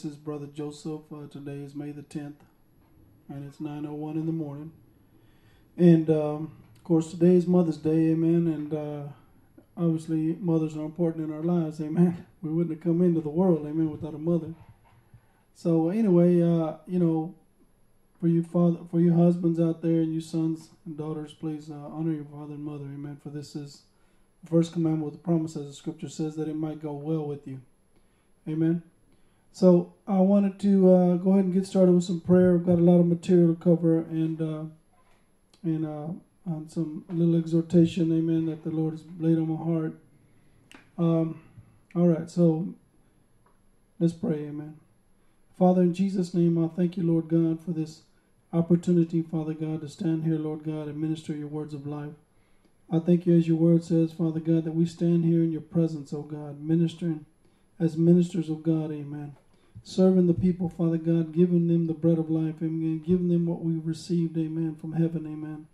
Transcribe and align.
This 0.00 0.12
is 0.12 0.16
Brother 0.16 0.46
Joseph. 0.46 1.02
Uh, 1.12 1.26
today 1.30 1.58
is 1.58 1.74
May 1.74 1.90
the 1.90 2.00
10th, 2.00 2.36
and 3.28 3.46
it's 3.46 3.58
9.01 3.58 4.14
in 4.14 4.24
the 4.24 4.32
morning. 4.32 4.72
And, 5.76 6.08
um, 6.08 6.52
of 6.74 6.84
course, 6.84 7.10
today 7.10 7.34
is 7.34 7.46
Mother's 7.46 7.76
Day, 7.76 8.12
amen. 8.12 8.46
And 8.46 8.72
uh, 8.72 9.02
obviously, 9.76 10.38
mothers 10.40 10.74
are 10.74 10.86
important 10.86 11.28
in 11.28 11.34
our 11.34 11.42
lives, 11.42 11.82
amen. 11.82 12.26
We 12.42 12.48
wouldn't 12.48 12.74
have 12.74 12.82
come 12.82 13.02
into 13.02 13.20
the 13.20 13.28
world, 13.28 13.66
amen, 13.66 13.90
without 13.90 14.14
a 14.14 14.18
mother. 14.18 14.54
So, 15.54 15.90
anyway, 15.90 16.40
uh, 16.40 16.76
you 16.86 16.98
know, 16.98 17.34
for 18.18 18.28
you 18.28 18.42
father, 18.42 18.78
for 18.90 19.00
you 19.00 19.12
husbands 19.12 19.60
out 19.60 19.82
there 19.82 20.00
and 20.00 20.14
you 20.14 20.22
sons 20.22 20.70
and 20.86 20.96
daughters, 20.96 21.34
please 21.34 21.70
uh, 21.70 21.74
honor 21.74 22.12
your 22.12 22.24
father 22.24 22.54
and 22.54 22.64
mother, 22.64 22.84
amen. 22.84 23.18
For 23.22 23.28
this 23.28 23.54
is 23.54 23.82
the 24.42 24.48
first 24.48 24.72
commandment 24.72 25.04
with 25.04 25.20
the 25.20 25.20
promise, 25.20 25.56
as 25.56 25.66
the 25.66 25.74
scripture 25.74 26.08
says, 26.08 26.36
that 26.36 26.48
it 26.48 26.56
might 26.56 26.80
go 26.80 26.92
well 26.94 27.26
with 27.26 27.46
you. 27.46 27.60
Amen. 28.48 28.82
So 29.52 29.94
I 30.06 30.18
wanted 30.18 30.58
to 30.60 30.92
uh, 30.92 31.14
go 31.16 31.32
ahead 31.32 31.44
and 31.44 31.54
get 31.54 31.66
started 31.66 31.92
with 31.92 32.04
some 32.04 32.20
prayer. 32.20 32.54
I've 32.54 32.66
got 32.66 32.78
a 32.78 32.82
lot 32.82 33.00
of 33.00 33.06
material 33.06 33.54
to 33.54 33.60
cover 33.62 33.98
and 33.98 34.40
uh, 34.40 34.64
and 35.62 35.84
uh, 35.84 36.50
on 36.50 36.68
some 36.68 37.04
little 37.10 37.36
exhortation, 37.36 38.12
amen, 38.12 38.46
that 38.46 38.64
the 38.64 38.70
Lord 38.70 38.94
has 38.94 39.04
laid 39.18 39.36
on 39.38 39.48
my 39.48 39.62
heart. 39.62 39.98
Um, 40.96 41.40
all 41.94 42.08
right, 42.08 42.30
so 42.30 42.74
let's 43.98 44.12
pray, 44.12 44.46
amen. 44.46 44.76
Father, 45.58 45.82
in 45.82 45.92
Jesus' 45.92 46.32
name, 46.32 46.62
I 46.62 46.68
thank 46.68 46.96
you, 46.96 47.02
Lord 47.02 47.28
God, 47.28 47.62
for 47.62 47.72
this 47.72 48.02
opportunity, 48.52 49.22
Father 49.22 49.54
God, 49.54 49.82
to 49.82 49.88
stand 49.88 50.24
here, 50.24 50.38
Lord 50.38 50.64
God, 50.64 50.88
and 50.88 50.98
minister 50.98 51.34
your 51.34 51.48
words 51.48 51.74
of 51.74 51.86
life. 51.86 52.14
I 52.90 52.98
thank 52.98 53.26
you, 53.26 53.36
as 53.36 53.46
your 53.46 53.58
word 53.58 53.84
says, 53.84 54.12
Father 54.12 54.40
God, 54.40 54.64
that 54.64 54.74
we 54.74 54.86
stand 54.86 55.24
here 55.24 55.42
in 55.42 55.52
your 55.52 55.60
presence, 55.60 56.12
O 56.12 56.22
God, 56.22 56.60
ministering 56.60 57.26
as 57.78 57.96
ministers 57.96 58.50
of 58.50 58.62
God, 58.62 58.90
amen. 58.90 59.36
Serving 59.82 60.26
the 60.26 60.34
people, 60.34 60.68
Father 60.68 60.98
God, 60.98 61.32
giving 61.32 61.68
them 61.68 61.86
the 61.86 61.94
bread 61.94 62.18
of 62.18 62.30
life, 62.30 62.56
amen. 62.62 63.02
Giving 63.06 63.28
them 63.28 63.46
what 63.46 63.62
we 63.62 63.78
received, 63.78 64.36
amen, 64.36 64.76
from 64.80 64.92
heaven, 64.92 65.26
amen. 65.26 65.66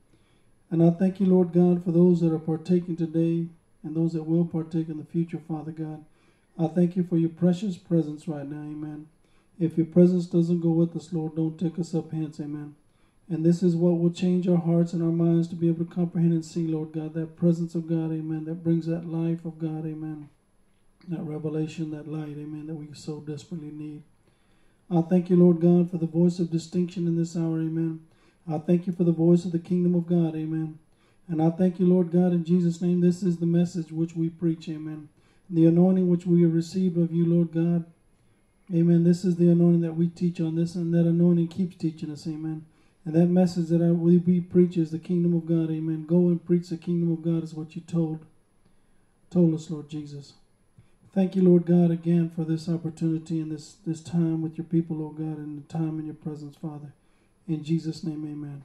And 0.70 0.82
I 0.82 0.90
thank 0.90 1.20
you, 1.20 1.26
Lord 1.26 1.52
God, 1.52 1.84
for 1.84 1.92
those 1.92 2.20
that 2.20 2.32
are 2.32 2.38
partaking 2.38 2.96
today 2.96 3.48
and 3.82 3.94
those 3.94 4.12
that 4.14 4.24
will 4.24 4.44
partake 4.44 4.88
in 4.88 4.98
the 4.98 5.04
future, 5.04 5.40
Father 5.46 5.72
God. 5.72 6.04
I 6.58 6.68
thank 6.68 6.96
you 6.96 7.04
for 7.04 7.16
your 7.16 7.30
precious 7.30 7.76
presence 7.76 8.26
right 8.26 8.48
now, 8.48 8.62
amen. 8.62 9.08
If 9.58 9.76
your 9.76 9.86
presence 9.86 10.26
doesn't 10.26 10.60
go 10.60 10.70
with 10.70 10.96
us, 10.96 11.12
Lord, 11.12 11.36
don't 11.36 11.58
take 11.58 11.78
us 11.78 11.94
up 11.94 12.12
hence, 12.12 12.40
amen. 12.40 12.74
And 13.28 13.44
this 13.44 13.62
is 13.62 13.74
what 13.74 13.98
will 13.98 14.12
change 14.12 14.46
our 14.46 14.56
hearts 14.56 14.92
and 14.92 15.02
our 15.02 15.10
minds 15.10 15.48
to 15.48 15.56
be 15.56 15.68
able 15.68 15.84
to 15.84 15.94
comprehend 15.94 16.32
and 16.32 16.44
see, 16.44 16.66
Lord 16.66 16.92
God, 16.92 17.14
that 17.14 17.36
presence 17.36 17.74
of 17.74 17.88
God, 17.88 18.12
amen, 18.12 18.44
that 18.44 18.62
brings 18.62 18.86
that 18.86 19.08
life 19.08 19.44
of 19.44 19.58
God, 19.58 19.84
amen. 19.84 20.28
That 21.08 21.22
revelation, 21.22 21.90
that 21.92 22.08
light, 22.08 22.36
amen, 22.36 22.66
that 22.66 22.74
we 22.74 22.88
so 22.92 23.20
desperately 23.20 23.70
need. 23.70 24.02
I 24.90 25.02
thank 25.02 25.30
you, 25.30 25.36
Lord 25.36 25.60
God, 25.60 25.90
for 25.90 25.98
the 25.98 26.06
voice 26.06 26.38
of 26.38 26.50
distinction 26.50 27.06
in 27.06 27.16
this 27.16 27.36
hour, 27.36 27.60
amen. 27.60 28.00
I 28.50 28.58
thank 28.58 28.86
you 28.86 28.92
for 28.92 29.04
the 29.04 29.12
voice 29.12 29.44
of 29.44 29.52
the 29.52 29.58
kingdom 29.58 29.94
of 29.94 30.06
God, 30.06 30.34
amen. 30.34 30.78
And 31.28 31.42
I 31.42 31.50
thank 31.50 31.78
you, 31.78 31.86
Lord 31.86 32.10
God, 32.10 32.32
in 32.32 32.44
Jesus' 32.44 32.80
name. 32.80 33.00
This 33.00 33.22
is 33.22 33.38
the 33.38 33.46
message 33.46 33.92
which 33.92 34.16
we 34.16 34.30
preach, 34.30 34.68
amen. 34.68 35.08
The 35.48 35.66
anointing 35.66 36.08
which 36.08 36.26
we 36.26 36.42
have 36.42 36.54
received 36.54 36.98
of 36.98 37.12
you, 37.12 37.24
Lord 37.24 37.52
God, 37.52 37.84
amen. 38.74 39.04
This 39.04 39.24
is 39.24 39.36
the 39.36 39.50
anointing 39.50 39.82
that 39.82 39.96
we 39.96 40.08
teach 40.08 40.40
on 40.40 40.56
this, 40.56 40.74
and 40.74 40.92
that 40.94 41.06
anointing 41.06 41.48
keeps 41.48 41.76
teaching 41.76 42.10
us, 42.10 42.26
amen. 42.26 42.64
And 43.06 43.14
that 43.14 43.26
message 43.26 43.68
that 43.68 43.80
I, 43.80 43.92
we, 43.92 44.18
we 44.18 44.40
preach 44.40 44.76
is 44.76 44.90
the 44.90 44.98
kingdom 44.98 45.32
of 45.34 45.46
God. 45.46 45.70
Amen. 45.70 46.06
Go 46.06 46.26
and 46.26 46.44
preach 46.44 46.70
the 46.70 46.76
kingdom 46.76 47.12
of 47.12 47.22
God 47.22 47.44
is 47.44 47.54
what 47.54 47.76
you 47.76 47.82
told 47.82 48.26
told 49.30 49.54
us, 49.54 49.70
Lord 49.70 49.88
Jesus. 49.88 50.34
Thank 51.16 51.34
you, 51.34 51.40
Lord 51.40 51.64
God, 51.64 51.90
again 51.90 52.30
for 52.36 52.44
this 52.44 52.68
opportunity 52.68 53.40
and 53.40 53.50
this, 53.50 53.76
this 53.86 54.02
time 54.02 54.42
with 54.42 54.58
your 54.58 54.66
people, 54.66 54.96
Lord 54.96 55.16
God, 55.16 55.38
and 55.38 55.56
the 55.58 55.66
time 55.66 55.98
in 55.98 56.04
your 56.04 56.14
presence, 56.14 56.58
Father. 56.58 56.92
In 57.48 57.64
Jesus' 57.64 58.04
name, 58.04 58.22
amen. 58.30 58.64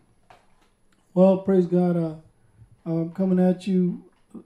Well, 1.14 1.38
praise 1.38 1.66
God. 1.66 1.96
Uh, 1.96 2.16
I'm 2.86 3.12
coming 3.12 3.40
at 3.40 3.68
you 3.68 4.04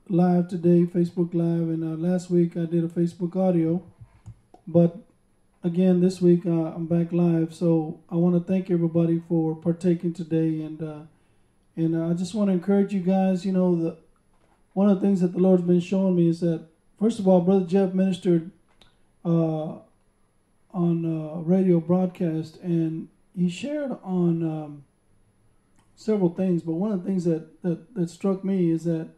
live 0.08 0.50
today, 0.50 0.84
Facebook 0.84 1.34
Live. 1.34 1.68
And 1.68 1.84
uh, 1.84 1.98
last 1.98 2.30
week 2.30 2.56
I 2.56 2.66
did 2.66 2.84
a 2.84 2.88
Facebook 2.88 3.36
audio. 3.36 3.82
But 4.68 4.98
again 5.64 6.00
this 6.00 6.22
week 6.22 6.46
uh, 6.46 6.76
I'm 6.76 6.86
back 6.86 7.12
live, 7.12 7.56
so 7.56 8.02
I 8.12 8.18
want 8.18 8.36
to 8.36 8.52
thank 8.52 8.70
everybody 8.70 9.24
for 9.28 9.56
partaking 9.56 10.14
today, 10.14 10.62
and 10.62 10.84
uh, 10.84 11.00
and 11.76 11.96
uh, 11.96 12.10
I 12.10 12.14
just 12.14 12.36
want 12.36 12.50
to 12.50 12.54
encourage 12.54 12.94
you 12.94 13.00
guys. 13.00 13.48
You 13.48 13.52
know, 13.52 13.76
the 13.76 13.98
one 14.74 14.90
of 14.90 15.02
the 15.02 15.08
things 15.08 15.22
that 15.22 15.34
the 15.34 15.40
Lord's 15.40 15.64
been 15.64 15.80
showing 15.80 16.16
me 16.16 16.30
is 16.30 16.42
that 16.42 16.68
first 17.00 17.20
of 17.20 17.28
all, 17.28 17.42
Brother 17.42 17.66
Jeff 17.66 17.94
ministered 17.94 18.52
uh, 19.24 19.80
on 20.72 21.06
a 21.06 21.42
radio 21.42 21.80
broadcast, 21.80 22.58
and 22.62 23.08
he 23.36 23.50
shared 23.50 23.92
on 24.04 24.44
um, 24.44 24.84
several 25.96 26.30
things. 26.30 26.62
But 26.62 26.74
one 26.74 26.92
of 26.92 27.04
the 27.04 27.10
things 27.10 27.26
that 27.26 27.62
that, 27.64 27.94
that 27.96 28.10
struck 28.10 28.44
me 28.44 28.72
is 28.72 28.84
that 28.86 29.10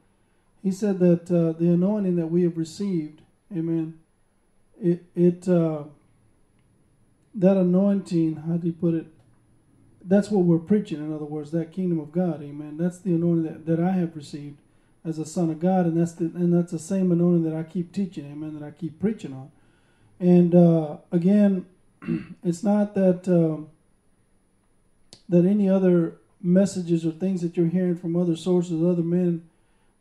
he 0.64 0.72
said 0.72 1.00
that 1.00 1.32
uh, 1.32 1.58
the 1.58 1.70
anointing 1.70 2.16
that 2.16 2.28
we 2.28 2.44
have 2.44 2.58
received, 2.58 3.22
Amen. 3.56 4.00
It 4.82 5.06
it 5.16 5.48
uh, 5.48 5.84
that 7.34 7.58
anointing, 7.58 8.44
how 8.48 8.58
do 8.58 8.68
you 8.68 8.74
put 8.74 8.94
it? 8.94 9.08
That's 10.04 10.30
what 10.30 10.46
we're 10.46 10.58
preaching, 10.58 11.00
in 11.00 11.14
other 11.14 11.26
words, 11.26 11.52
that 11.52 11.72
kingdom 11.72 12.00
of 12.00 12.12
God, 12.12 12.42
amen. 12.42 12.78
That's 12.78 13.00
the 13.00 13.14
anointing 13.14 13.44
that, 13.44 13.66
that 13.66 13.80
I 13.80 13.92
have 13.92 14.16
received 14.16 14.58
as 15.08 15.20
a 15.20 15.26
son 15.26 15.50
of 15.50 15.60
God, 15.60 15.86
and 15.86 16.00
that's 16.00 16.14
the 16.14 16.26
and 16.26 16.54
that's 16.54 16.72
the 16.72 16.80
same 16.80 17.12
anointing 17.12 17.44
that 17.44 17.56
I 17.56 17.64
keep 17.64 17.94
teaching, 17.94 18.26
amen, 18.32 18.60
that 18.60 18.66
I 18.66 18.72
keep 18.72 19.00
preaching 19.00 19.34
on. 19.34 19.52
And 20.20 20.54
uh, 20.54 20.98
again, 21.12 21.66
it's 22.44 22.64
not 22.64 22.96
that 22.96 23.28
um, 23.28 23.70
that 25.30 25.46
any 25.46 25.70
other 25.70 26.18
messages 26.42 27.06
or 27.06 27.12
things 27.12 27.42
that 27.42 27.58
you're 27.58 27.68
hearing 27.68 27.96
from 27.96 28.16
other 28.16 28.36
sources, 28.36 28.84
other 28.84 29.04
men, 29.04 29.48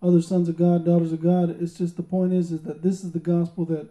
other 0.03 0.23
sons 0.23 0.49
of 0.49 0.57
God, 0.57 0.85
daughters 0.85 1.13
of 1.13 1.23
God. 1.23 1.61
It's 1.61 1.79
just 1.79 1.97
the 1.97 2.03
point 2.03 2.33
is 2.33 2.53
is 2.53 2.63
that 2.63 2.83
this 2.83 3.03
is 3.05 3.13
the 3.13 3.19
gospel 3.19 3.65
that 3.67 3.89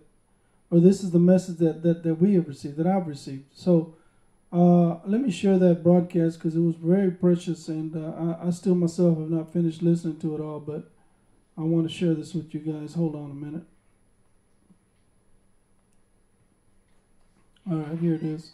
or 0.72 0.80
this 0.80 1.04
is 1.04 1.12
the 1.12 1.20
message 1.20 1.58
that, 1.58 1.84
that, 1.84 2.04
that 2.04 2.16
we 2.16 2.34
have 2.34 2.48
received, 2.48 2.78
that 2.78 2.88
I've 2.88 3.08
received. 3.08 3.46
So 3.54 3.94
uh, 4.52 4.98
let 5.06 5.22
me 5.22 5.32
share 5.32 5.58
that 5.60 5.84
broadcast 5.84 6.40
because 6.40 6.56
it 6.56 6.60
was 6.60 6.76
very 6.76 7.12
precious, 7.12 7.68
and 7.68 7.96
uh, 7.96 8.38
I, 8.42 8.48
I 8.48 8.50
still 8.52 8.76
myself 8.76 9.18
have 9.18 9.30
not 9.30 9.54
finished 9.54 9.82
listening 9.82 10.20
to 10.20 10.36
it 10.36 10.42
all, 10.42 10.60
but 10.60 10.90
I 11.58 11.62
want 11.62 11.88
to 11.88 11.94
share 11.94 12.14
this 12.14 12.34
with 12.34 12.54
you 12.54 12.60
guys. 12.60 12.96
Hold 12.96 13.16
on 13.16 13.32
a 13.32 13.34
minute. 13.34 13.64
All 17.70 17.78
right, 17.78 17.98
here 17.98 18.16
it 18.16 18.24
is. 18.24 18.52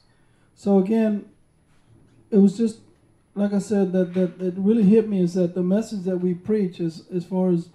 So 0.56 0.78
again, 0.78 1.26
it 2.30 2.38
was 2.38 2.58
just 2.58 2.80
like 3.36 3.54
I 3.54 3.60
said 3.60 3.92
that 3.94 4.14
that 4.14 4.42
it 4.42 4.54
really 4.58 4.84
hit 4.84 5.10
me 5.10 5.22
is 5.22 5.34
that 5.34 5.56
the 5.56 5.64
message 5.64 6.04
that 6.04 6.18
we 6.18 6.34
preach 6.34 6.80
is 6.80 7.04
as 7.14 7.26
far 7.26 7.50
as 7.50 7.70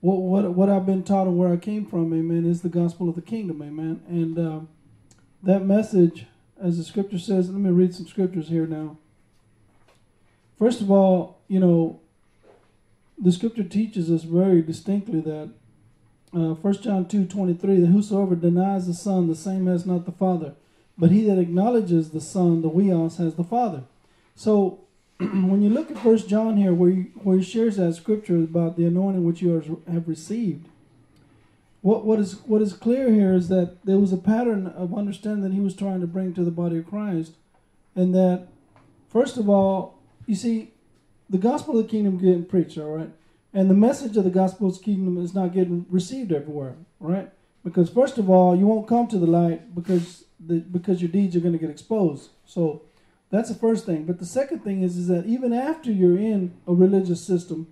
what 0.00 0.16
what 0.16 0.50
what 0.54 0.68
I've 0.68 0.86
been 0.86 1.02
taught 1.02 1.26
and 1.26 1.36
where 1.36 1.52
I 1.52 1.56
came 1.56 1.86
from, 1.86 2.12
amen, 2.12 2.46
is 2.46 2.62
the 2.62 2.68
gospel 2.68 3.08
of 3.08 3.14
the 3.14 3.22
kingdom, 3.22 3.62
amen. 3.62 4.02
And 4.08 4.38
uh, 4.38 4.60
that 5.42 5.64
message, 5.64 6.26
as 6.60 6.78
the 6.78 6.84
scripture 6.84 7.18
says, 7.18 7.50
let 7.50 7.60
me 7.60 7.70
read 7.70 7.94
some 7.94 8.06
scriptures 8.06 8.48
here 8.48 8.66
now. 8.66 8.98
First 10.58 10.80
of 10.80 10.90
all, 10.90 11.38
you 11.48 11.60
know, 11.60 12.00
the 13.18 13.32
scripture 13.32 13.64
teaches 13.64 14.10
us 14.10 14.22
very 14.22 14.62
distinctly 14.62 15.20
that 15.20 15.50
uh, 16.34 16.54
1 16.54 16.82
John 16.82 17.06
two 17.06 17.24
twenty 17.24 17.54
three 17.54 17.80
that 17.80 17.86
whosoever 17.86 18.34
denies 18.34 18.86
the 18.86 18.94
Son, 18.94 19.28
the 19.28 19.34
same 19.34 19.66
has 19.66 19.86
not 19.86 20.04
the 20.04 20.12
Father. 20.12 20.54
But 20.98 21.10
he 21.10 21.22
that 21.24 21.38
acknowledges 21.38 22.10
the 22.10 22.20
Son, 22.20 22.62
the 22.62 22.70
huios, 22.70 23.16
has 23.18 23.34
the 23.34 23.44
Father. 23.44 23.84
So 24.34 24.80
when 25.18 25.62
you 25.62 25.70
look 25.70 25.90
at 25.90 25.98
First 25.98 26.28
John 26.28 26.56
here, 26.56 26.74
where 26.74 26.90
he, 26.90 26.96
where 27.22 27.38
he 27.38 27.42
shares 27.42 27.76
that 27.76 27.94
scripture 27.94 28.36
about 28.36 28.76
the 28.76 28.86
anointing 28.86 29.24
which 29.24 29.40
you 29.40 29.82
have 29.90 30.08
received, 30.08 30.68
what 31.80 32.04
what 32.04 32.18
is 32.18 32.34
what 32.46 32.60
is 32.60 32.72
clear 32.72 33.10
here 33.12 33.32
is 33.32 33.48
that 33.48 33.84
there 33.84 33.98
was 33.98 34.12
a 34.12 34.16
pattern 34.16 34.66
of 34.66 34.96
understanding 34.96 35.42
that 35.42 35.54
he 35.54 35.60
was 35.60 35.74
trying 35.74 36.00
to 36.00 36.06
bring 36.06 36.34
to 36.34 36.44
the 36.44 36.50
body 36.50 36.78
of 36.78 36.88
Christ, 36.88 37.32
and 37.94 38.14
that 38.14 38.48
first 39.08 39.36
of 39.36 39.48
all, 39.48 39.98
you 40.26 40.34
see, 40.34 40.72
the 41.28 41.38
gospel 41.38 41.78
of 41.78 41.84
the 41.84 41.90
kingdom 41.90 42.18
getting 42.18 42.44
preached, 42.44 42.78
all 42.78 42.96
right, 42.96 43.10
and 43.52 43.70
the 43.70 43.74
message 43.74 44.16
of 44.16 44.24
the 44.24 44.30
gospel 44.30 44.68
of 44.68 44.78
the 44.78 44.84
kingdom 44.84 45.22
is 45.22 45.34
not 45.34 45.52
getting 45.52 45.86
received 45.88 46.32
everywhere, 46.32 46.76
right? 47.00 47.30
Because 47.64 47.90
first 47.90 48.18
of 48.18 48.30
all, 48.30 48.54
you 48.54 48.66
won't 48.66 48.88
come 48.88 49.08
to 49.08 49.18
the 49.18 49.26
light 49.26 49.74
because 49.74 50.24
the 50.38 50.60
because 50.60 51.02
your 51.02 51.10
deeds 51.10 51.34
are 51.34 51.40
going 51.40 51.52
to 51.52 51.58
get 51.58 51.70
exposed. 51.70 52.30
So 52.44 52.82
that's 53.30 53.48
the 53.48 53.54
first 53.54 53.86
thing. 53.86 54.04
But 54.04 54.18
the 54.18 54.26
second 54.26 54.60
thing 54.60 54.82
is, 54.82 54.96
is 54.96 55.08
that 55.08 55.26
even 55.26 55.52
after 55.52 55.90
you're 55.90 56.18
in 56.18 56.54
a 56.66 56.74
religious 56.74 57.24
system 57.24 57.66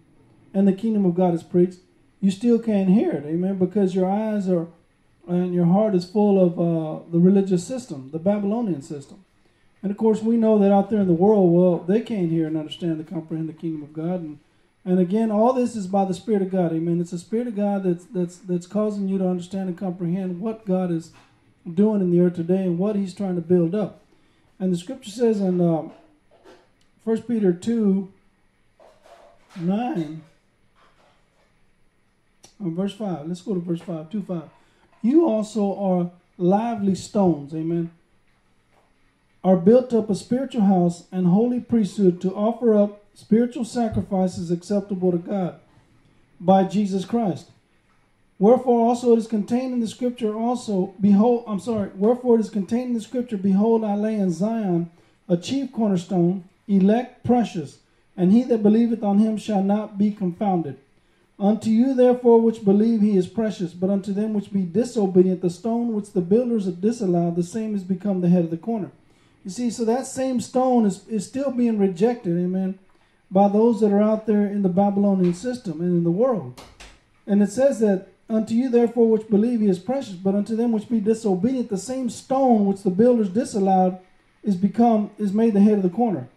and 0.53 0.67
the 0.67 0.73
kingdom 0.73 1.05
of 1.05 1.15
God 1.15 1.35
is 1.35 1.43
preached, 1.43 1.79
you 2.21 2.31
still 2.31 2.59
can't 2.59 2.89
hear 2.89 3.13
it. 3.13 3.25
Amen. 3.25 3.59
Because 3.59 3.95
your 3.95 4.11
eyes 4.11 4.49
are 4.49 4.69
and 5.29 5.55
your 5.55 5.67
heart 5.67 5.95
is 5.95 6.05
full 6.05 6.43
of 6.43 6.59
uh, 6.59 7.05
the 7.11 7.19
religious 7.19 7.67
system, 7.67 8.11
the 8.11 8.19
Babylonian 8.19 8.83
system. 8.83 9.25
And 9.85 9.91
of 9.91 9.99
course, 9.99 10.23
we 10.23 10.39
know 10.39 10.59
that 10.61 10.73
out 10.73 10.89
there 10.89 11.03
in 11.03 11.07
the 11.07 11.13
world, 11.13 11.53
well, 11.53 11.77
they 11.77 12.01
can't 12.01 12.31
hear 12.31 12.47
and 12.47 12.57
understand 12.57 12.99
the 12.99 13.05
comprehend 13.05 13.51
the 13.51 13.53
kingdom 13.53 13.83
of 13.83 13.93
God. 13.93 14.23
And, 14.23 14.39
And 14.83 14.99
again, 14.99 15.31
all 15.31 15.53
this 15.53 15.77
is 15.77 15.87
by 15.87 16.07
the 16.07 16.15
Spirit 16.15 16.41
of 16.41 16.51
God. 16.51 16.73
Amen. 16.73 17.03
It's 17.03 17.11
the 17.11 17.19
Spirit 17.19 17.49
of 17.49 17.55
God 17.55 17.83
that's 17.83 18.07
that's 18.07 18.37
that's 18.39 18.67
causing 18.67 19.09
you 19.09 19.19
to 19.19 19.29
understand 19.29 19.69
and 19.69 19.77
comprehend 19.77 20.41
what 20.41 20.65
God 20.65 20.91
is 20.91 21.13
doing 21.71 22.01
in 22.01 22.11
the 22.11 22.21
earth 22.21 22.35
today 22.35 22.63
and 22.63 22.79
what 22.79 22.97
He's 22.97 23.13
trying 23.13 23.35
to 23.35 23.43
build 23.43 23.75
up. 23.75 24.01
And 24.59 24.73
the 24.73 24.79
Scripture 24.79 25.11
says 25.11 25.43
in 25.43 25.61
um, 25.61 25.93
First 27.05 27.25
um, 27.25 27.29
Peter 27.29 27.53
two 27.53 28.11
nine. 29.55 30.23
verse 32.59 32.95
5. 32.95 33.29
Let's 33.29 33.43
go 33.43 33.53
to 33.53 33.61
verse 33.61 33.83
5. 33.83 34.09
2 34.11 34.23
5. 34.23 34.43
You 35.03 35.29
also 35.29 35.77
are 35.79 36.11
lively 36.39 36.95
stones. 36.95 37.55
Amen 37.55 37.91
are 39.45 39.57
built 39.57 39.93
up 39.93 40.09
a 40.09 40.15
spiritual 40.15 40.63
house 40.63 41.05
and 41.13 41.27
holy 41.27 41.61
priesthood 41.61 42.19
to 42.23 42.35
offer 42.35 42.75
up 42.75 43.05
spiritual 43.13 43.65
sacrifices 43.65 44.51
acceptable 44.51 45.13
to 45.13 45.19
God 45.19 45.61
by 46.41 46.65
Jesus 46.65 47.05
Christ. 47.05 47.51
Wherefore 48.39 48.89
also 48.89 49.13
it 49.13 49.19
is 49.19 49.27
contained 49.27 49.75
in 49.75 49.81
the 49.81 49.87
scripture 49.87 50.35
also, 50.35 50.95
behold, 51.01 51.45
I'm 51.47 51.61
sorry, 51.61 51.91
wherefore 51.95 52.37
it 52.37 52.41
is 52.41 52.51
contained 52.51 52.89
in 52.89 52.95
the 52.95 53.01
scripture, 53.01 53.37
behold, 53.37 53.85
I 53.85 53.95
lay 53.95 54.15
in 54.15 54.33
Zion 54.33 54.91
a 55.29 55.37
chief 55.37 55.71
cornerstone, 55.73 56.45
elect, 56.67 57.23
precious, 57.23 57.79
and 58.17 58.33
he 58.33 58.43
that 58.45 58.63
believeth 58.63 59.03
on 59.03 59.19
him 59.19 59.37
shall 59.37 59.63
not 59.63 59.99
be 59.99 60.11
confounded. 60.11 60.79
Unto 61.39 61.69
you 61.69 61.95
therefore 61.95 62.41
which 62.41 62.65
believe 62.65 63.01
he 63.01 63.17
is 63.17 63.27
precious, 63.27 63.73
but 63.73 63.91
unto 63.91 64.13
them 64.13 64.33
which 64.35 64.53
be 64.53 64.63
disobedient, 64.63 65.43
the 65.43 65.51
stone 65.51 65.93
which 65.93 66.13
the 66.13 66.21
builders 66.21 66.65
have 66.65 66.81
disallowed, 66.81 67.37
the 67.37 67.43
same 67.43 67.75
is 67.75 67.83
become 67.83 68.21
the 68.21 68.29
head 68.29 68.45
of 68.45 68.51
the 68.51 68.57
corner. 68.57 68.91
You 69.45 69.51
see, 69.51 69.71
so 69.71 69.85
that 69.85 70.07
same 70.07 70.41
stone 70.41 70.87
is, 70.87 71.07
is 71.07 71.27
still 71.27 71.51
being 71.51 71.79
rejected, 71.79 72.39
amen, 72.39 72.79
by 73.31 73.49
those 73.49 73.81
that 73.81 73.93
are 73.93 74.03
out 74.03 74.27
there 74.27 74.47
in 74.47 74.63
the 74.63 74.69
Babylonian 74.69 75.35
system 75.35 75.81
and 75.81 75.91
in 75.91 76.05
the 76.05 76.11
world. 76.11 76.61
And 77.27 77.43
it 77.43 77.51
says 77.51 77.81
that, 77.81 78.09
Unto 78.29 78.55
you 78.55 78.71
therefore 78.71 79.11
which 79.11 79.29
believe 79.29 79.61
he 79.61 79.69
is 79.69 79.79
precious, 79.79 80.15
but 80.15 80.35
unto 80.35 80.57
them 80.57 80.73
which 80.73 80.89
be 80.89 80.99
disobedient, 80.99 81.69
the 81.69 81.77
same 81.77 82.09
stone 82.09 82.65
which 82.65 82.83
the 82.83 82.91
builders 82.91 83.29
disallowed 83.29 83.99
is 84.43 84.57
become 84.57 85.11
is 85.19 85.33
made 85.33 85.53
the 85.53 85.61
head 85.61 85.75
of 85.75 85.83
the 85.83 85.91
corner. 85.91 86.29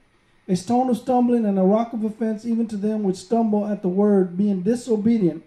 A 0.49 0.55
stone 0.55 0.89
of 0.89 0.97
stumbling 0.97 1.45
and 1.45 1.57
a 1.57 1.63
rock 1.63 1.93
of 1.93 2.03
offense, 2.03 2.45
even 2.45 2.67
to 2.67 2.77
them 2.77 3.03
which 3.03 3.17
stumble 3.17 3.65
at 3.65 3.81
the 3.81 3.89
word, 3.89 4.37
being 4.37 4.63
disobedient, 4.63 5.43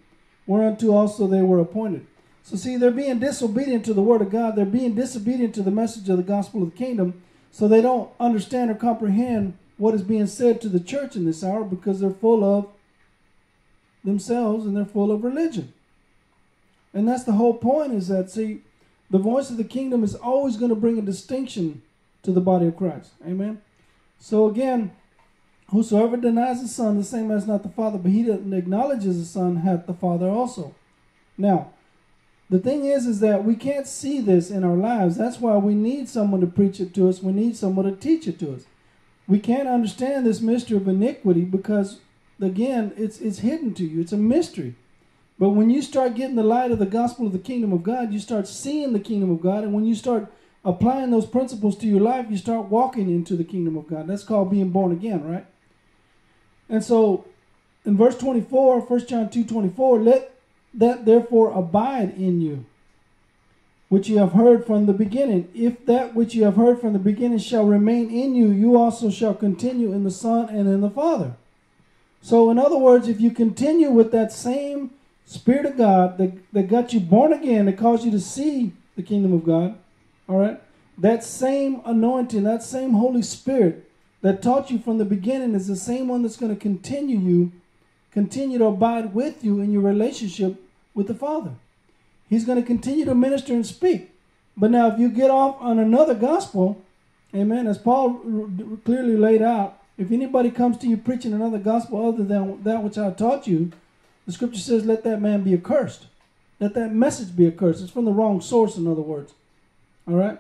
whereunto 0.47 0.93
also 0.95 1.27
they 1.27 1.43
were 1.43 1.61
appointed. 1.61 2.07
So 2.43 2.57
see, 2.57 2.77
they're 2.77 2.91
being 2.91 3.19
disobedient 3.19 3.85
to 3.85 3.95
the 3.95 4.03
word 4.03 4.23
of 4.23 4.31
God, 4.31 4.57
they're 4.57 4.65
being 4.65 4.95
disobedient 4.95 5.55
to 5.57 5.63
the 5.63 5.71
message 5.71 6.09
of 6.09 6.17
the 6.17 6.23
gospel 6.23 6.63
of 6.63 6.71
the 6.71 6.77
kingdom 6.77 7.23
so 7.51 7.67
they 7.67 7.81
don't 7.81 8.11
understand 8.19 8.71
or 8.71 8.75
comprehend 8.75 9.57
what 9.77 9.95
is 9.95 10.03
being 10.03 10.27
said 10.27 10.61
to 10.61 10.69
the 10.69 10.81
church 10.81 11.17
in 11.17 11.25
this 11.25 11.43
hour 11.43 11.65
because 11.65 12.01
they're 12.01 12.11
full 12.11 12.45
of 12.45 12.69
themselves 14.05 14.67
and 14.67 14.77
they're 14.77 14.85
full 14.85 15.11
of 15.11 15.25
religion. 15.25 15.73
And 16.93 17.09
that's 17.09 17.25
the 17.25 17.33
whole 17.33 17.55
point 17.55 17.93
is 17.93 18.09
that, 18.09 18.31
see, 18.31 18.63
the 19.11 19.19
voice 19.19 19.51
of 19.51 19.57
the 19.57 19.65
kingdom 19.65 20.05
is 20.05 20.15
always 20.15 20.57
going 20.57 20.71
to 20.71 20.77
bring 20.77 20.99
a 20.99 21.03
distinction 21.03 21.83
to 22.23 22.33
the 22.33 22.41
body 22.41 22.67
of 22.67 22.77
Christ. 22.77 23.13
Amen. 23.27 23.63
So 24.19 24.47
again, 24.47 24.93
whosoever 25.71 26.17
denies 26.17 26.63
the 26.63 26.69
Son, 26.69 26.99
the 26.99 27.05
same 27.05 27.31
as 27.31 27.47
not 27.47 27.63
the 27.63 27.69
Father, 27.69 27.99
but 27.99 28.11
he 28.11 28.23
that 28.25 28.53
acknowledges 28.53 29.19
the 29.19 29.25
Son 29.25 29.57
hath 29.57 29.87
the 29.87 29.95
Father 29.95 30.29
also. 30.29 30.75
Now, 31.39 31.71
the 32.51 32.59
thing 32.59 32.85
is 32.85 33.07
is 33.07 33.21
that 33.21 33.45
we 33.45 33.55
can't 33.55 33.87
see 33.87 34.21
this 34.21 34.51
in 34.51 34.65
our 34.65 34.75
lives. 34.75 35.17
That's 35.17 35.39
why 35.39 35.57
we 35.57 35.73
need 35.75 36.09
someone 36.09 36.41
to 36.41 36.49
preach 36.49 36.81
it 36.81 36.93
to 36.95 37.09
us. 37.09 37.23
We 37.23 37.33
need 37.33 37.57
someone 37.57 37.85
to 37.85 37.93
teach 37.93 38.27
it 38.27 38.41
to 38.41 38.55
us. 38.55 38.65
We 39.29 39.39
can't 39.39 39.69
understand 39.69 40.27
this 40.27 40.41
mystery 40.41 40.77
of 40.77 40.89
iniquity 40.89 41.43
because 41.43 42.01
again 42.43 42.93
it's 42.97 43.21
it's 43.21 43.39
hidden 43.39 43.73
to 43.75 43.85
you. 43.85 44.01
It's 44.01 44.13
a 44.13 44.17
mystery. 44.17 44.75
But 45.39 45.51
when 45.51 45.71
you 45.71 45.81
start 45.81 46.17
getting 46.17 46.35
the 46.35 46.43
light 46.43 46.73
of 46.73 46.81
the 46.81 46.87
gospel 46.87 47.27
of 47.27 47.33
the 47.33 47.39
kingdom 47.39 47.73
of 47.73 47.85
god 47.85 48.13
you 48.13 48.19
start 48.19 48.49
seeing 48.49 48.93
the 48.93 49.01
kingdom 49.01 49.31
of 49.31 49.41
god. 49.41 49.63
And 49.63 49.73
when 49.73 49.87
you 49.87 49.95
start 49.95 50.27
applying 50.65 51.13
those 51.13 51.27
principles 51.27 51.79
to 51.79 51.87
your 51.87 52.01
life 52.01 52.27
you 52.31 52.37
start 52.37 52.67
walking 52.67 53.09
into 53.09 53.37
the 53.37 53.45
kingdom 53.45 53.77
of 53.77 53.87
god. 53.87 54.09
That's 54.09 54.25
called 54.25 54.51
being 54.51 54.71
born 54.71 54.91
again 54.91 55.23
right? 55.23 55.47
And 56.69 56.83
so 56.83 57.27
in 57.85 57.97
verse 57.97 58.19
24 58.19 58.81
1 58.81 59.07
john 59.07 59.31
2 59.31 59.45
24 59.45 60.01
let 60.01 60.40
that 60.75 61.05
therefore 61.05 61.53
abide 61.53 62.17
in 62.17 62.41
you, 62.41 62.65
which 63.89 64.09
you 64.09 64.19
have 64.19 64.33
heard 64.33 64.67
from 64.67 64.87
the 64.87 64.93
beginning. 64.93 65.49
If 65.55 65.85
that 65.87 66.15
which 66.15 66.35
you 66.35 66.45
have 66.45 66.57
heard 66.57 66.81
from 66.81 66.93
the 66.93 66.99
beginning 66.99 67.39
shall 67.39 67.65
remain 67.65 68.11
in 68.11 68.35
you, 68.35 68.49
you 68.49 68.77
also 68.77 69.11
shall 69.11 69.35
continue 69.35 69.93
in 69.93 70.05
the 70.05 70.11
Son 70.11 70.49
and 70.49 70.69
in 70.69 70.81
the 70.81 70.91
Father. 70.91 71.35
So, 72.23 72.51
in 72.51 72.59
other 72.59 72.79
words, 72.79 73.09
if 73.09 73.21
you 73.21 73.31
continue 73.31 73.91
with 73.91 74.13
that 74.13 74.33
same 74.33 74.91
Spirit 75.25 75.67
of 75.67 75.77
God 75.77 76.19
that, 76.19 76.33
that 76.53 76.69
got 76.69 76.93
you 76.93 77.01
born 77.01 77.33
again, 77.33 77.67
that 77.67 77.79
caused 77.79 78.05
you 78.05 78.11
to 78.11 78.21
see 78.21 78.73
the 78.97 79.03
kingdom 79.03 79.33
of 79.33 79.45
God, 79.45 79.77
all 80.29 80.39
right, 80.39 80.61
that 80.99 81.25
same 81.25 81.81
anointing, 81.85 82.43
that 82.43 82.63
same 82.63 82.93
Holy 82.93 83.23
Spirit 83.23 83.91
that 84.23 84.43
taught 84.43 84.71
you 84.71 84.79
from 84.79 84.99
the 84.99 85.05
beginning 85.05 85.55
is 85.55 85.67
the 85.67 85.77
same 85.77 86.09
one 86.09 86.23
that's 86.23 86.37
going 86.37 86.55
to 86.55 86.61
continue 86.61 87.19
you 87.19 87.53
continue 88.13 88.59
to 88.59 88.67
abide 88.67 89.15
with 89.15 89.45
you 89.45 89.61
in 89.61 89.73
your 89.73 89.83
relationship 89.83 90.61
with 90.95 91.07
the 91.07 91.15
Father. 91.15 91.53
He's 92.29 92.45
going 92.45 92.61
to 92.61 92.67
continue 92.67 93.05
to 93.05 93.15
minister 93.15 93.53
and 93.53 93.67
speak. 93.67 94.13
But 94.57 94.71
now, 94.71 94.89
if 94.89 94.99
you 94.99 95.09
get 95.09 95.31
off 95.31 95.57
on 95.61 95.79
another 95.79 96.15
gospel, 96.15 96.83
amen, 97.35 97.67
as 97.67 97.79
Paul 97.79 98.21
clearly 98.85 99.17
laid 99.17 99.43
out, 99.43 99.79
if 99.97 100.11
anybody 100.11 100.51
comes 100.51 100.79
to 100.79 100.87
you 100.87 100.97
preaching 100.97 101.33
another 101.33 101.59
gospel 101.59 102.07
other 102.07 102.25
than 102.25 102.63
that 102.63 102.83
which 102.83 102.99
I 102.99 103.11
taught 103.11 103.47
you, 103.47 103.73
the 104.27 104.33
scripture 104.33 104.61
says, 104.61 104.85
let 104.85 105.03
that 105.05 105.21
man 105.21 105.43
be 105.43 105.55
accursed. 105.55 106.07
Let 106.59 106.75
that 106.75 106.93
message 106.93 107.35
be 107.35 107.47
accursed. 107.47 107.83
It's 107.83 107.91
from 107.91 108.05
the 108.05 108.13
wrong 108.13 108.41
source, 108.41 108.77
in 108.77 108.87
other 108.87 109.01
words. 109.01 109.33
All 110.07 110.15
right? 110.15 110.39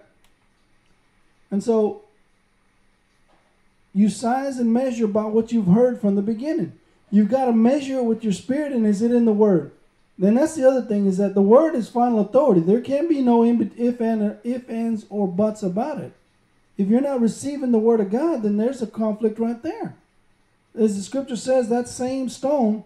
And 1.50 1.62
so, 1.62 2.02
you 3.92 4.08
size 4.08 4.58
and 4.58 4.72
measure 4.72 5.06
by 5.06 5.24
what 5.24 5.50
you've 5.50 5.66
heard 5.66 6.00
from 6.00 6.14
the 6.14 6.22
beginning. 6.22 6.72
You've 7.10 7.28
got 7.28 7.46
to 7.46 7.52
measure 7.52 7.98
it 7.98 8.04
with 8.04 8.22
your 8.22 8.32
spirit, 8.32 8.72
and 8.72 8.86
is 8.86 9.02
it 9.02 9.12
in 9.12 9.24
the 9.24 9.32
Word? 9.32 9.72
Then 10.18 10.34
that's 10.34 10.54
the 10.54 10.68
other 10.68 10.82
thing 10.82 11.06
is 11.06 11.16
that 11.16 11.34
the 11.34 11.42
Word 11.42 11.74
is 11.74 11.88
final 11.88 12.20
authority. 12.20 12.60
There 12.60 12.80
can 12.80 13.08
be 13.08 13.20
no 13.20 13.42
if 13.44 14.00
and 14.00 14.38
if 14.44 14.68
ands 14.68 15.06
or 15.08 15.26
buts 15.26 15.62
about 15.62 15.98
it. 15.98 16.12
If 16.76 16.88
you're 16.88 17.00
not 17.00 17.20
receiving 17.20 17.72
the 17.72 17.78
Word 17.78 18.00
of 18.00 18.10
God, 18.10 18.42
then 18.42 18.56
there's 18.56 18.82
a 18.82 18.86
conflict 18.86 19.38
right 19.38 19.62
there. 19.62 19.96
As 20.78 20.96
the 20.96 21.02
Scripture 21.02 21.36
says, 21.36 21.68
that 21.68 21.88
same 21.88 22.28
stone, 22.28 22.84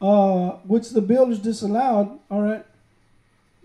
uh, 0.00 0.50
which 0.64 0.90
the 0.90 1.00
builders 1.00 1.38
disallowed, 1.38 2.18
all 2.30 2.42
right, 2.42 2.64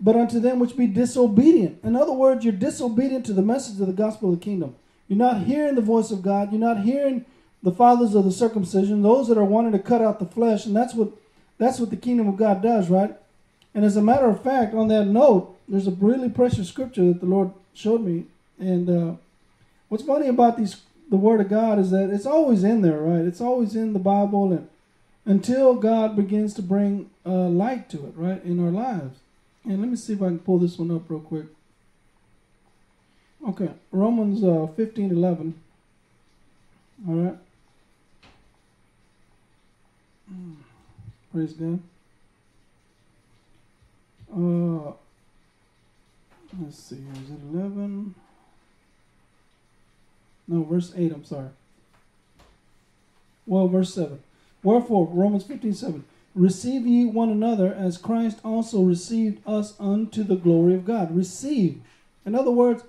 but 0.00 0.16
unto 0.16 0.40
them 0.40 0.58
which 0.58 0.76
be 0.76 0.86
disobedient. 0.86 1.78
In 1.84 1.96
other 1.96 2.12
words, 2.12 2.44
you're 2.44 2.52
disobedient 2.52 3.26
to 3.26 3.32
the 3.32 3.42
message 3.42 3.80
of 3.80 3.86
the 3.86 3.92
gospel 3.92 4.32
of 4.32 4.38
the 4.38 4.44
kingdom. 4.44 4.74
You're 5.08 5.18
not 5.18 5.42
hearing 5.42 5.74
the 5.74 5.82
voice 5.82 6.10
of 6.10 6.22
God. 6.22 6.52
You're 6.52 6.60
not 6.60 6.84
hearing 6.84 7.24
the 7.62 7.72
fathers 7.72 8.14
of 8.14 8.24
the 8.24 8.32
circumcision, 8.32 9.02
those 9.02 9.28
that 9.28 9.38
are 9.38 9.44
wanting 9.44 9.72
to 9.72 9.78
cut 9.78 10.00
out 10.00 10.18
the 10.18 10.26
flesh, 10.26 10.66
and 10.66 10.74
that's 10.74 10.94
what 10.94 11.10
that's 11.58 11.78
what 11.78 11.90
the 11.90 11.96
kingdom 11.96 12.26
of 12.26 12.36
God 12.36 12.62
does, 12.62 12.88
right? 12.88 13.14
And 13.74 13.84
as 13.84 13.96
a 13.96 14.02
matter 14.02 14.26
of 14.26 14.42
fact, 14.42 14.74
on 14.74 14.88
that 14.88 15.06
note, 15.06 15.56
there's 15.68 15.86
a 15.86 15.92
really 15.92 16.30
precious 16.30 16.68
scripture 16.68 17.04
that 17.04 17.20
the 17.20 17.26
Lord 17.26 17.52
showed 17.74 18.00
me. 18.00 18.24
And 18.58 18.88
uh, 18.88 19.14
what's 19.88 20.04
funny 20.04 20.28
about 20.28 20.56
these, 20.56 20.80
the 21.10 21.16
Word 21.16 21.40
of 21.40 21.50
God, 21.50 21.78
is 21.78 21.90
that 21.90 22.10
it's 22.10 22.26
always 22.26 22.64
in 22.64 22.80
there, 22.80 22.98
right? 22.98 23.26
It's 23.26 23.40
always 23.40 23.76
in 23.76 23.92
the 23.92 23.98
Bible, 23.98 24.52
and 24.52 24.68
until 25.26 25.74
God 25.74 26.16
begins 26.16 26.54
to 26.54 26.62
bring 26.62 27.10
uh, 27.26 27.48
light 27.48 27.90
to 27.90 27.98
it, 28.06 28.14
right, 28.16 28.42
in 28.42 28.64
our 28.64 28.72
lives. 28.72 29.18
And 29.64 29.80
let 29.80 29.90
me 29.90 29.96
see 29.96 30.14
if 30.14 30.22
I 30.22 30.26
can 30.26 30.38
pull 30.38 30.58
this 30.58 30.78
one 30.78 30.90
up 30.90 31.02
real 31.08 31.20
quick. 31.20 31.46
Okay, 33.46 33.70
Romans 33.92 34.42
uh, 34.42 34.66
15 34.74 35.10
11. 35.10 35.54
All 37.08 37.14
right. 37.14 37.36
Praise 41.32 41.52
God. 41.52 41.80
Uh, 44.32 44.92
let's 46.60 46.78
see. 46.78 46.96
Is 46.96 47.30
it 47.30 47.40
11? 47.52 48.14
No, 50.48 50.64
verse 50.64 50.92
8. 50.96 51.12
I'm 51.12 51.24
sorry. 51.24 51.48
Well, 53.46 53.68
verse 53.68 53.94
7. 53.94 54.20
Wherefore, 54.62 55.06
Romans 55.06 55.44
15 55.44 55.74
7. 55.74 56.04
Receive 56.34 56.86
ye 56.86 57.06
one 57.06 57.30
another 57.30 57.74
as 57.74 57.98
Christ 57.98 58.38
also 58.44 58.82
received 58.82 59.42
us 59.46 59.74
unto 59.80 60.22
the 60.22 60.36
glory 60.36 60.74
of 60.74 60.84
God. 60.84 61.14
Receive. 61.14 61.80
In 62.24 62.36
other 62.36 62.52
words, 62.52 62.84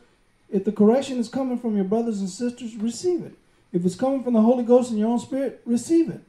if 0.51 0.63
the 0.63 0.71
correction 0.71 1.17
is 1.17 1.29
coming 1.29 1.57
from 1.57 1.75
your 1.75 1.85
brothers 1.85 2.19
and 2.19 2.29
sisters, 2.29 2.75
receive 2.75 3.23
it. 3.23 3.33
If 3.71 3.85
it's 3.85 3.95
coming 3.95 4.23
from 4.23 4.33
the 4.33 4.41
Holy 4.41 4.63
Ghost 4.63 4.91
in 4.91 4.97
your 4.97 5.09
own 5.09 5.19
spirit, 5.19 5.61
receive 5.65 6.09
it. 6.09 6.21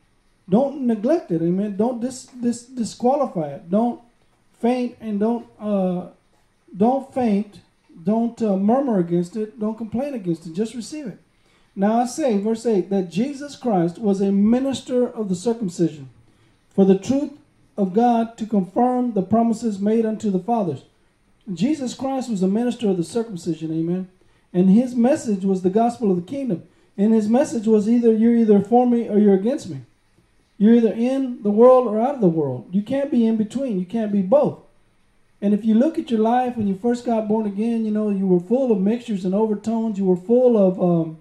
Don't 0.52 0.86
neglect 0.86 1.30
it. 1.30 1.40
Amen. 1.40 1.78
Don't 1.78 1.98
dis, 1.98 2.26
dis, 2.26 2.66
disqualify 2.66 3.54
it. 3.54 3.70
Don't 3.70 4.02
faint 4.60 4.98
and 5.00 5.18
don't 5.18 5.46
uh, 5.58 6.08
don't 6.76 7.12
faint. 7.14 7.60
Don't 8.04 8.40
uh, 8.42 8.58
murmur 8.58 8.98
against 8.98 9.34
it. 9.34 9.58
Don't 9.58 9.78
complain 9.78 10.12
against 10.12 10.46
it. 10.46 10.52
Just 10.52 10.74
receive 10.74 11.06
it. 11.06 11.18
Now 11.74 12.00
I 12.00 12.04
say, 12.04 12.36
verse 12.36 12.66
8, 12.66 12.90
that 12.90 13.08
Jesus 13.08 13.56
Christ 13.56 13.98
was 13.98 14.20
a 14.20 14.30
minister 14.30 15.08
of 15.08 15.30
the 15.30 15.34
circumcision 15.34 16.10
for 16.68 16.84
the 16.84 16.98
truth 16.98 17.32
of 17.78 17.94
God 17.94 18.36
to 18.36 18.44
confirm 18.44 19.12
the 19.12 19.22
promises 19.22 19.78
made 19.78 20.04
unto 20.04 20.30
the 20.30 20.38
fathers. 20.38 20.82
Jesus 21.50 21.94
Christ 21.94 22.28
was 22.28 22.42
a 22.42 22.46
minister 22.46 22.90
of 22.90 22.98
the 22.98 23.04
circumcision, 23.04 23.72
amen. 23.72 24.10
And 24.52 24.68
his 24.68 24.94
message 24.94 25.46
was 25.46 25.62
the 25.62 25.70
gospel 25.70 26.10
of 26.10 26.16
the 26.16 26.30
kingdom. 26.30 26.64
And 26.98 27.14
his 27.14 27.26
message 27.26 27.66
was 27.66 27.88
either 27.88 28.12
you're 28.12 28.36
either 28.36 28.60
for 28.60 28.86
me 28.86 29.08
or 29.08 29.18
you're 29.18 29.34
against 29.34 29.70
me. 29.70 29.80
You're 30.62 30.76
either 30.76 30.92
in 30.92 31.42
the 31.42 31.50
world 31.50 31.88
or 31.88 32.00
out 32.00 32.14
of 32.14 32.20
the 32.20 32.28
world. 32.28 32.68
You 32.70 32.82
can't 32.82 33.10
be 33.10 33.26
in 33.26 33.36
between. 33.36 33.80
You 33.80 33.84
can't 33.84 34.12
be 34.12 34.22
both. 34.22 34.60
And 35.40 35.52
if 35.52 35.64
you 35.64 35.74
look 35.74 35.98
at 35.98 36.08
your 36.08 36.20
life 36.20 36.56
when 36.56 36.68
you 36.68 36.76
first 36.76 37.04
got 37.04 37.26
born 37.26 37.46
again, 37.46 37.84
you 37.84 37.90
know, 37.90 38.10
you 38.10 38.28
were 38.28 38.38
full 38.38 38.70
of 38.70 38.80
mixtures 38.80 39.24
and 39.24 39.34
overtones. 39.34 39.98
You 39.98 40.04
were 40.04 40.14
full 40.14 40.56
of, 40.56 40.80
um, 40.80 41.18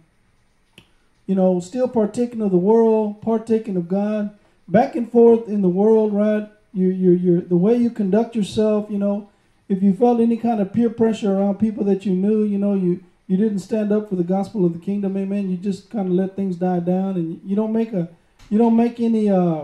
you 1.25 1.33
know, 1.33 1.59
still 1.59 1.87
partaking 1.87 2.39
of 2.43 2.51
the 2.51 2.57
world, 2.57 3.23
partaking 3.23 3.77
of 3.77 3.87
God, 3.87 4.29
back 4.67 4.95
and 4.95 5.11
forth 5.11 5.47
in 5.47 5.63
the 5.63 5.69
world, 5.69 6.13
right? 6.13 6.47
You, 6.71 6.89
you, 6.89 7.11
you, 7.13 7.41
the 7.41 7.57
way 7.57 7.75
you 7.75 7.89
conduct 7.89 8.35
yourself, 8.35 8.91
you 8.91 8.99
know, 8.99 9.27
if 9.67 9.81
you 9.81 9.95
felt 9.95 10.19
any 10.19 10.37
kind 10.37 10.61
of 10.61 10.71
peer 10.71 10.91
pressure 10.91 11.33
around 11.33 11.57
people 11.57 11.83
that 11.85 12.05
you 12.05 12.11
knew, 12.11 12.43
you 12.43 12.59
know, 12.59 12.75
you, 12.75 13.03
you 13.25 13.37
didn't 13.37 13.57
stand 13.57 13.91
up 13.91 14.07
for 14.07 14.17
the 14.17 14.23
gospel 14.23 14.67
of 14.67 14.73
the 14.73 14.85
kingdom, 14.85 15.17
amen. 15.17 15.49
You 15.49 15.57
just 15.57 15.89
kind 15.89 16.07
of 16.07 16.13
let 16.13 16.35
things 16.35 16.57
die 16.57 16.81
down, 16.81 17.15
and 17.15 17.41
you 17.43 17.55
don't 17.55 17.73
make 17.73 17.91
a, 17.91 18.07
you 18.51 18.57
don't 18.57 18.75
make 18.75 18.99
any, 18.99 19.29
uh, 19.29 19.63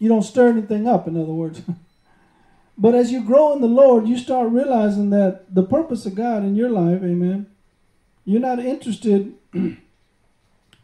you 0.00 0.08
don't 0.08 0.24
stir 0.24 0.48
anything 0.48 0.86
up. 0.88 1.06
In 1.06 1.16
other 1.16 1.32
words. 1.32 1.62
but 2.78 2.94
as 2.94 3.12
you 3.12 3.22
grow 3.22 3.52
in 3.54 3.60
the 3.60 3.68
Lord, 3.68 4.08
you 4.08 4.18
start 4.18 4.50
realizing 4.50 5.10
that 5.10 5.54
the 5.54 5.62
purpose 5.62 6.04
of 6.04 6.16
God 6.16 6.42
in 6.42 6.56
your 6.56 6.68
life, 6.68 7.02
amen. 7.02 7.46
You're 8.24 8.40
not 8.40 8.58
interested 8.58 9.32
in 9.54 9.78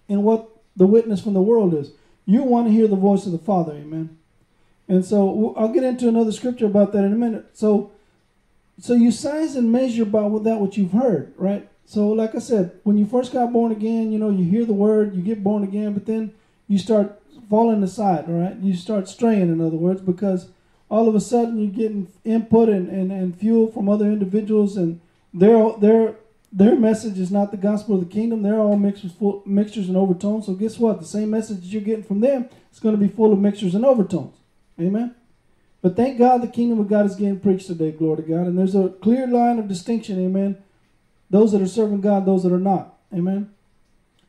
what 0.08 0.49
the 0.76 0.87
witness 0.87 1.20
from 1.20 1.34
the 1.34 1.42
world 1.42 1.75
is. 1.75 1.90
You 2.25 2.44
want 2.44 2.68
to 2.68 2.72
hear 2.72 2.87
the 2.87 2.94
voice 2.94 3.26
of 3.26 3.32
the 3.32 3.38
Father, 3.38 3.72
amen. 3.72 4.16
And 4.87 5.04
so 5.04 5.52
I'll 5.56 5.72
get 5.72 5.82
into 5.82 6.08
another 6.08 6.30
scripture 6.30 6.66
about 6.66 6.92
that 6.92 7.02
in 7.02 7.12
a 7.12 7.16
minute. 7.16 7.46
So, 7.54 7.90
so 8.78 8.94
you 8.94 9.11
size 9.11 9.56
and 9.56 9.72
measure 9.72 10.04
by 10.04 10.20
that 10.20 10.61
what 10.61 10.76
you've 10.76 10.92
heard, 10.92 11.34
right? 11.37 11.68
So, 11.87 12.08
like 12.08 12.37
I 12.37 12.38
said, 12.38 12.78
when 12.84 12.99
you 12.99 13.04
first 13.04 13.32
got 13.32 13.52
born 13.52 13.72
again, 13.72 14.12
you 14.12 14.18
know, 14.18 14.30
you 14.30 14.44
hear 14.44 14.64
the 14.64 14.72
word, 14.72 15.16
you 15.16 15.22
get 15.22 15.42
born 15.42 15.64
again, 15.64 15.92
but 15.92 16.06
then 16.06 16.32
you 16.68 16.78
start 16.78 17.20
falling 17.52 17.82
aside, 17.82 18.25
all 18.28 18.40
right? 18.40 18.56
You 18.56 18.75
start 18.75 19.09
straying, 19.09 19.42
in 19.42 19.61
other 19.61 19.76
words, 19.76 20.00
because 20.00 20.49
all 20.88 21.06
of 21.06 21.14
a 21.14 21.21
sudden 21.21 21.59
you're 21.59 21.71
getting 21.71 22.09
input 22.25 22.71
and, 22.71 22.88
and, 22.88 23.12
and 23.12 23.38
fuel 23.38 23.71
from 23.71 23.90
other 23.90 24.06
individuals, 24.06 24.78
and 24.78 25.00
their 25.35 25.73
their 25.78 26.14
their 26.50 26.76
message 26.76 27.18
is 27.18 27.30
not 27.30 27.50
the 27.50 27.56
gospel 27.59 27.97
of 27.97 28.00
the 28.00 28.14
kingdom. 28.14 28.42
They're 28.42 28.59
all 28.59 28.76
mixtures, 28.76 29.12
full, 29.12 29.42
mixtures 29.44 29.88
and 29.88 29.97
overtones. 29.99 30.47
So 30.47 30.54
guess 30.54 30.78
what? 30.78 31.00
The 31.00 31.06
same 31.06 31.28
message 31.28 31.64
you're 31.64 31.82
getting 31.82 32.04
from 32.04 32.21
them 32.21 32.49
is 32.73 32.80
going 32.80 32.94
to 32.94 33.06
be 33.06 33.12
full 33.12 33.32
of 33.32 33.38
mixtures 33.38 33.75
and 33.75 33.85
overtones. 33.85 34.37
Amen. 34.80 35.14
But 35.82 35.97
thank 35.97 36.18
God 36.18 36.42
the 36.42 36.49
kingdom 36.49 36.80
of 36.80 36.88
God 36.88 37.04
is 37.04 37.16
getting 37.16 37.40
preached 37.40 37.66
today. 37.66 37.90
Glory 37.90 38.23
to 38.23 38.28
God. 38.28 38.47
And 38.47 38.59
there's 38.59 38.75
a 38.75 38.88
clear 38.88 39.26
line 39.26 39.59
of 39.59 39.68
distinction. 39.68 40.18
Amen 40.25 40.56
those 41.32 41.50
that 41.52 41.62
are 41.62 41.66
serving 41.66 42.02
God, 42.02 42.26
those 42.26 42.44
that 42.44 42.52
are 42.52 42.61
not. 42.61 42.94
Amen. 43.12 43.50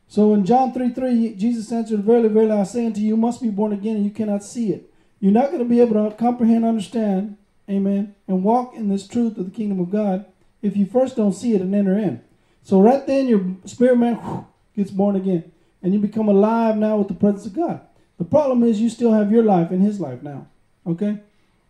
So 0.08 0.34
in 0.34 0.44
John 0.44 0.72
3 0.72 0.90
3, 0.90 1.34
Jesus 1.34 1.72
answered, 1.72 2.04
Verily, 2.04 2.28
verily, 2.28 2.52
I 2.52 2.64
say 2.64 2.86
unto 2.86 3.00
you, 3.00 3.08
you 3.08 3.16
must 3.16 3.42
be 3.42 3.50
born 3.50 3.72
again, 3.72 3.96
and 3.96 4.04
you 4.04 4.10
cannot 4.10 4.44
see 4.44 4.70
it. 4.72 4.90
You're 5.20 5.32
not 5.32 5.46
going 5.46 5.60
to 5.60 5.64
be 5.64 5.80
able 5.80 6.10
to 6.10 6.16
comprehend, 6.16 6.64
understand, 6.64 7.36
amen, 7.68 8.14
and 8.28 8.44
walk 8.44 8.74
in 8.74 8.88
this 8.88 9.08
truth 9.08 9.38
of 9.38 9.46
the 9.46 9.56
kingdom 9.56 9.80
of 9.80 9.90
God 9.90 10.26
if 10.62 10.76
you 10.76 10.86
first 10.86 11.16
don't 11.16 11.32
see 11.32 11.54
it 11.54 11.60
and 11.60 11.74
enter 11.74 11.98
in. 11.98 12.22
So 12.62 12.80
right 12.80 13.06
then, 13.06 13.28
your 13.28 13.56
spirit 13.64 13.98
man 13.98 14.46
gets 14.76 14.90
born 14.90 15.16
again, 15.16 15.50
and 15.82 15.92
you 15.92 15.98
become 15.98 16.28
alive 16.28 16.76
now 16.76 16.96
with 16.96 17.08
the 17.08 17.14
presence 17.14 17.46
of 17.46 17.54
God. 17.54 17.80
The 18.18 18.24
problem 18.24 18.62
is 18.62 18.80
you 18.80 18.88
still 18.88 19.12
have 19.12 19.32
your 19.32 19.42
life 19.42 19.70
in 19.70 19.80
His 19.80 20.00
life 20.00 20.22
now. 20.22 20.46
Okay? 20.86 21.18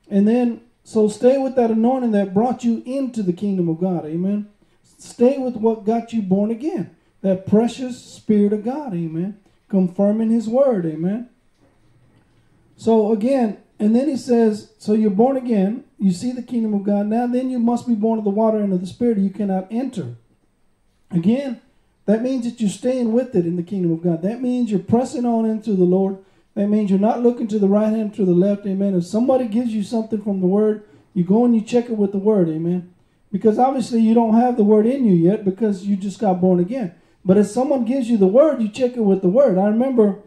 And 0.08 0.28
then, 0.28 0.60
so 0.84 1.08
stay 1.08 1.38
with 1.38 1.56
that 1.56 1.70
anointing 1.70 2.12
that 2.12 2.34
brought 2.34 2.62
you 2.62 2.82
into 2.84 3.22
the 3.22 3.32
kingdom 3.32 3.68
of 3.68 3.80
God. 3.80 4.04
Amen. 4.04 4.48
Stay 4.98 5.38
with 5.38 5.56
what 5.56 5.84
got 5.84 6.12
you 6.12 6.22
born 6.22 6.50
again. 6.50 6.93
That 7.24 7.46
precious 7.46 8.04
Spirit 8.04 8.52
of 8.52 8.66
God, 8.66 8.92
amen. 8.92 9.38
Confirming 9.70 10.28
His 10.28 10.46
Word, 10.46 10.84
amen. 10.84 11.30
So 12.76 13.12
again, 13.12 13.56
and 13.78 13.96
then 13.96 14.10
He 14.10 14.18
says, 14.18 14.72
So 14.78 14.92
you're 14.92 15.08
born 15.08 15.38
again, 15.38 15.84
you 15.98 16.12
see 16.12 16.32
the 16.32 16.42
kingdom 16.42 16.74
of 16.74 16.82
God. 16.82 17.06
Now 17.06 17.26
then 17.26 17.48
you 17.48 17.58
must 17.58 17.88
be 17.88 17.94
born 17.94 18.18
of 18.18 18.26
the 18.26 18.30
water 18.30 18.58
and 18.58 18.74
of 18.74 18.82
the 18.82 18.86
Spirit, 18.86 19.16
you 19.16 19.30
cannot 19.30 19.68
enter. 19.70 20.16
Again, 21.10 21.62
that 22.04 22.22
means 22.22 22.44
that 22.44 22.60
you're 22.60 22.68
staying 22.68 23.10
with 23.14 23.34
it 23.34 23.46
in 23.46 23.56
the 23.56 23.62
kingdom 23.62 23.92
of 23.92 24.02
God. 24.02 24.20
That 24.20 24.42
means 24.42 24.70
you're 24.70 24.80
pressing 24.80 25.24
on 25.24 25.46
into 25.46 25.72
the 25.72 25.84
Lord. 25.84 26.18
That 26.54 26.66
means 26.66 26.90
you're 26.90 27.00
not 27.00 27.22
looking 27.22 27.48
to 27.48 27.58
the 27.58 27.68
right 27.68 27.90
hand 27.90 28.14
to 28.16 28.26
the 28.26 28.34
left, 28.34 28.66
amen. 28.66 28.94
If 28.94 29.06
somebody 29.06 29.46
gives 29.46 29.70
you 29.70 29.82
something 29.82 30.20
from 30.20 30.42
the 30.42 30.46
Word, 30.46 30.84
you 31.14 31.24
go 31.24 31.46
and 31.46 31.54
you 31.54 31.62
check 31.62 31.86
it 31.86 31.96
with 31.96 32.12
the 32.12 32.18
Word, 32.18 32.50
amen. 32.50 32.92
Because 33.32 33.58
obviously 33.58 34.00
you 34.00 34.12
don't 34.12 34.34
have 34.34 34.58
the 34.58 34.62
word 34.62 34.84
in 34.84 35.06
you 35.06 35.14
yet 35.14 35.42
because 35.42 35.84
you 35.84 35.96
just 35.96 36.20
got 36.20 36.40
born 36.40 36.60
again. 36.60 36.94
But 37.24 37.38
if 37.38 37.46
someone 37.46 37.84
gives 37.84 38.10
you 38.10 38.18
the 38.18 38.26
word, 38.26 38.60
you 38.60 38.68
check 38.68 38.96
it 38.96 39.00
with 39.00 39.22
the 39.22 39.28
word. 39.28 39.56
I 39.56 39.68
remember 39.68 40.18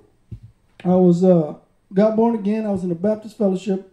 I 0.83 0.95
was 0.95 1.23
uh, 1.23 1.55
got 1.93 2.15
born 2.15 2.35
again. 2.35 2.65
I 2.65 2.71
was 2.71 2.83
in 2.83 2.91
a 2.91 2.95
Baptist 2.95 3.37
fellowship, 3.37 3.91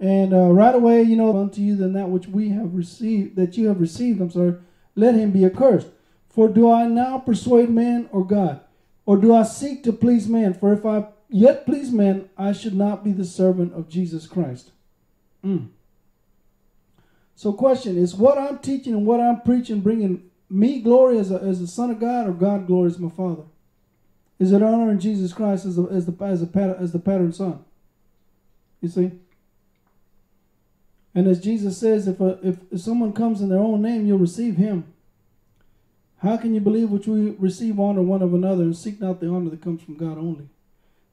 and 0.00 0.34
uh, 0.34 0.50
right 0.50 0.74
away, 0.74 1.02
you 1.02 1.16
know, 1.16 1.36
unto 1.36 1.60
you 1.60 1.76
than 1.76 1.92
that 1.92 2.08
which 2.08 2.26
we 2.26 2.48
have 2.50 2.74
received, 2.74 3.36
that 3.36 3.56
you 3.56 3.68
have 3.68 3.80
received. 3.80 4.20
I'm 4.20 4.30
sorry. 4.30 4.56
Let 4.96 5.14
him 5.14 5.30
be 5.30 5.44
accursed. 5.44 5.88
For 6.28 6.48
do 6.48 6.70
I 6.70 6.86
now 6.86 7.18
persuade 7.18 7.70
man 7.70 8.08
or 8.10 8.26
God, 8.26 8.60
or 9.06 9.16
do 9.16 9.32
I 9.32 9.44
seek 9.44 9.84
to 9.84 9.92
please 9.92 10.28
man? 10.28 10.54
For 10.54 10.72
if 10.72 10.84
I 10.84 11.06
yet 11.28 11.66
please 11.66 11.92
man, 11.92 12.28
I 12.36 12.52
should 12.52 12.74
not 12.74 13.04
be 13.04 13.12
the 13.12 13.24
servant 13.24 13.72
of 13.74 13.88
Jesus 13.88 14.26
Christ. 14.26 14.72
Mm. 15.44 15.68
So, 17.36 17.52
question 17.52 17.96
is 17.96 18.14
what 18.14 18.38
I'm 18.38 18.58
teaching 18.58 18.94
and 18.94 19.06
what 19.06 19.20
I'm 19.20 19.40
preaching 19.42 19.80
bringing 19.80 20.30
me 20.54 20.80
glory 20.80 21.18
as 21.18 21.30
a, 21.30 21.36
as 21.36 21.60
a 21.60 21.66
son 21.66 21.90
of 21.90 22.00
God 22.00 22.28
or 22.28 22.32
God 22.32 22.66
glory 22.66 22.88
as 22.88 22.98
my 22.98 23.10
father? 23.10 23.42
Is 24.38 24.52
it 24.52 24.62
honoring 24.62 24.98
Jesus 24.98 25.32
Christ 25.32 25.64
as, 25.64 25.78
a, 25.78 25.82
as, 25.84 26.06
the, 26.06 26.24
as, 26.24 26.42
a, 26.42 26.76
as 26.78 26.92
the 26.92 26.98
pattern 26.98 27.32
son? 27.32 27.64
You 28.80 28.88
see? 28.88 29.12
And 31.14 31.26
as 31.28 31.40
Jesus 31.40 31.78
says, 31.78 32.08
if, 32.08 32.20
a, 32.20 32.38
if, 32.42 32.56
if 32.72 32.80
someone 32.80 33.12
comes 33.12 33.40
in 33.40 33.48
their 33.48 33.58
own 33.58 33.82
name, 33.82 34.06
you'll 34.06 34.18
receive 34.18 34.56
him. 34.56 34.92
How 36.18 36.36
can 36.36 36.54
you 36.54 36.60
believe 36.60 36.90
which 36.90 37.06
we 37.06 37.30
receive 37.32 37.78
honor 37.78 38.02
one 38.02 38.22
of 38.22 38.34
another 38.34 38.64
and 38.64 38.76
seek 38.76 39.00
not 39.00 39.20
the 39.20 39.28
honor 39.28 39.50
that 39.50 39.62
comes 39.62 39.82
from 39.82 39.96
God 39.96 40.18
only? 40.18 40.48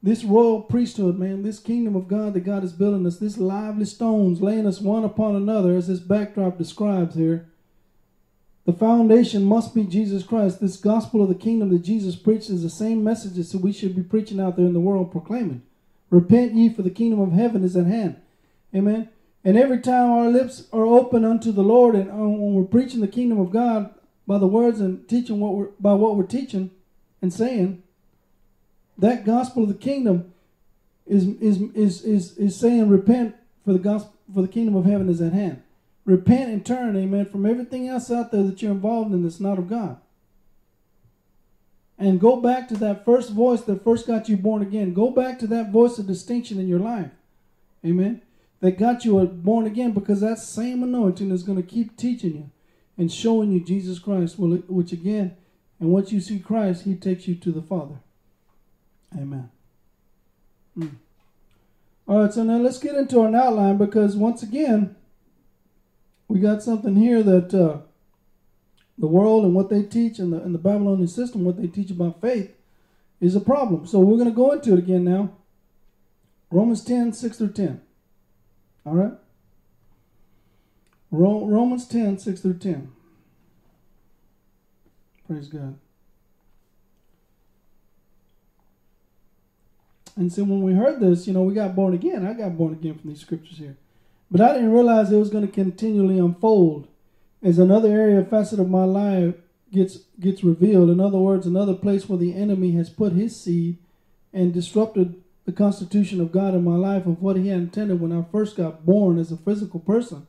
this 0.04 0.24
royal 0.24 0.62
priesthood, 0.62 1.20
man, 1.20 1.44
this 1.44 1.60
kingdom 1.60 1.96
of 1.96 2.08
God 2.08 2.34
that 2.34 2.42
God 2.42 2.64
is 2.64 2.74
building 2.74 3.06
us, 3.06 3.18
this 3.18 3.38
lively 3.38 3.86
stones 3.86 4.42
laying 4.42 4.66
us 4.66 4.82
one 4.82 5.04
upon 5.04 5.36
another, 5.36 5.76
as 5.76 5.88
this 5.88 6.00
backdrop 6.00 6.58
describes 6.58 7.16
here. 7.16 7.48
The 8.66 8.74
foundation 8.74 9.44
must 9.44 9.74
be 9.74 9.84
Jesus 9.84 10.24
Christ. 10.24 10.62
This 10.62 10.78
gospel 10.78 11.24
of 11.24 11.30
the 11.30 11.36
kingdom 11.36 11.70
that 11.70 11.82
Jesus 11.82 12.16
preached 12.16 12.50
is 12.50 12.62
the 12.62 12.70
same 12.70 13.04
messages 13.04 13.52
that 13.52 13.62
we 13.62 13.72
should 13.72 13.96
be 13.96 14.04
preaching 14.04 14.40
out 14.40 14.56
there 14.56 14.68
in 14.68 14.74
the 14.74 14.80
world, 14.80 15.12
proclaiming. 15.12 15.64
Repent 16.12 16.54
ye, 16.54 16.70
for 16.70 16.84
the 16.84 16.92
kingdom 16.92 17.20
of 17.20 17.32
heaven 17.32 17.64
is 17.64 17.76
at 17.76 17.88
hand. 17.88 18.22
Amen. 18.76 19.10
And 19.44 19.58
every 19.58 19.80
time 19.80 20.12
our 20.12 20.30
lips 20.30 20.68
are 20.72 20.86
open 20.86 21.26
unto 21.26 21.52
the 21.52 21.64
Lord, 21.64 21.96
and 21.96 22.12
uh, 22.12 22.14
when 22.14 22.54
we're 22.54 22.64
preaching 22.64 23.02
the 23.02 23.08
kingdom 23.08 23.40
of 23.40 23.52
God 23.52 23.94
by 24.28 24.38
the 24.38 24.48
words 24.48 24.80
and 24.80 25.08
teaching 25.10 25.40
what 25.40 25.56
we're 25.56 25.70
by 25.80 25.94
what 25.94 26.16
we're 26.16 26.24
teaching 26.24 26.70
and 27.22 27.34
saying, 27.34 27.82
that 28.98 29.26
gospel 29.26 29.64
of 29.64 29.70
the 29.70 29.76
kingdom 29.76 30.32
is 31.08 31.28
is 31.40 31.62
is 31.74 32.04
is, 32.04 32.38
is 32.38 32.56
saying 32.56 32.88
repent 32.88 33.36
for 33.66 33.74
the 33.74 33.80
gospel 33.80 34.14
for 34.34 34.44
the 34.44 34.48
kingdom 34.48 34.76
of 34.76 34.86
heaven 34.86 35.10
is 35.10 35.22
at 35.22 35.34
hand. 35.34 35.64
Repent 36.06 36.50
and 36.50 36.66
turn, 36.66 36.98
amen, 36.98 37.26
from 37.28 37.46
everything 37.46 37.88
else 37.88 38.10
out 38.10 38.32
there 38.32 38.44
that 38.44 38.62
you're 38.62 38.72
involved 38.72 39.14
in 39.14 39.24
that's 39.24 39.40
not 39.40 39.60
of 39.60 39.70
God. 39.70 39.98
And 41.98 42.20
go 42.20 42.38
back 42.38 42.68
to 42.70 42.78
that 42.78 43.06
first 43.06 43.32
voice 43.32 43.62
that 43.62 43.84
first 43.84 44.08
got 44.08 44.28
you 44.28 44.36
born 44.36 44.64
again. 44.64 44.94
Go 44.94 45.12
back 45.12 45.38
to 45.40 45.48
that 45.48 45.72
voice 45.72 46.00
of 46.00 46.08
distinction 46.08 46.60
in 46.60 46.68
your 46.68 46.80
life. 46.80 47.12
Amen. 47.86 48.22
That 48.60 48.80
got 48.80 49.06
you 49.06 49.24
born 49.26 49.68
again 49.68 49.92
because 49.92 50.22
that 50.22 50.40
same 50.40 50.82
anointing 50.82 51.30
is 51.30 51.44
going 51.44 51.62
to 51.62 51.68
keep 51.68 51.98
teaching 51.98 52.34
you 52.34 52.50
and 52.98 53.12
showing 53.12 53.52
you 53.52 53.64
Jesus 53.64 54.00
Christ, 54.00 54.40
which 54.40 54.92
again, 54.92 55.36
and 55.80 55.90
once 55.90 56.12
you 56.12 56.20
see 56.20 56.40
Christ, 56.40 56.84
he 56.84 56.96
takes 56.96 57.28
you 57.28 57.36
to 57.36 57.52
the 57.52 57.62
Father. 57.62 57.96
Amen. 59.16 59.50
Mm. 60.78 60.96
All 62.08 62.24
right, 62.24 62.34
so 62.34 62.44
now 62.44 62.58
let's 62.58 62.80
get 62.80 62.96
into 62.96 63.22
an 63.22 63.36
outline 63.36 63.78
because 63.78 64.16
once 64.16 64.44
again, 64.44 64.96
we 66.32 66.40
got 66.40 66.64
something 66.64 66.96
here 66.96 67.22
that 67.24 67.54
uh, 67.54 67.80
the 68.98 69.08
world 69.08 69.44
and 69.44 69.54
what 69.54 69.70
they 69.70 69.84
teach 69.84 70.18
in 70.18 70.32
the, 70.32 70.42
in 70.42 70.54
the 70.54 70.58
Babylonian 70.58 71.10
system, 71.10 71.44
what 71.44 71.62
they 71.62 71.68
teach 71.68 71.92
about 71.92 72.22
faith, 72.22 72.56
is 73.20 73.36
a 73.36 73.42
problem. 73.42 73.86
So 73.86 74.00
we're 74.00 74.16
going 74.16 74.30
to 74.30 74.36
go 74.36 74.52
into 74.54 74.72
it 74.72 74.80
again 74.80 75.04
now. 75.04 75.32
Romans 76.50 76.86
10, 76.86 77.12
6 77.12 77.38
through 77.38 77.52
10. 77.52 77.82
All 78.86 78.94
right? 78.94 79.12
Romans 81.12 81.86
10, 81.86 82.18
6 82.18 82.40
through 82.40 82.60
10. 82.60 82.92
Praise 85.28 85.50
God. 85.50 85.78
And 90.16 90.32
so 90.32 90.46
when 90.46 90.62
we 90.62 90.74
heard 90.74 91.02
this, 91.02 91.28
you 91.28 91.34
know, 91.34 91.44
we 91.44 91.54
got 91.54 91.76
born 91.76 91.94
again. 91.94 92.26
I 92.26 92.32
got 92.32 92.58
born 92.58 92.72
again 92.72 92.98
from 92.98 93.10
these 93.10 93.20
scriptures 93.20 93.58
here. 93.58 93.76
But 94.32 94.40
I 94.42 94.54
didn't 94.54 94.72
realize 94.72 95.12
it 95.12 95.18
was 95.18 95.30
going 95.30 95.46
to 95.46 95.54
continually 95.54 96.18
unfold 96.18 96.88
as 97.44 97.60
another 97.60 97.90
area 97.90 98.24
facet 98.24 98.60
of 98.60 98.70
my 98.70 98.86
life 98.86 99.36
gets 99.74 99.98
gets 100.20 100.44
revealed. 100.44 100.90
In 100.90 101.02
other 101.02 101.18
words, 101.18 101.46
another 101.46 101.74
place 101.74 102.08
where 102.08 102.18
the 102.18 102.36
enemy 102.36 102.72
has 102.74 102.90
put 102.90 103.12
his 103.12 103.40
seed 103.40 103.78
and 104.34 104.54
disrupted 104.54 105.22
the 105.46 105.52
constitution 105.52 106.22
of 106.22 106.32
God 106.32 106.54
in 106.54 106.64
my 106.64 106.76
life 106.76 107.06
of 107.06 107.22
what 107.22 107.36
he 107.36 107.50
had 107.50 107.60
intended 107.60 108.00
when 108.00 108.14
I 108.14 108.24
first 108.32 108.56
got 108.56 108.86
born 108.86 109.20
as 109.20 109.32
a 109.32 109.38
physical 109.38 109.80
person. 109.80 110.28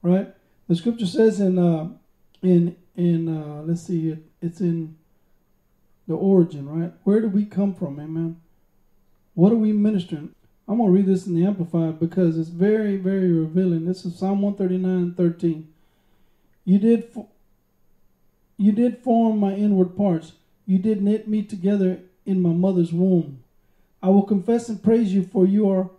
Right? 0.00 0.28
The 0.68 0.76
scripture 0.76 1.06
says 1.06 1.40
in 1.40 1.58
uh, 1.58 1.88
in 2.42 2.76
in 2.96 3.28
uh, 3.28 3.62
let's 3.62 3.82
see 3.82 4.10
it, 4.10 4.18
it's 4.40 4.60
in 4.60 4.96
the 6.06 6.14
origin, 6.14 6.68
right? 6.68 6.92
Where 7.04 7.20
do 7.20 7.28
we 7.28 7.44
come 7.44 7.74
from, 7.74 7.98
amen? 7.98 8.40
What 9.34 9.52
are 9.52 9.56
we 9.56 9.72
ministering? 9.72 10.34
I'm 10.66 10.78
going 10.78 10.88
to 10.88 10.96
read 10.96 11.06
this 11.06 11.26
in 11.26 11.34
the 11.34 11.44
Amplified 11.44 12.00
because 12.00 12.38
it's 12.38 12.48
very, 12.48 12.96
very 12.96 13.30
revealing. 13.30 13.84
This 13.84 14.06
is 14.06 14.18
Psalm 14.18 14.40
139 14.40 15.14
13. 15.14 15.68
You 16.64 16.78
did, 16.78 17.14
you 18.56 18.72
did 18.72 18.98
form 18.98 19.38
my 19.38 19.52
inward 19.54 19.94
parts. 19.94 20.32
You 20.64 20.78
did 20.78 21.02
knit 21.02 21.28
me 21.28 21.42
together 21.42 22.00
in 22.24 22.40
my 22.40 22.52
mother's 22.52 22.94
womb. 22.94 23.42
I 24.02 24.08
will 24.08 24.22
confess 24.22 24.70
and 24.70 24.82
praise 24.82 25.12
you 25.12 25.24
for 25.24 25.46
you 25.46 25.68
are, 25.68 25.90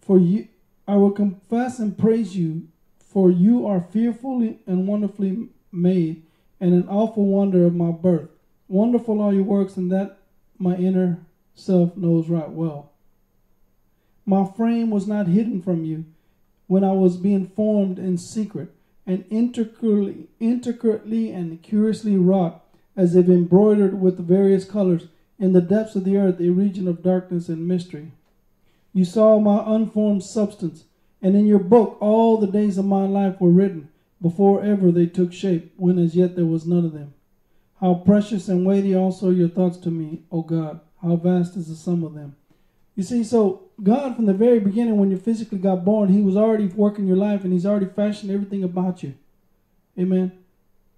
for 0.00 0.18
you, 0.18 0.46
I 0.86 0.94
will 0.94 1.10
confess 1.10 1.80
and 1.80 1.98
praise 1.98 2.36
you 2.36 2.68
for 3.00 3.30
you 3.32 3.66
are 3.66 3.80
fearfully 3.80 4.58
and 4.66 4.86
wonderfully 4.86 5.48
made 5.72 6.22
and 6.60 6.72
an 6.72 6.88
awful 6.88 7.26
wonder 7.26 7.66
of 7.66 7.74
my 7.74 7.90
birth. 7.90 8.28
Wonderful 8.68 9.20
are 9.20 9.32
your 9.32 9.42
works 9.42 9.76
and 9.76 9.90
that 9.90 10.18
my 10.56 10.76
inner 10.76 11.18
self 11.54 11.96
knows 11.96 12.28
right 12.28 12.50
well. 12.50 12.92
My 14.28 14.44
frame 14.44 14.90
was 14.90 15.06
not 15.06 15.26
hidden 15.26 15.62
from 15.62 15.86
you 15.86 16.04
when 16.66 16.84
I 16.84 16.92
was 16.92 17.16
being 17.16 17.46
formed 17.46 17.98
in 17.98 18.18
secret 18.18 18.74
and 19.06 19.24
intricately, 19.30 20.28
intricately 20.38 21.30
and 21.30 21.62
curiously 21.62 22.18
wrought, 22.18 22.62
as 22.94 23.16
if 23.16 23.26
embroidered 23.26 24.02
with 24.02 24.18
various 24.18 24.66
colors, 24.66 25.06
in 25.38 25.54
the 25.54 25.62
depths 25.62 25.96
of 25.96 26.04
the 26.04 26.18
earth, 26.18 26.38
a 26.42 26.50
region 26.50 26.86
of 26.86 27.02
darkness 27.02 27.48
and 27.48 27.66
mystery. 27.66 28.12
You 28.92 29.06
saw 29.06 29.40
my 29.40 29.62
unformed 29.64 30.24
substance, 30.24 30.84
and 31.22 31.34
in 31.34 31.46
your 31.46 31.58
book 31.58 31.96
all 31.98 32.36
the 32.36 32.46
days 32.46 32.76
of 32.76 32.84
my 32.84 33.06
life 33.06 33.40
were 33.40 33.48
written, 33.48 33.88
before 34.20 34.62
ever 34.62 34.92
they 34.92 35.06
took 35.06 35.32
shape, 35.32 35.72
when 35.78 35.98
as 35.98 36.14
yet 36.14 36.36
there 36.36 36.44
was 36.44 36.66
none 36.66 36.84
of 36.84 36.92
them. 36.92 37.14
How 37.80 37.94
precious 37.94 38.46
and 38.46 38.66
weighty 38.66 38.94
also 38.94 39.30
your 39.30 39.48
thoughts 39.48 39.78
to 39.78 39.90
me, 39.90 40.24
O 40.30 40.42
God! 40.42 40.80
How 41.00 41.16
vast 41.16 41.56
is 41.56 41.68
the 41.68 41.76
sum 41.76 42.04
of 42.04 42.12
them! 42.12 42.36
You 42.98 43.04
see, 43.04 43.22
so 43.22 43.68
God, 43.80 44.16
from 44.16 44.26
the 44.26 44.34
very 44.34 44.58
beginning, 44.58 44.96
when 44.96 45.08
you 45.12 45.18
physically 45.18 45.58
got 45.58 45.84
born, 45.84 46.08
He 46.08 46.20
was 46.20 46.36
already 46.36 46.66
working 46.66 47.06
your 47.06 47.16
life 47.16 47.44
and 47.44 47.52
He's 47.52 47.64
already 47.64 47.86
fashioned 47.86 48.32
everything 48.32 48.64
about 48.64 49.04
you. 49.04 49.14
Amen. 49.96 50.32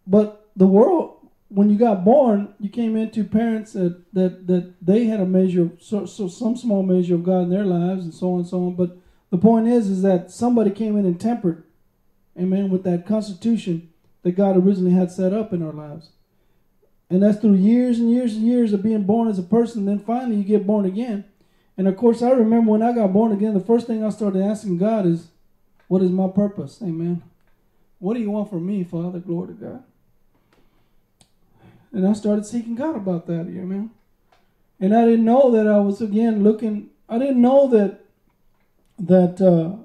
But 0.06 0.48
the 0.56 0.66
world, 0.66 1.28
when 1.48 1.68
you 1.68 1.76
got 1.76 2.02
born, 2.02 2.54
you 2.58 2.70
came 2.70 2.96
into 2.96 3.22
parents 3.22 3.74
that 3.74 4.02
that, 4.14 4.46
that 4.46 4.72
they 4.80 5.04
had 5.04 5.20
a 5.20 5.26
measure, 5.26 5.72
so, 5.78 6.06
so 6.06 6.26
some 6.26 6.56
small 6.56 6.82
measure 6.82 7.16
of 7.16 7.22
God 7.22 7.42
in 7.42 7.50
their 7.50 7.66
lives, 7.66 8.04
and 8.04 8.14
so 8.14 8.32
on 8.32 8.38
and 8.38 8.48
so 8.48 8.56
on. 8.64 8.76
But 8.76 8.96
the 9.28 9.36
point 9.36 9.68
is, 9.68 9.90
is 9.90 10.00
that 10.00 10.30
somebody 10.30 10.70
came 10.70 10.96
in 10.96 11.04
and 11.04 11.20
tempered, 11.20 11.64
amen, 12.34 12.70
with 12.70 12.82
that 12.84 13.04
constitution 13.04 13.90
that 14.22 14.32
God 14.32 14.56
originally 14.56 14.92
had 14.92 15.12
set 15.12 15.34
up 15.34 15.52
in 15.52 15.62
our 15.62 15.74
lives. 15.74 16.12
And 17.10 17.22
that's 17.22 17.40
through 17.40 17.56
years 17.56 17.98
and 17.98 18.10
years 18.10 18.36
and 18.36 18.46
years 18.46 18.72
of 18.72 18.82
being 18.82 19.02
born 19.02 19.28
as 19.28 19.38
a 19.38 19.42
person. 19.42 19.84
Then 19.84 19.98
finally 19.98 20.36
you 20.36 20.44
get 20.44 20.66
born 20.66 20.86
again 20.86 21.24
and 21.80 21.88
of 21.88 21.96
course, 21.96 22.20
I 22.20 22.28
remember 22.32 22.72
when 22.72 22.82
I 22.82 22.92
got 22.92 23.10
born 23.10 23.32
again, 23.32 23.54
the 23.54 23.58
first 23.58 23.86
thing 23.86 24.04
I 24.04 24.10
started 24.10 24.42
asking 24.42 24.76
God 24.76 25.06
is, 25.06 25.28
What 25.88 26.02
is 26.02 26.10
my 26.10 26.28
purpose? 26.28 26.78
Amen. 26.82 27.22
What 28.00 28.12
do 28.12 28.20
you 28.20 28.30
want 28.30 28.50
from 28.50 28.66
me, 28.66 28.84
Father? 28.84 29.18
Glory 29.18 29.46
to 29.46 29.54
God. 29.54 29.84
And 31.90 32.06
I 32.06 32.12
started 32.12 32.44
seeking 32.44 32.74
God 32.74 32.96
about 32.96 33.26
that, 33.28 33.46
amen. 33.48 33.92
And 34.78 34.94
I 34.94 35.06
didn't 35.06 35.24
know 35.24 35.50
that 35.52 35.66
I 35.66 35.78
was 35.78 36.02
again 36.02 36.44
looking, 36.44 36.90
I 37.08 37.16
didn't 37.18 37.40
know 37.40 37.66
that 37.68 38.00
that 38.98 39.40
uh, 39.40 39.82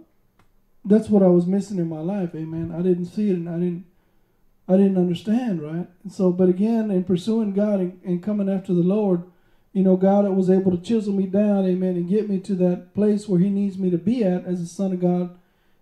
that's 0.84 1.08
what 1.08 1.24
I 1.24 1.28
was 1.28 1.46
missing 1.46 1.78
in 1.78 1.88
my 1.88 2.02
life, 2.02 2.36
amen. 2.36 2.76
I 2.78 2.82
didn't 2.82 3.06
see 3.06 3.30
it 3.30 3.38
and 3.38 3.48
I 3.48 3.54
didn't 3.54 3.86
I 4.68 4.76
didn't 4.76 4.98
understand, 4.98 5.62
right? 5.62 5.88
And 6.04 6.12
so, 6.12 6.34
but 6.34 6.50
again, 6.50 6.92
in 6.92 7.06
pursuing 7.06 7.54
God 7.54 7.80
and, 7.80 8.02
and 8.04 8.22
coming 8.22 8.50
after 8.50 8.74
the 8.74 8.84
Lord, 8.84 9.24
you 9.76 9.84
know, 9.84 9.98
God 9.98 10.24
that 10.24 10.32
was 10.32 10.50
able 10.50 10.72
to 10.72 10.82
chisel 10.82 11.12
me 11.12 11.26
down, 11.26 11.66
amen, 11.66 11.98
and 11.98 12.08
get 12.08 12.30
me 12.30 12.40
to 12.40 12.56
that 12.56 12.94
place 12.94 13.28
where 13.28 13.42
He 13.42 13.50
needs 13.50 13.78
me 13.78 13.90
to 13.90 13.98
be 13.98 14.24
at 14.24 14.46
as 14.46 14.62
a 14.62 14.68
son 14.68 14.94
of 14.94 15.02
God, 15.02 15.38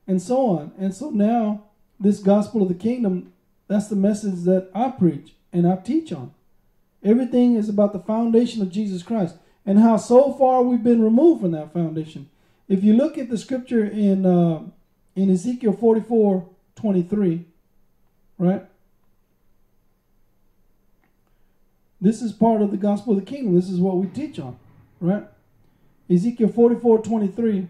and 0.08 0.20
so 0.20 0.48
on. 0.48 0.72
And 0.80 0.96
so 0.96 1.12
now, 1.12 1.66
this 2.00 2.18
gospel 2.18 2.64
of 2.64 2.70
the 2.70 2.74
kingdom, 2.74 3.32
that's 3.68 3.90
the 3.90 3.96
message 3.96 4.46
that 4.46 4.72
I 4.74 4.90
preach 4.90 5.36
and 5.54 5.68
I 5.68 5.76
teach 5.76 6.12
on. 6.12 6.34
Everything 7.04 7.56
is 7.56 7.70
about 7.70 7.94
the 7.94 8.00
foundation 8.00 8.64
of 8.64 8.72
Jesus 8.72 9.04
Christ 9.04 9.36
and 9.64 9.78
how 9.78 9.98
so 9.98 10.34
far 10.34 10.64
we've 10.64 10.84
been 10.84 11.04
removed 11.04 11.42
from 11.42 11.52
that 11.52 11.72
foundation. 11.72 12.32
If 12.68 12.84
you 12.84 12.94
look 12.94 13.20
at 13.20 13.30
the 13.30 13.38
scripture 13.38 13.86
in 13.86 14.26
uh, 14.26 14.62
in 15.16 15.30
Ezekiel 15.30 15.74
44 15.74 16.50
23, 16.78 17.46
right? 18.40 18.66
This 22.04 22.22
is 22.22 22.34
part 22.34 22.62
of 22.62 22.72
the 22.72 22.78
gospel 22.78 23.14
of 23.14 23.20
the 23.22 23.26
kingdom. 23.26 23.56
This 23.56 23.70
is 23.70 23.80
what 23.80 23.96
we 23.96 24.08
teach 24.08 24.38
on, 24.38 24.60
right? 25.00 25.24
Ezekiel 26.10 26.50
44 26.50 27.02
23. 27.02 27.70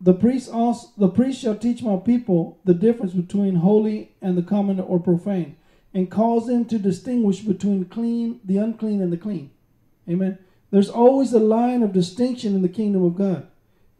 The 0.00 0.14
priest 0.14 0.50
also 0.50 0.88
the 0.96 1.10
priest 1.10 1.42
shall 1.42 1.56
teach 1.56 1.82
my 1.82 1.98
people 1.98 2.58
the 2.64 2.72
difference 2.72 3.12
between 3.12 3.56
holy 3.56 4.12
and 4.22 4.38
the 4.38 4.42
common 4.42 4.80
or 4.80 4.98
profane, 4.98 5.56
and 5.92 6.10
cause 6.10 6.46
them 6.46 6.64
to 6.64 6.78
distinguish 6.78 7.40
between 7.40 7.84
clean, 7.84 8.40
the 8.42 8.56
unclean, 8.56 9.02
and 9.02 9.12
the 9.12 9.18
clean. 9.18 9.50
Amen. 10.08 10.38
There's 10.70 10.88
always 10.88 11.34
a 11.34 11.40
line 11.40 11.82
of 11.82 11.92
distinction 11.92 12.54
in 12.54 12.62
the 12.62 12.70
kingdom 12.70 13.04
of 13.04 13.14
God. 13.14 13.46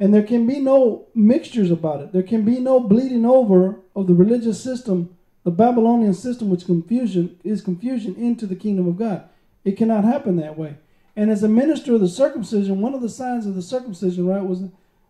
And 0.01 0.13
there 0.13 0.23
can 0.23 0.47
be 0.47 0.59
no 0.59 1.09
mixtures 1.15 1.71
about 1.71 2.01
it. 2.01 2.13
There 2.13 2.23
can 2.23 2.47
be 2.47 2.61
no 2.61 2.81
bleeding 2.81 3.27
over 3.27 3.81
of 3.95 4.07
the 4.07 4.15
religious 4.15 4.65
system 4.65 5.15
the 5.45 5.51
Babylonian 5.51 6.15
system, 6.15 6.49
which 6.49 6.67
confusion 6.67 7.39
is 7.45 7.61
confusion 7.61 8.17
into 8.17 8.47
the 8.47 8.57
kingdom 8.57 8.89
of 8.89 8.97
God. 8.97 9.29
It 9.65 9.77
cannot 9.77 10.05
happen 10.05 10.37
that 10.37 10.59
way. 10.59 10.77
And 11.17 11.31
as 11.31 11.43
a 11.43 11.49
minister 11.49 11.95
of 11.95 12.01
the 12.01 12.09
circumcision, 12.09 12.81
one 12.81 12.95
of 12.95 13.03
the 13.03 13.09
signs 13.09 13.47
of 13.47 13.55
the 13.55 13.63
circumcision, 13.63 14.27
right, 14.27 14.43
was 14.43 14.63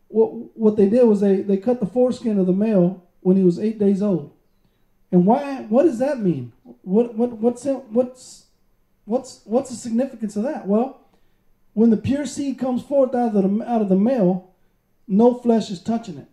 what 0.08 0.56
what 0.56 0.76
they 0.76 0.88
did 0.88 1.04
was 1.04 1.20
they 1.20 1.36
they 1.36 1.56
cut 1.56 1.80
the 1.80 1.86
foreskin 1.86 2.38
of 2.38 2.46
the 2.46 2.52
male 2.52 3.02
when 3.20 3.36
he 3.36 3.44
was 3.44 3.58
eight 3.58 3.78
days 3.78 4.02
old. 4.02 4.32
And 5.10 5.24
why? 5.24 5.62
What 5.68 5.84
does 5.84 5.98
that 6.00 6.20
mean? 6.20 6.52
What 6.82 7.14
what 7.14 7.32
what's 7.32 7.64
what's 7.64 8.44
what's 9.04 9.40
what's 9.44 9.70
the 9.70 9.76
significance 9.76 10.36
of 10.36 10.42
that? 10.42 10.66
Well, 10.66 11.00
when 11.72 11.90
the 11.90 11.96
pure 11.96 12.26
seed 12.26 12.58
comes 12.58 12.82
forth 12.82 13.14
out 13.14 13.34
of 13.34 13.42
the 13.42 13.64
out 13.66 13.82
of 13.82 13.88
the 13.88 13.96
male, 13.96 14.52
no 15.08 15.34
flesh 15.34 15.70
is 15.70 15.82
touching 15.82 16.18
it. 16.18 16.28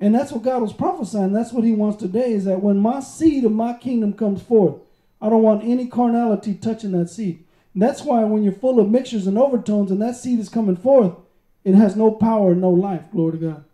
And 0.00 0.14
that's 0.14 0.32
what 0.32 0.42
God 0.42 0.60
was 0.60 0.72
prophesying. 0.72 1.32
That's 1.32 1.52
what 1.52 1.64
he 1.64 1.72
wants 1.72 1.98
today 1.98 2.32
is 2.32 2.44
that 2.44 2.62
when 2.62 2.78
my 2.78 3.00
seed 3.00 3.44
of 3.44 3.52
my 3.52 3.74
kingdom 3.74 4.12
comes 4.12 4.42
forth, 4.42 4.76
I 5.20 5.28
don't 5.28 5.42
want 5.42 5.64
any 5.64 5.86
carnality 5.86 6.54
touching 6.54 6.92
that 6.92 7.08
seed. 7.08 7.44
And 7.72 7.82
that's 7.82 8.02
why 8.02 8.22
when 8.24 8.42
you're 8.42 8.52
full 8.52 8.80
of 8.80 8.90
mixtures 8.90 9.26
and 9.26 9.38
overtones 9.38 9.90
and 9.90 10.02
that 10.02 10.16
seed 10.16 10.38
is 10.38 10.48
coming 10.48 10.76
forth, 10.76 11.14
it 11.64 11.74
has 11.74 11.96
no 11.96 12.10
power 12.10 12.54
no 12.54 12.70
life. 12.70 13.02
Glory 13.12 13.32
to 13.32 13.38
God. 13.38 13.64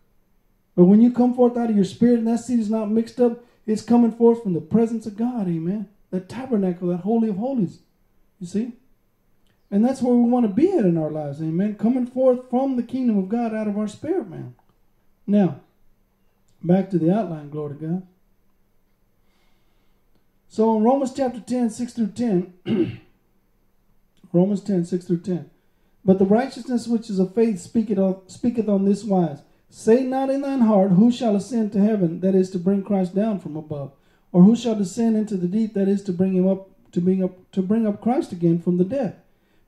But 0.76 0.85
when 0.85 1.02
you 1.02 1.12
come 1.12 1.35
forth 1.35 1.56
out 1.56 1.70
of 1.70 1.76
your 1.76 1.85
spirit 1.85 2.18
and 2.18 2.28
that 2.28 2.38
seed 2.38 2.61
is 2.61 2.70
not 2.70 2.90
mixed 2.90 3.20
up, 3.20 3.44
it's 3.66 3.83
coming 3.83 4.12
forth 4.12 4.42
from 4.42 4.54
the 4.54 4.61
presence 4.61 5.06
of 5.06 5.16
God. 5.16 5.48
Amen. 5.48 5.88
That 6.11 6.28
tabernacle, 6.28 6.88
that 6.88 6.98
holy 6.98 7.28
of 7.28 7.37
holies. 7.37 7.80
You 8.38 8.46
see? 8.46 8.72
And 9.70 9.85
that's 9.85 10.02
where 10.02 10.14
we 10.14 10.28
want 10.28 10.46
to 10.46 10.52
be 10.52 10.72
at 10.72 10.85
in 10.85 10.96
our 10.96 11.11
lives. 11.11 11.40
Amen. 11.40 11.76
Coming 11.76 12.06
forth 12.06 12.48
from 12.50 12.76
the 12.76 12.83
kingdom 12.83 13.18
of 13.18 13.28
God 13.28 13.54
out 13.54 13.68
of 13.68 13.78
our 13.78 13.87
spirit, 13.87 14.28
man. 14.28 14.54
Now, 15.26 15.61
Back 16.62 16.90
to 16.90 16.99
the 16.99 17.12
outline, 17.12 17.51
glory 17.51 17.77
to 17.77 17.87
God. 17.87 18.07
So 20.49 20.77
in 20.77 20.83
Romans 20.83 21.12
chapter 21.14 21.40
10, 21.40 21.70
6 21.70 21.92
through 21.92 22.09
10, 22.09 22.53
Romans 24.33 24.61
10, 24.62 24.85
6 24.85 25.05
through 25.05 25.20
10. 25.20 25.51
But 26.05 26.18
the 26.18 26.25
righteousness 26.25 26.88
which 26.88 27.09
is 27.09 27.18
of 27.18 27.35
faith 27.35 27.61
speaketh 27.61 27.99
on, 27.99 28.29
speaketh 28.29 28.68
on 28.68 28.85
this 28.85 29.05
wise 29.05 29.42
Say 29.70 30.03
not 30.03 30.31
in 30.31 30.40
thine 30.40 30.62
heart, 30.62 30.92
Who 30.92 31.12
shall 31.12 31.37
ascend 31.37 31.73
to 31.73 31.81
heaven, 31.81 32.20
that 32.20 32.35
is 32.35 32.51
to 32.51 32.59
bring 32.59 32.83
Christ 32.83 33.14
down 33.14 33.38
from 33.38 33.57
above? 33.57 33.92
Or 34.33 34.42
who 34.42 34.57
shall 34.57 34.75
descend 34.75 35.16
into 35.16 35.37
the 35.37 35.46
deep, 35.46 35.75
that 35.75 35.88
is 35.88 36.03
to 36.05 36.12
bring 36.12 36.35
him 36.35 36.49
up 36.49 36.68
to 36.92 37.01
bring 37.01 37.23
up 37.23 37.51
to 37.53 37.62
bring 37.62 37.87
up 37.87 38.01
Christ 38.01 38.33
again 38.33 38.61
from 38.61 38.79
the 38.79 38.85
dead? 38.85 39.16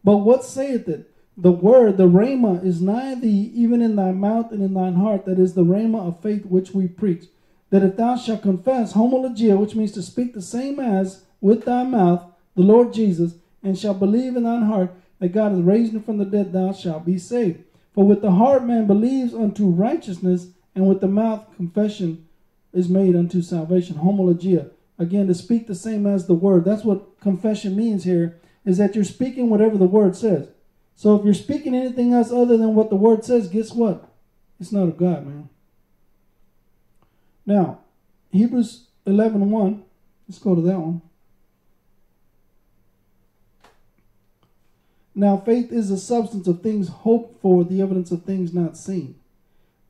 But 0.02 0.18
what 0.18 0.44
saith 0.44 0.88
it? 0.88 1.11
The 1.36 1.52
word, 1.52 1.96
the 1.96 2.08
rhema, 2.08 2.64
is 2.64 2.82
nigh 2.82 3.14
thee, 3.14 3.50
even 3.54 3.80
in 3.80 3.96
thy 3.96 4.12
mouth 4.12 4.52
and 4.52 4.62
in 4.62 4.74
thine 4.74 4.94
heart. 4.94 5.24
That 5.24 5.38
is 5.38 5.54
the 5.54 5.64
rhema 5.64 6.06
of 6.06 6.20
faith 6.20 6.44
which 6.46 6.72
we 6.72 6.88
preach. 6.88 7.24
That 7.70 7.82
if 7.82 7.96
thou 7.96 8.16
shalt 8.16 8.42
confess 8.42 8.92
homologia, 8.92 9.56
which 9.56 9.74
means 9.74 9.92
to 9.92 10.02
speak 10.02 10.34
the 10.34 10.42
same 10.42 10.78
as 10.78 11.24
with 11.40 11.64
thy 11.64 11.84
mouth, 11.84 12.22
the 12.54 12.62
Lord 12.62 12.92
Jesus, 12.92 13.34
and 13.62 13.78
shalt 13.78 13.98
believe 13.98 14.36
in 14.36 14.42
thine 14.42 14.62
heart 14.62 14.92
that 15.20 15.32
God 15.32 15.52
has 15.52 15.60
raised 15.60 15.94
him 15.94 16.02
from 16.02 16.18
the 16.18 16.24
dead, 16.24 16.52
thou 16.52 16.72
shalt 16.72 17.06
be 17.06 17.16
saved. 17.16 17.62
For 17.94 18.04
with 18.04 18.20
the 18.20 18.32
heart 18.32 18.64
man 18.64 18.86
believes 18.86 19.32
unto 19.32 19.70
righteousness, 19.70 20.48
and 20.74 20.86
with 20.88 21.00
the 21.00 21.08
mouth 21.08 21.46
confession 21.56 22.26
is 22.72 22.88
made 22.88 23.14
unto 23.14 23.40
salvation. 23.40 23.96
Homologia. 23.96 24.70
Again, 24.98 25.26
to 25.28 25.34
speak 25.34 25.66
the 25.66 25.74
same 25.74 26.06
as 26.06 26.26
the 26.26 26.34
word. 26.34 26.64
That's 26.64 26.84
what 26.84 27.20
confession 27.20 27.76
means 27.76 28.04
here, 28.04 28.40
is 28.64 28.78
that 28.78 28.94
you're 28.94 29.04
speaking 29.04 29.48
whatever 29.48 29.78
the 29.78 29.84
word 29.84 30.16
says. 30.16 30.48
So 30.96 31.16
if 31.16 31.24
you're 31.24 31.34
speaking 31.34 31.74
anything 31.74 32.12
else 32.12 32.30
other 32.30 32.56
than 32.56 32.74
what 32.74 32.90
the 32.90 32.96
word 32.96 33.24
says, 33.24 33.48
guess 33.48 33.72
what? 33.72 34.08
It's 34.60 34.72
not 34.72 34.88
of 34.88 34.96
God, 34.96 35.26
man. 35.26 35.48
Now, 37.44 37.80
Hebrews 38.30 38.86
11 39.06 39.50
1. 39.50 39.84
Let's 40.28 40.38
go 40.38 40.54
to 40.54 40.60
that 40.62 40.78
one. 40.78 41.02
Now, 45.14 45.36
faith 45.36 45.72
is 45.72 45.90
the 45.90 45.98
substance 45.98 46.46
of 46.46 46.62
things 46.62 46.88
hoped 46.88 47.40
for, 47.42 47.64
the 47.64 47.82
evidence 47.82 48.10
of 48.12 48.24
things 48.24 48.54
not 48.54 48.76
seen. 48.76 49.16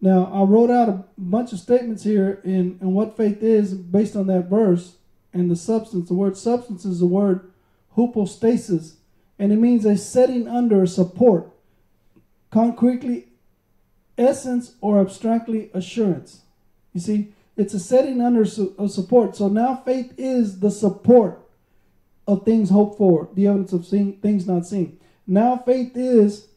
Now, 0.01 0.29
I 0.35 0.43
wrote 0.43 0.71
out 0.71 0.89
a 0.89 1.05
bunch 1.17 1.53
of 1.53 1.61
statements 1.61 2.03
here 2.03 2.41
in, 2.43 2.79
in 2.81 2.93
what 2.93 3.17
faith 3.17 3.41
is 3.41 3.73
based 3.73 4.17
on 4.17 4.27
that 4.27 4.51
verse 4.51 4.97
and 5.33 5.49
the 5.49 5.55
substance. 5.55 6.09
The 6.09 6.15
word 6.15 6.37
substance 6.37 6.85
is 6.85 6.99
the 6.99 7.07
word 7.07 7.53
hypostasis, 7.95 8.97
and 9.39 9.53
it 9.53 9.57
means 9.57 9.85
a 9.85 9.97
setting 9.97 10.47
under 10.49 10.87
support, 10.87 11.51
concretely 12.51 13.29
essence 14.19 14.75
or 14.81 15.01
abstractly 15.01 15.71
assurance. 15.75 16.43
You 16.93 17.01
see, 17.01 17.33
it's 17.57 17.75
a 17.75 17.81
setting 17.81 18.21
under 18.21 18.45
su- 18.45 18.75
of 18.79 18.91
support. 18.91 19.37
So 19.37 19.49
now 19.49 19.77
faith 19.85 20.15
is 20.17 20.61
the 20.61 20.71
support 20.71 21.41
of 22.27 22.45
things 22.45 22.71
hoped 22.71 22.99
for, 22.99 23.29
the 23.35 23.47
evidence 23.47 23.73
of 23.73 23.87
seeing, 23.87 24.15
things 24.19 24.47
not 24.47 24.67
seen. 24.67 24.99
Now 25.27 25.57
faith 25.57 25.97
is 25.97 26.49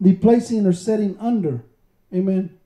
the 0.00 0.16
placing 0.16 0.66
or 0.66 0.72
setting 0.72 1.16
under, 1.18 1.64
amen, 2.12 2.58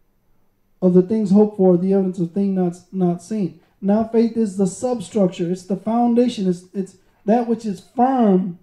of 0.81 0.94
the 0.94 1.03
things 1.03 1.31
hoped 1.31 1.57
for, 1.57 1.77
the 1.77 1.92
evidence 1.92 2.18
of 2.18 2.33
things 2.33 2.57
not, 2.57 2.75
not 2.92 3.23
seen. 3.23 3.61
Now 3.81 4.05
faith 4.05 4.37
is 4.37 4.57
the 4.57 4.66
substructure, 4.66 5.51
it's 5.51 5.64
the 5.64 5.77
foundation, 5.77 6.49
it's, 6.49 6.64
it's 6.73 6.97
that 7.25 7.47
which 7.47 7.66
is 7.66 7.85
firm 7.94 8.59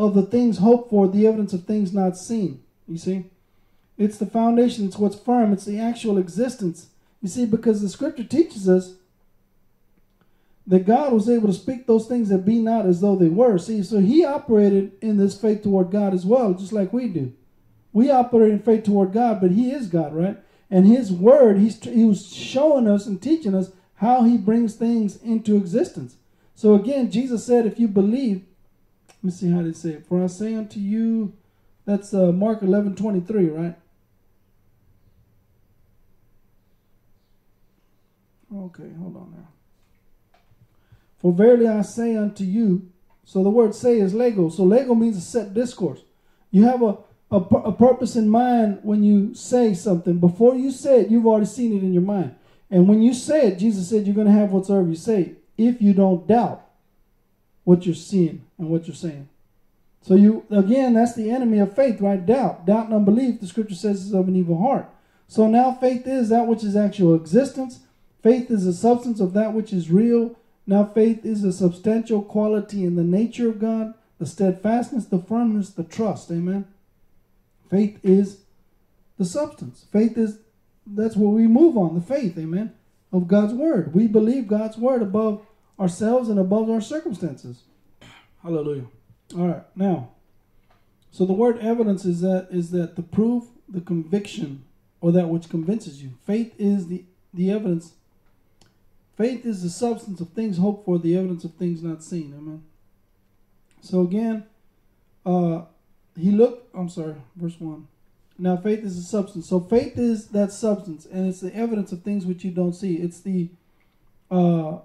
of 0.00 0.14
the 0.14 0.22
things 0.22 0.58
hoped 0.58 0.88
for, 0.88 1.06
the 1.06 1.26
evidence 1.26 1.52
of 1.52 1.64
things 1.64 1.92
not 1.92 2.16
seen. 2.16 2.62
You 2.88 2.96
see? 2.96 3.26
It's 3.98 4.16
the 4.16 4.24
foundation, 4.24 4.86
it's 4.86 4.96
what's 4.96 5.18
firm, 5.18 5.52
it's 5.52 5.66
the 5.66 5.78
actual 5.78 6.16
existence. 6.16 6.88
You 7.20 7.28
see, 7.28 7.44
because 7.44 7.82
the 7.82 7.88
scripture 7.90 8.24
teaches 8.24 8.66
us 8.66 8.94
that 10.66 10.86
God 10.86 11.12
was 11.12 11.28
able 11.28 11.48
to 11.48 11.52
speak 11.52 11.86
those 11.86 12.06
things 12.06 12.30
that 12.30 12.46
be 12.46 12.60
not 12.60 12.86
as 12.86 13.02
though 13.02 13.14
they 13.14 13.28
were. 13.28 13.58
See, 13.58 13.82
so 13.82 13.98
he 13.98 14.24
operated 14.24 14.92
in 15.02 15.18
this 15.18 15.38
faith 15.38 15.62
toward 15.62 15.90
God 15.90 16.14
as 16.14 16.24
well, 16.24 16.54
just 16.54 16.72
like 16.72 16.94
we 16.94 17.08
do. 17.08 17.34
We 17.92 18.10
operate 18.10 18.52
in 18.52 18.60
faith 18.60 18.84
toward 18.84 19.12
God, 19.12 19.38
but 19.42 19.50
he 19.50 19.70
is 19.70 19.86
God, 19.86 20.14
right? 20.14 20.38
And 20.70 20.86
his 20.86 21.12
word, 21.12 21.58
he's, 21.58 21.82
he 21.84 22.06
was 22.06 22.34
showing 22.34 22.88
us 22.88 23.04
and 23.04 23.20
teaching 23.20 23.54
us 23.54 23.72
how 23.96 24.22
he 24.22 24.38
brings 24.38 24.76
things 24.76 25.20
into 25.20 25.56
existence. 25.56 26.16
So 26.54 26.74
again, 26.74 27.10
Jesus 27.10 27.44
said, 27.44 27.66
if 27.66 27.78
you 27.78 27.86
believe, 27.86 28.46
let 29.22 29.24
me 29.24 29.30
see 29.30 29.50
how 29.50 29.62
they 29.62 29.72
say 29.72 29.90
it. 29.90 30.06
For 30.06 30.24
I 30.24 30.28
say 30.28 30.54
unto 30.54 30.80
you, 30.80 31.34
that's 31.84 32.14
uh, 32.14 32.32
Mark 32.32 32.62
11, 32.62 32.96
23, 32.96 33.48
right? 33.48 33.74
Okay, 38.54 38.90
hold 38.98 39.16
on 39.16 39.34
now. 39.36 39.48
For 41.18 41.32
verily 41.34 41.68
I 41.68 41.82
say 41.82 42.16
unto 42.16 42.44
you, 42.44 42.90
so 43.24 43.42
the 43.42 43.50
word 43.50 43.74
say 43.74 44.00
is 44.00 44.14
lego. 44.14 44.48
So 44.48 44.64
lego 44.64 44.94
means 44.94 45.18
a 45.18 45.20
set 45.20 45.52
discourse. 45.52 46.00
You 46.50 46.64
have 46.64 46.82
a, 46.82 46.96
a, 47.30 47.36
a, 47.36 47.72
purpose 47.72 48.16
in 48.16 48.28
mind 48.28 48.80
when 48.82 49.04
you 49.04 49.34
say 49.34 49.74
something. 49.74 50.18
Before 50.18 50.56
you 50.56 50.72
say 50.72 51.02
it, 51.02 51.10
you've 51.10 51.26
already 51.26 51.46
seen 51.46 51.76
it 51.76 51.82
in 51.82 51.92
your 51.92 52.02
mind. 52.02 52.34
And 52.70 52.88
when 52.88 53.02
you 53.02 53.12
say 53.12 53.48
it, 53.48 53.58
Jesus 53.58 53.88
said 53.88 54.06
you're 54.06 54.16
going 54.16 54.26
to 54.26 54.32
have 54.32 54.50
whatsoever 54.50 54.88
you 54.88 54.96
say 54.96 55.34
if 55.58 55.82
you 55.82 55.92
don't 55.92 56.26
doubt 56.26 56.66
what 57.64 57.84
you're 57.84 57.94
seeing 57.94 58.44
and 58.60 58.68
what 58.68 58.86
you're 58.86 58.94
saying. 58.94 59.28
So 60.02 60.14
you 60.14 60.46
again, 60.50 60.94
that's 60.94 61.14
the 61.14 61.30
enemy 61.30 61.58
of 61.58 61.74
faith, 61.74 62.00
right? 62.00 62.24
Doubt. 62.24 62.66
Doubt 62.66 62.86
and 62.86 62.94
unbelief, 62.94 63.40
the 63.40 63.46
scripture 63.46 63.74
says 63.74 64.02
is 64.02 64.14
of 64.14 64.28
an 64.28 64.36
evil 64.36 64.58
heart. 64.58 64.88
So 65.28 65.46
now 65.46 65.72
faith 65.72 66.06
is 66.06 66.28
that 66.30 66.46
which 66.46 66.64
is 66.64 66.76
actual 66.76 67.14
existence. 67.14 67.80
Faith 68.22 68.50
is 68.50 68.64
the 68.64 68.72
substance 68.72 69.20
of 69.20 69.32
that 69.34 69.52
which 69.52 69.72
is 69.72 69.90
real 69.90 70.36
now, 70.70 70.84
faith 70.84 71.24
is 71.24 71.42
a 71.42 71.52
substantial 71.52 72.22
quality 72.22 72.84
in 72.84 72.94
the 72.94 73.02
nature 73.02 73.48
of 73.48 73.58
God, 73.58 73.94
the 74.18 74.26
steadfastness, 74.26 75.06
the 75.06 75.18
firmness, 75.18 75.70
the 75.70 75.82
trust. 75.82 76.30
Amen. 76.30 76.66
Faith 77.68 77.98
is 78.04 78.42
the 79.18 79.24
substance. 79.24 79.86
Faith 79.92 80.16
is, 80.16 80.38
that's 80.86 81.16
what 81.16 81.30
we 81.34 81.48
move 81.48 81.76
on, 81.76 81.96
the 81.96 82.00
faith, 82.00 82.38
amen, 82.38 82.72
of 83.12 83.26
God's 83.26 83.52
word. 83.52 83.96
We 83.96 84.06
believe 84.06 84.46
God's 84.46 84.76
word 84.76 85.02
above 85.02 85.44
ourselves 85.78 86.28
and 86.28 86.38
above 86.38 86.70
our 86.70 86.80
circumstances. 86.80 87.62
Hallelujah. 88.42 88.86
All 89.36 89.46
right, 89.46 89.62
now, 89.76 90.10
so 91.10 91.24
the 91.24 91.32
word 91.32 91.58
evidence 91.58 92.04
is 92.04 92.20
that 92.22 92.48
is 92.50 92.70
that 92.70 92.96
the 92.96 93.02
proof, 93.02 93.44
the 93.68 93.80
conviction, 93.80 94.64
or 95.00 95.12
that 95.12 95.28
which 95.28 95.48
convinces 95.48 96.02
you. 96.02 96.12
Faith 96.24 96.54
is 96.58 96.88
the, 96.88 97.04
the 97.32 97.50
evidence 97.50 97.94
Faith 99.20 99.44
is 99.44 99.62
the 99.62 99.68
substance 99.68 100.18
of 100.22 100.30
things 100.30 100.56
hoped 100.56 100.86
for, 100.86 100.98
the 100.98 101.14
evidence 101.14 101.44
of 101.44 101.52
things 101.52 101.82
not 101.82 102.02
seen. 102.02 102.32
Amen. 102.34 102.64
So 103.82 104.00
again, 104.00 104.46
uh, 105.26 105.64
he 106.18 106.30
looked, 106.30 106.74
I'm 106.74 106.88
sorry, 106.88 107.16
verse 107.36 107.60
1. 107.60 107.86
Now 108.38 108.56
faith 108.56 108.82
is 108.82 108.96
a 108.96 109.02
substance. 109.02 109.46
So 109.46 109.60
faith 109.60 109.98
is 109.98 110.28
that 110.28 110.52
substance, 110.52 111.04
and 111.04 111.28
it's 111.28 111.40
the 111.40 111.54
evidence 111.54 111.92
of 111.92 112.00
things 112.02 112.24
which 112.24 112.44
you 112.44 112.50
don't 112.50 112.72
see. 112.72 112.94
It's 112.94 113.20
the 113.20 113.50
uh, 114.30 114.78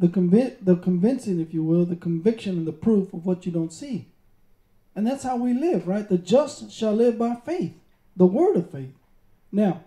the 0.00 0.08
convi- 0.08 0.56
the 0.62 0.76
convincing, 0.76 1.40
if 1.40 1.52
you 1.52 1.62
will, 1.62 1.84
the 1.84 1.94
conviction 1.94 2.56
and 2.56 2.66
the 2.66 2.72
proof 2.72 3.12
of 3.12 3.26
what 3.26 3.44
you 3.44 3.52
don't 3.52 3.72
see. 3.72 4.06
And 4.96 5.06
that's 5.06 5.22
how 5.22 5.36
we 5.36 5.52
live, 5.52 5.86
right? 5.86 6.08
The 6.08 6.18
just 6.18 6.72
shall 6.72 6.94
live 6.94 7.18
by 7.18 7.36
faith, 7.36 7.74
the 8.16 8.26
word 8.26 8.56
of 8.56 8.70
faith. 8.70 8.94
Now, 9.52 9.82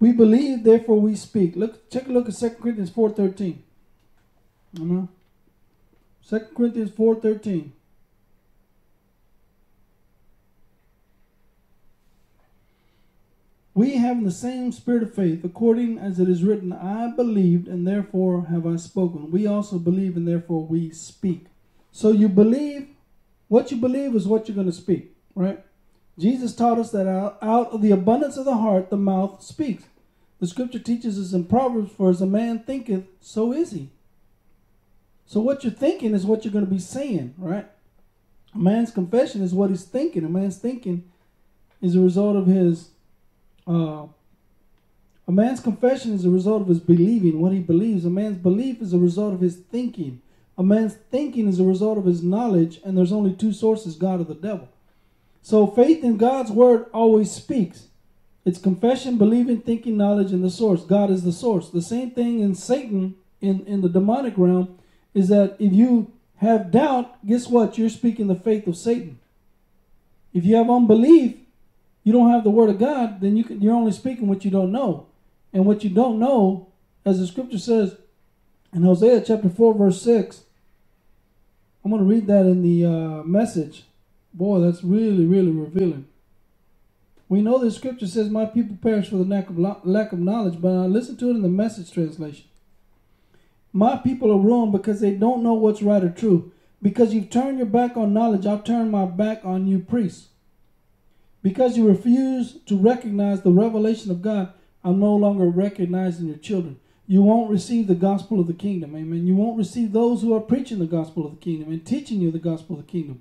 we 0.00 0.12
believe, 0.12 0.64
therefore 0.64 0.98
we 0.98 1.14
speak. 1.14 1.54
Look, 1.54 1.90
take 1.90 2.08
a 2.08 2.12
look 2.12 2.28
at 2.28 2.36
2 2.36 2.50
Corinthians 2.50 2.90
4.13. 2.90 3.56
Uh-huh. 4.80 5.06
2 6.28 6.46
Corinthians 6.56 6.90
4.13. 6.90 7.70
We 13.80 13.96
have 13.96 14.22
the 14.22 14.30
same 14.30 14.72
spirit 14.72 15.02
of 15.02 15.14
faith, 15.14 15.42
according 15.42 15.96
as 15.96 16.20
it 16.20 16.28
is 16.28 16.44
written, 16.44 16.70
I 16.70 17.12
believed, 17.16 17.66
and 17.66 17.88
therefore 17.88 18.44
have 18.50 18.66
I 18.66 18.76
spoken. 18.76 19.30
We 19.30 19.46
also 19.46 19.78
believe, 19.78 20.18
and 20.18 20.28
therefore 20.28 20.66
we 20.66 20.90
speak. 20.90 21.46
So 21.90 22.10
you 22.10 22.28
believe, 22.28 22.88
what 23.48 23.70
you 23.70 23.78
believe 23.78 24.14
is 24.14 24.28
what 24.28 24.46
you're 24.46 24.54
going 24.54 24.66
to 24.66 24.72
speak, 24.74 25.16
right? 25.34 25.64
Jesus 26.18 26.54
taught 26.54 26.78
us 26.78 26.90
that 26.90 27.08
out, 27.08 27.38
of 27.72 27.80
the 27.80 27.90
abundance 27.90 28.36
of 28.36 28.44
the 28.44 28.58
heart, 28.58 28.90
the 28.90 28.98
mouth 28.98 29.42
speaks. 29.42 29.84
The 30.40 30.46
scripture 30.46 30.78
teaches 30.78 31.18
us 31.18 31.32
in 31.32 31.46
Proverbs, 31.46 31.90
for 31.90 32.10
as 32.10 32.20
a 32.20 32.26
man 32.26 32.58
thinketh, 32.58 33.04
so 33.22 33.50
is 33.50 33.70
he. 33.70 33.88
So 35.24 35.40
what 35.40 35.64
you're 35.64 35.72
thinking 35.72 36.12
is 36.12 36.26
what 36.26 36.44
you're 36.44 36.52
going 36.52 36.66
to 36.66 36.70
be 36.70 36.78
saying, 36.78 37.34
right? 37.38 37.66
A 38.54 38.58
man's 38.58 38.90
confession 38.90 39.40
is 39.40 39.54
what 39.54 39.70
he's 39.70 39.84
thinking. 39.84 40.26
A 40.26 40.28
man's 40.28 40.58
thinking 40.58 41.10
is 41.80 41.96
a 41.96 42.00
result 42.00 42.36
of 42.36 42.44
his 42.46 42.90
uh, 43.70 44.06
a 45.28 45.32
man's 45.32 45.60
confession 45.60 46.12
is 46.12 46.24
a 46.24 46.30
result 46.30 46.62
of 46.62 46.68
his 46.68 46.80
believing 46.80 47.40
what 47.40 47.52
he 47.52 47.60
believes. 47.60 48.04
A 48.04 48.10
man's 48.10 48.38
belief 48.38 48.82
is 48.82 48.92
a 48.92 48.98
result 48.98 49.32
of 49.32 49.40
his 49.40 49.56
thinking. 49.56 50.20
A 50.58 50.62
man's 50.62 50.94
thinking 51.10 51.46
is 51.46 51.60
a 51.60 51.64
result 51.64 51.96
of 51.96 52.04
his 52.04 52.22
knowledge, 52.22 52.80
and 52.84 52.98
there's 52.98 53.12
only 53.12 53.32
two 53.32 53.52
sources 53.52 53.94
God 53.94 54.20
or 54.20 54.24
the 54.24 54.34
devil. 54.34 54.68
So 55.40 55.68
faith 55.68 56.02
in 56.02 56.16
God's 56.16 56.50
word 56.50 56.86
always 56.92 57.30
speaks. 57.30 57.86
It's 58.44 58.58
confession, 58.58 59.18
believing, 59.18 59.60
thinking, 59.60 59.96
knowledge, 59.96 60.32
and 60.32 60.42
the 60.42 60.50
source. 60.50 60.82
God 60.82 61.10
is 61.10 61.22
the 61.22 61.32
source. 61.32 61.70
The 61.70 61.80
same 61.80 62.10
thing 62.10 62.40
in 62.40 62.56
Satan, 62.56 63.14
in, 63.40 63.64
in 63.66 63.82
the 63.82 63.88
demonic 63.88 64.34
realm, 64.36 64.78
is 65.14 65.28
that 65.28 65.56
if 65.60 65.72
you 65.72 66.12
have 66.36 66.72
doubt, 66.72 67.24
guess 67.24 67.46
what? 67.46 67.78
You're 67.78 67.88
speaking 67.88 68.26
the 68.26 68.34
faith 68.34 68.66
of 68.66 68.76
Satan. 68.76 69.20
If 70.34 70.44
you 70.44 70.56
have 70.56 70.70
unbelief, 70.70 71.36
you 72.04 72.12
don't 72.12 72.30
have 72.30 72.44
the 72.44 72.50
word 72.50 72.70
of 72.70 72.78
God, 72.78 73.20
then 73.20 73.36
you 73.36 73.44
can, 73.44 73.60
you're 73.60 73.74
only 73.74 73.92
speaking 73.92 74.28
what 74.28 74.44
you 74.44 74.50
don't 74.50 74.72
know. 74.72 75.06
And 75.52 75.66
what 75.66 75.84
you 75.84 75.90
don't 75.90 76.18
know, 76.18 76.68
as 77.04 77.18
the 77.18 77.26
scripture 77.26 77.58
says 77.58 77.96
in 78.72 78.82
Hosea 78.82 79.22
chapter 79.22 79.48
4, 79.48 79.74
verse 79.74 80.00
6, 80.02 80.44
I'm 81.84 81.90
going 81.90 82.02
to 82.02 82.08
read 82.08 82.26
that 82.26 82.46
in 82.46 82.62
the 82.62 82.84
uh, 82.84 83.22
message. 83.24 83.84
Boy, 84.32 84.60
that's 84.60 84.84
really, 84.84 85.26
really 85.26 85.50
revealing. 85.50 86.06
We 87.28 87.42
know 87.42 87.58
the 87.58 87.70
scripture 87.70 88.06
says, 88.06 88.28
My 88.28 88.44
people 88.44 88.76
perish 88.80 89.08
for 89.08 89.16
the 89.16 89.24
lack 89.24 89.48
of, 89.50 89.58
lack 89.58 90.12
of 90.12 90.18
knowledge, 90.18 90.60
but 90.60 90.72
I 90.72 90.86
listen 90.86 91.16
to 91.18 91.28
it 91.30 91.36
in 91.36 91.42
the 91.42 91.48
message 91.48 91.92
translation. 91.92 92.46
My 93.72 93.96
people 93.96 94.32
are 94.32 94.38
ruined 94.38 94.72
because 94.72 95.00
they 95.00 95.12
don't 95.12 95.42
know 95.42 95.54
what's 95.54 95.82
right 95.82 96.02
or 96.02 96.10
true. 96.10 96.52
Because 96.82 97.14
you've 97.14 97.30
turned 97.30 97.58
your 97.58 97.66
back 97.66 97.96
on 97.96 98.12
knowledge, 98.12 98.46
I'll 98.46 98.60
turn 98.62 98.90
my 98.90 99.04
back 99.04 99.42
on 99.44 99.66
you, 99.66 99.78
priests. 99.78 100.28
Because 101.42 101.76
you 101.76 101.88
refuse 101.88 102.58
to 102.66 102.76
recognize 102.76 103.42
the 103.42 103.50
revelation 103.50 104.10
of 104.10 104.22
God, 104.22 104.52
I'm 104.84 105.00
no 105.00 105.14
longer 105.14 105.46
recognizing 105.46 106.26
your 106.26 106.36
children. 106.36 106.78
You 107.06 107.22
won't 107.22 107.50
receive 107.50 107.86
the 107.86 107.94
gospel 107.94 108.40
of 108.40 108.46
the 108.46 108.54
kingdom. 108.54 108.94
Amen. 108.94 109.26
You 109.26 109.34
won't 109.34 109.58
receive 109.58 109.92
those 109.92 110.22
who 110.22 110.34
are 110.34 110.40
preaching 110.40 110.78
the 110.78 110.86
gospel 110.86 111.26
of 111.26 111.32
the 111.32 111.40
kingdom 111.40 111.72
and 111.72 111.84
teaching 111.84 112.20
you 112.20 112.30
the 112.30 112.38
gospel 112.38 112.78
of 112.78 112.86
the 112.86 112.92
kingdom. 112.92 113.20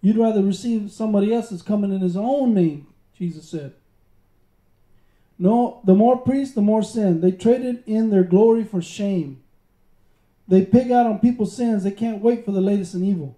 You'd 0.00 0.16
rather 0.16 0.42
receive 0.42 0.90
somebody 0.90 1.32
else 1.32 1.50
that's 1.50 1.62
coming 1.62 1.92
in 1.92 2.00
his 2.00 2.16
own 2.16 2.54
name, 2.54 2.88
Jesus 3.16 3.48
said. 3.48 3.74
No, 5.38 5.80
the 5.84 5.94
more 5.94 6.16
priests, 6.16 6.54
the 6.54 6.60
more 6.60 6.82
sin. 6.82 7.20
They 7.20 7.30
traded 7.30 7.84
in 7.86 8.10
their 8.10 8.24
glory 8.24 8.64
for 8.64 8.82
shame. 8.82 9.40
They 10.48 10.64
pig 10.64 10.90
out 10.90 11.06
on 11.06 11.20
people's 11.20 11.56
sins. 11.56 11.84
They 11.84 11.92
can't 11.92 12.22
wait 12.22 12.44
for 12.44 12.50
the 12.50 12.60
latest 12.60 12.94
in 12.94 13.04
evil. 13.04 13.37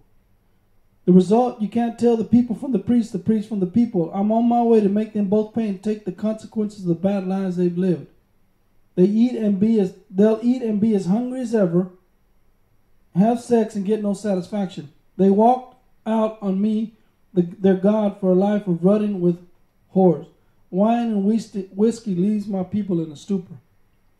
The 1.06 1.12
result, 1.12 1.60
you 1.60 1.68
can't 1.68 1.98
tell 1.98 2.16
the 2.16 2.24
people 2.24 2.54
from 2.54 2.72
the 2.72 2.78
priest, 2.78 3.12
the 3.12 3.18
priest 3.18 3.48
from 3.48 3.60
the 3.60 3.66
people. 3.66 4.12
I'm 4.12 4.30
on 4.30 4.48
my 4.48 4.62
way 4.62 4.80
to 4.80 4.88
make 4.88 5.12
them 5.12 5.26
both 5.26 5.54
pay 5.54 5.68
and 5.68 5.82
take 5.82 6.04
the 6.04 6.12
consequences 6.12 6.82
of 6.82 6.88
the 6.88 6.94
bad 6.94 7.26
lives 7.26 7.56
they've 7.56 7.76
lived. 7.76 8.06
They 8.96 9.04
eat 9.04 9.32
and 9.32 9.58
be 9.58 9.80
as 9.80 9.94
they'll 10.10 10.40
eat 10.42 10.62
and 10.62 10.80
be 10.80 10.94
as 10.94 11.06
hungry 11.06 11.40
as 11.40 11.54
ever, 11.54 11.90
have 13.14 13.40
sex 13.40 13.74
and 13.74 13.84
get 13.84 14.02
no 14.02 14.12
satisfaction. 14.12 14.92
They 15.16 15.30
walk 15.30 15.76
out 16.06 16.38
on 16.42 16.60
me, 16.60 16.94
the, 17.32 17.42
their 17.42 17.76
God, 17.76 18.20
for 18.20 18.30
a 18.30 18.34
life 18.34 18.66
of 18.66 18.84
rutting 18.84 19.20
with 19.20 19.38
whores. 19.94 20.26
Wine 20.70 21.08
and 21.08 21.24
whiskey 21.24 22.14
leaves 22.14 22.46
my 22.46 22.62
people 22.62 23.02
in 23.02 23.10
a 23.10 23.16
stupor. 23.16 23.54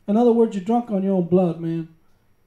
In 0.09 0.17
other 0.17 0.33
words, 0.33 0.57
you're 0.57 0.65
drunk 0.65 0.91
on 0.91 1.05
your 1.05 1.15
own 1.15 1.29
blood, 1.29 1.61
man. 1.61 1.89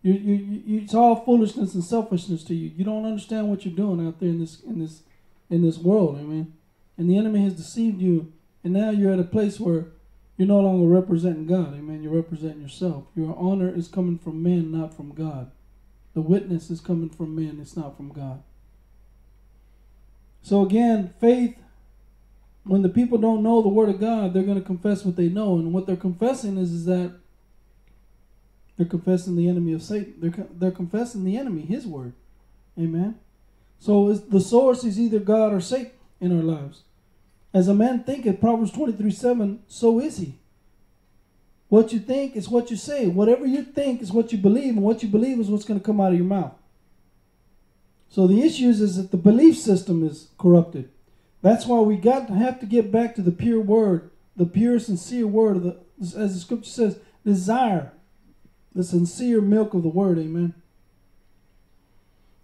You, 0.03 0.13
you, 0.13 0.61
you, 0.65 0.81
it's 0.81 0.93
all 0.93 1.23
foolishness 1.23 1.73
and 1.73 1.83
selfishness 1.83 2.43
to 2.43 2.53
you. 2.53 2.71
You 2.75 2.83
don't 2.83 3.05
understand 3.05 3.47
what 3.49 3.65
you're 3.65 3.73
doing 3.73 4.05
out 4.05 4.19
there 4.19 4.29
in 4.29 4.39
this 4.39 4.61
in 4.61 4.79
this 4.79 5.01
in 5.49 5.61
this 5.61 5.77
world. 5.77 6.17
I 6.17 6.23
mean, 6.23 6.53
and 6.97 7.09
the 7.09 7.17
enemy 7.17 7.41
has 7.45 7.53
deceived 7.53 8.01
you, 8.01 8.33
and 8.63 8.73
now 8.73 8.89
you're 8.89 9.13
at 9.13 9.19
a 9.19 9.23
place 9.23 9.61
where 9.61 9.87
you're 10.35 10.47
no 10.47 10.59
longer 10.59 10.87
representing 10.87 11.47
God. 11.47 11.73
Amen. 11.73 12.03
You're 12.03 12.15
representing 12.15 12.61
yourself. 12.61 13.05
Your 13.15 13.33
honor 13.37 13.73
is 13.73 13.87
coming 13.87 14.19
from 14.19 14.43
men, 14.43 14.71
not 14.71 14.93
from 14.93 15.13
God. 15.13 15.51
The 16.13 16.21
witness 16.21 16.69
is 16.69 16.81
coming 16.81 17.09
from 17.09 17.33
men. 17.33 17.59
It's 17.61 17.77
not 17.77 17.95
from 17.95 18.11
God. 18.11 18.43
So 20.41 20.65
again, 20.65 21.13
faith. 21.19 21.55
When 22.65 22.81
the 22.81 22.89
people 22.89 23.17
don't 23.17 23.43
know 23.43 23.61
the 23.61 23.67
word 23.67 23.89
of 23.89 23.99
God, 23.99 24.33
they're 24.33 24.43
going 24.43 24.59
to 24.59 24.65
confess 24.65 25.03
what 25.03 25.15
they 25.15 25.27
know, 25.27 25.57
and 25.57 25.73
what 25.73 25.85
they're 25.85 25.95
confessing 25.95 26.57
is, 26.57 26.71
is 26.71 26.85
that 26.85 27.13
they're 28.77 28.85
confessing 28.85 29.35
the 29.35 29.47
enemy 29.47 29.73
of 29.73 29.83
Satan. 29.83 30.15
They're, 30.17 30.47
they're 30.51 30.71
confessing 30.71 31.23
the 31.23 31.37
enemy, 31.37 31.61
his 31.61 31.85
word. 31.85 32.13
Amen. 32.77 33.19
So 33.79 34.13
the 34.13 34.41
source 34.41 34.83
is 34.83 34.99
either 34.99 35.19
God 35.19 35.53
or 35.53 35.61
Satan 35.61 35.91
in 36.19 36.35
our 36.35 36.43
lives. 36.43 36.83
As 37.53 37.67
a 37.67 37.73
man 37.73 38.03
thinketh, 38.03 38.39
Proverbs 38.39 38.71
23 38.71 39.11
7, 39.11 39.59
so 39.67 39.99
is 39.99 40.17
he. 40.17 40.39
What 41.69 41.91
you 41.91 41.99
think 41.99 42.35
is 42.35 42.49
what 42.49 42.71
you 42.71 42.77
say. 42.77 43.07
Whatever 43.07 43.45
you 43.45 43.63
think 43.63 44.01
is 44.01 44.11
what 44.11 44.31
you 44.31 44.37
believe, 44.37 44.75
and 44.75 44.83
what 44.83 45.03
you 45.03 45.09
believe 45.09 45.39
is 45.39 45.49
what's 45.49 45.65
going 45.65 45.79
to 45.79 45.85
come 45.85 45.99
out 45.99 46.11
of 46.11 46.17
your 46.17 46.25
mouth. 46.25 46.53
So 48.09 48.27
the 48.27 48.43
issue 48.43 48.69
is, 48.69 48.95
that 48.97 49.11
the 49.11 49.17
belief 49.17 49.57
system 49.57 50.07
is 50.07 50.29
corrupted. 50.37 50.89
That's 51.41 51.65
why 51.65 51.79
we 51.79 51.97
got 51.97 52.27
to 52.27 52.33
have 52.33 52.59
to 52.59 52.65
get 52.65 52.91
back 52.91 53.15
to 53.15 53.21
the 53.21 53.31
pure 53.31 53.59
word, 53.59 54.11
the 54.35 54.45
pure, 54.45 54.79
sincere 54.79 55.25
word 55.27 55.63
the, 55.63 55.77
as 55.99 56.35
the 56.35 56.39
scripture 56.39 56.69
says, 56.69 56.99
desire 57.25 57.91
the 58.75 58.83
sincere 58.83 59.41
milk 59.41 59.73
of 59.73 59.83
the 59.83 59.89
word. 59.89 60.17
Amen. 60.17 60.53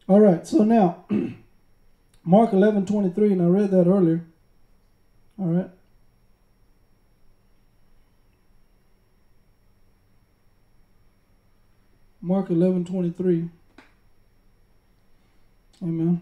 All 0.08 0.20
right, 0.20 0.46
so 0.46 0.64
now, 0.64 1.06
Mark 2.24 2.54
11 2.54 2.86
23, 2.86 3.34
and 3.34 3.42
I 3.42 3.46
read 3.46 3.72
that 3.72 3.88
earlier. 3.88 4.26
All 5.40 5.46
right. 5.46 5.70
Mark 12.22 12.50
11 12.50 12.86
23. 12.86 13.50
Amen. 15.82 16.22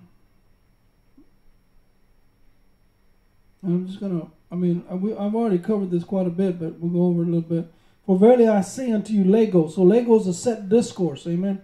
I'm 3.64 3.88
just 3.88 4.00
going 4.00 4.22
to, 4.22 4.32
I 4.52 4.56
mean, 4.56 4.84
I've 4.90 5.36
already 5.36 5.58
covered 5.58 5.92
this 5.92 6.04
quite 6.04 6.28
a 6.28 6.30
bit, 6.30 6.60
but 6.60 6.80
we'll 6.80 6.92
go 6.92 7.08
over 7.08 7.24
a 7.24 7.26
little 7.26 7.42
bit. 7.42 7.72
For 8.08 8.18
verily 8.18 8.48
I 8.48 8.62
say 8.62 8.92
unto 8.92 9.12
you, 9.12 9.26
Lego. 9.26 9.68
So 9.68 9.84
Lego 9.84 10.18
is 10.18 10.28
a 10.28 10.34
set 10.34 10.70
discourse. 10.70 11.28
Amen. 11.28 11.62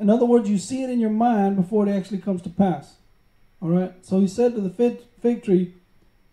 In 0.00 0.08
other 0.08 0.24
words, 0.24 0.48
you 0.48 0.56
see 0.56 0.82
it 0.82 0.88
in 0.88 0.98
your 0.98 1.10
mind 1.10 1.54
before 1.54 1.86
it 1.86 1.92
actually 1.92 2.18
comes 2.18 2.40
to 2.42 2.48
pass. 2.48 2.94
All 3.60 3.68
right. 3.68 3.92
So 4.00 4.18
he 4.18 4.26
said 4.26 4.54
to 4.54 4.62
the 4.62 4.70
fig, 4.70 5.44
tree, 5.44 5.74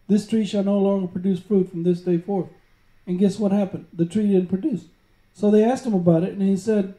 This 0.08 0.26
tree 0.26 0.46
shall 0.46 0.64
no 0.64 0.80
longer 0.80 1.08
produce 1.08 1.42
fruit 1.42 1.70
from 1.70 1.84
this 1.84 2.00
day 2.00 2.18
forth. 2.18 2.48
And 3.06 3.20
guess 3.20 3.38
what 3.38 3.52
happened? 3.52 3.88
The 3.92 4.06
tree 4.06 4.28
didn't 4.28 4.48
produce. 4.48 4.86
So 5.34 5.52
they 5.52 5.64
asked 5.64 5.86
him 5.86 5.94
about 5.94 6.24
it, 6.24 6.34
and 6.34 6.42
he 6.42 6.56
said, 6.56 6.96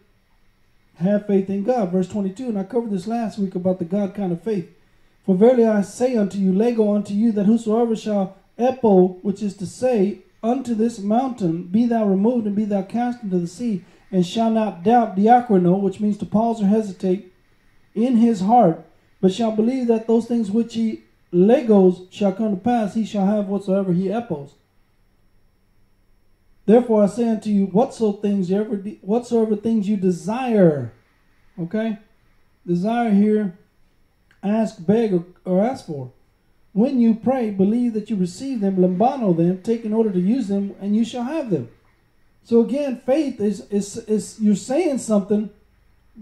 Have 0.96 1.27
faith 1.27 1.49
in 1.49 1.64
God. 1.64 1.90
Verse 1.90 2.09
22. 2.09 2.51
And 2.51 2.59
I 2.59 2.64
covered 2.64 2.90
this 2.90 3.07
last 3.07 3.38
week 3.38 3.55
about 3.55 3.79
the 3.79 3.87
God 3.87 4.14
kind 4.14 4.33
of 4.33 4.42
faith. 4.42 4.68
For 5.25 5.35
verily 5.35 5.64
I 5.64 5.81
say 5.81 6.14
unto 6.14 6.37
you, 6.37 6.53
Lego 6.53 6.94
unto 6.94 7.14
you, 7.14 7.33
that 7.33 7.46
whosoever 7.46 7.96
shall 7.96 8.37
epo, 8.59 9.18
which 9.23 9.42
is 9.42 9.57
to 9.57 9.66
say, 9.66 10.18
unto 10.42 10.74
this 10.74 10.98
mountain, 10.98 11.64
Be 11.64 11.87
thou 11.87 12.07
removed 12.07 12.46
and 12.46 12.57
be 12.57 12.64
thou 12.64 12.83
cast 12.83 13.22
into 13.22 13.38
the 13.38 13.46
sea, 13.46 13.85
and 14.11 14.26
shall 14.26 14.50
not 14.50 14.83
doubt 14.83 15.16
diakrino, 15.16 15.81
which 15.81 16.00
means 16.00 16.16
to 16.18 16.26
pause 16.26 16.62
or 16.62 16.66
hesitate, 16.66 17.33
in 17.94 18.16
his 18.16 18.40
heart, 18.40 18.85
but 19.20 19.33
shall 19.33 19.53
believe 19.53 19.87
that 19.88 20.07
those 20.07 20.26
things 20.26 20.50
which 20.50 20.74
he 20.74 21.03
legos 21.33 22.11
shall 22.12 22.33
come 22.33 22.50
to 22.50 22.57
pass, 22.62 22.94
he 22.94 23.05
shall 23.05 23.26
have 23.26 23.46
whatsoever 23.46 23.92
he 23.92 24.09
epos. 24.09 24.53
Therefore 26.66 27.05
I 27.05 27.07
say 27.07 27.29
unto 27.29 27.50
you, 27.50 27.66
whatsoever 27.66 28.18
things 28.18 28.50
you 28.50 28.61
ever 28.61 28.76
whatsoever 29.03 29.57
things 29.57 29.88
you 29.88 29.96
desire, 29.96 30.92
okay, 31.59 31.98
desire 32.66 33.11
here, 33.11 33.59
ask, 34.42 34.85
beg, 34.85 35.12
or, 35.14 35.24
or 35.44 35.64
ask 35.64 35.87
for 35.87 36.12
when 36.72 37.00
you 37.00 37.14
pray, 37.14 37.50
believe 37.50 37.94
that 37.94 38.11
you 38.11 38.16
receive 38.16 38.61
them, 38.61 38.76
lambano 38.76 39.37
them, 39.37 39.62
take 39.62 39.85
in 39.85 39.92
order 39.92 40.11
to 40.12 40.20
use 40.20 40.48
them, 40.48 40.74
and 40.80 40.94
you 40.94 41.04
shall 41.04 41.24
have 41.24 41.50
them. 41.50 41.68
So 42.44 42.61
again, 42.61 43.00
faith 43.04 43.40
is, 43.40 43.66
is, 43.70 43.96
is 43.96 44.38
you're 44.40 44.54
saying 44.54 44.98
something 44.98 45.50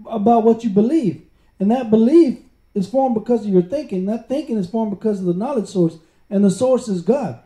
about 0.07 0.43
what 0.43 0.63
you 0.63 0.69
believe. 0.69 1.21
And 1.59 1.69
that 1.71 1.89
belief 1.89 2.39
is 2.73 2.89
formed 2.89 3.15
because 3.15 3.45
of 3.45 3.51
your 3.51 3.61
thinking. 3.61 4.05
That 4.05 4.27
thinking 4.27 4.57
is 4.57 4.69
formed 4.69 4.91
because 4.91 5.19
of 5.19 5.25
the 5.25 5.33
knowledge 5.33 5.67
source. 5.67 5.97
And 6.29 6.43
the 6.43 6.51
source 6.51 6.87
is 6.87 7.01
God. 7.01 7.39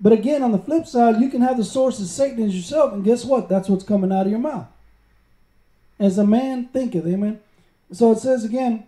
But 0.00 0.12
again, 0.12 0.42
on 0.42 0.52
the 0.52 0.58
flip 0.58 0.86
side, 0.86 1.20
you 1.20 1.28
can 1.28 1.42
have 1.42 1.58
the 1.58 1.64
source 1.64 2.00
as 2.00 2.10
Satan 2.10 2.42
as 2.44 2.56
yourself, 2.56 2.94
and 2.94 3.04
guess 3.04 3.24
what? 3.24 3.48
That's 3.48 3.68
what's 3.68 3.84
coming 3.84 4.10
out 4.10 4.24
of 4.26 4.30
your 4.30 4.40
mouth. 4.40 4.66
As 5.98 6.16
a 6.16 6.26
man 6.26 6.68
thinketh, 6.68 7.06
amen. 7.06 7.40
So 7.92 8.12
it 8.12 8.18
says 8.18 8.44
again, 8.44 8.84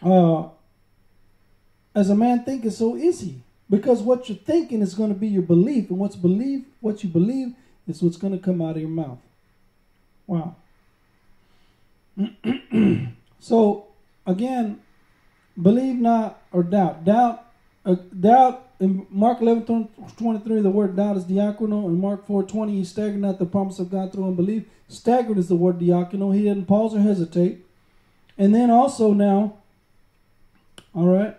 uh, 0.00 0.48
as 2.00 2.10
a 2.10 2.14
man 2.14 2.44
thinketh, 2.44 2.74
so 2.74 2.96
is 2.96 3.20
he. 3.20 3.42
Because 3.68 4.02
what 4.02 4.28
you're 4.28 4.38
thinking 4.38 4.82
is 4.82 4.94
going 4.94 5.10
to 5.10 5.18
be 5.18 5.28
your 5.28 5.42
belief, 5.42 5.90
and 5.90 5.98
what's 5.98 6.16
believe, 6.16 6.64
what 6.80 7.04
you 7.04 7.10
believe 7.10 7.54
is 7.86 8.02
what's 8.02 8.16
going 8.16 8.36
to 8.36 8.44
come 8.44 8.60
out 8.60 8.76
of 8.76 8.80
your 8.80 8.88
mouth. 8.88 9.18
Wow. 10.26 10.56
so 13.38 13.86
again, 14.26 14.80
believe 15.60 15.96
not 15.96 16.42
or 16.52 16.62
doubt. 16.62 17.04
Doubt, 17.04 17.44
uh, 17.84 17.96
doubt. 18.18 18.66
In 18.80 19.06
Mark 19.10 19.42
11, 19.42 19.90
23, 20.16 20.62
the 20.62 20.70
word 20.70 20.96
doubt 20.96 21.18
is 21.18 21.24
diakrino. 21.24 21.84
In 21.84 22.00
Mark 22.00 22.26
4, 22.26 22.44
20, 22.44 22.72
he 22.72 22.82
staggered 22.82 23.20
not 23.20 23.38
the 23.38 23.44
promise 23.44 23.78
of 23.78 23.90
God 23.90 24.10
through 24.10 24.26
unbelief. 24.26 24.64
Staggered 24.88 25.36
is 25.36 25.48
the 25.48 25.54
word 25.54 25.78
diakrino. 25.78 26.34
He 26.34 26.44
didn't 26.44 26.64
pause 26.64 26.94
or 26.94 27.00
hesitate. 27.00 27.66
And 28.38 28.54
then 28.54 28.70
also 28.70 29.12
now, 29.12 29.58
all 30.94 31.08
right, 31.08 31.36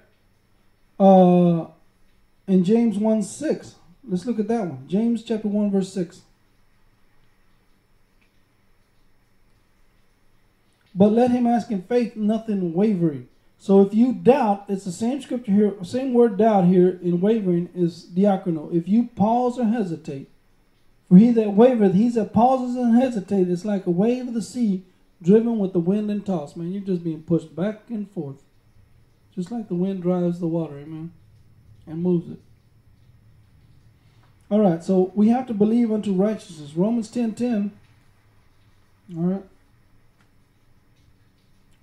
uh, 1.01 1.67
in 2.47 2.63
James 2.63 2.97
1 2.97 3.23
6. 3.23 3.75
Let's 4.07 4.25
look 4.25 4.39
at 4.39 4.47
that 4.47 4.67
one. 4.67 4.87
James 4.87 5.23
chapter 5.23 5.47
1, 5.47 5.71
verse 5.71 5.91
6. 5.93 6.21
But 10.93 11.11
let 11.11 11.31
him 11.31 11.47
ask 11.47 11.71
in 11.71 11.81
faith, 11.83 12.15
nothing 12.15 12.73
wavering. 12.73 13.29
So 13.57 13.81
if 13.81 13.93
you 13.93 14.13
doubt, 14.13 14.65
it's 14.67 14.85
the 14.85 14.91
same 14.91 15.21
scripture 15.21 15.51
here, 15.51 15.75
same 15.83 16.13
word 16.13 16.37
doubt 16.37 16.65
here 16.65 16.99
in 17.01 17.21
wavering 17.21 17.69
is 17.73 18.05
diakrino. 18.05 18.73
If 18.75 18.87
you 18.87 19.09
pause 19.15 19.57
or 19.57 19.65
hesitate, 19.65 20.29
for 21.07 21.17
he 21.17 21.31
that 21.31 21.49
wavereth, 21.49 21.93
he 21.93 22.09
that 22.09 22.33
pauses 22.33 22.75
and 22.75 22.99
hesitates, 22.99 23.49
it's 23.49 23.65
like 23.65 23.85
a 23.85 23.91
wave 23.91 24.27
of 24.27 24.33
the 24.33 24.41
sea 24.41 24.83
driven 25.21 25.59
with 25.59 25.73
the 25.73 25.79
wind 25.79 26.09
and 26.11 26.25
toss. 26.25 26.55
Man, 26.55 26.71
you're 26.71 26.81
just 26.81 27.03
being 27.03 27.21
pushed 27.21 27.55
back 27.55 27.81
and 27.89 28.09
forth. 28.11 28.41
Just 29.35 29.51
like 29.51 29.67
the 29.67 29.75
wind 29.75 30.01
drives 30.01 30.39
the 30.39 30.47
water, 30.47 30.77
amen, 30.77 31.11
and 31.87 32.01
moves 32.01 32.29
it. 32.31 32.39
All 34.49 34.59
right, 34.59 34.83
so 34.83 35.11
we 35.15 35.29
have 35.29 35.47
to 35.47 35.53
believe 35.53 35.91
unto 35.91 36.13
righteousness. 36.13 36.73
Romans 36.75 37.09
10 37.09 37.35
10. 37.35 37.71
All 39.15 39.23
right. 39.23 39.43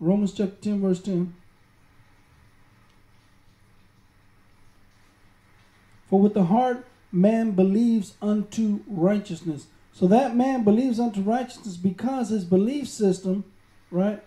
Romans 0.00 0.32
chapter 0.32 0.56
10, 0.61 0.80
verse 0.80 1.00
10. 1.00 1.34
For 6.08 6.20
with 6.20 6.34
the 6.34 6.44
heart 6.44 6.87
man 7.11 7.52
believes 7.52 8.14
unto 8.22 8.80
righteousness. 8.87 9.66
So 9.92 10.06
that 10.06 10.37
man 10.37 10.62
believes 10.62 11.00
unto 11.00 11.20
righteousness 11.20 11.76
because 11.76 12.28
his 12.28 12.44
belief 12.44 12.88
system, 12.88 13.44
right, 13.90 14.22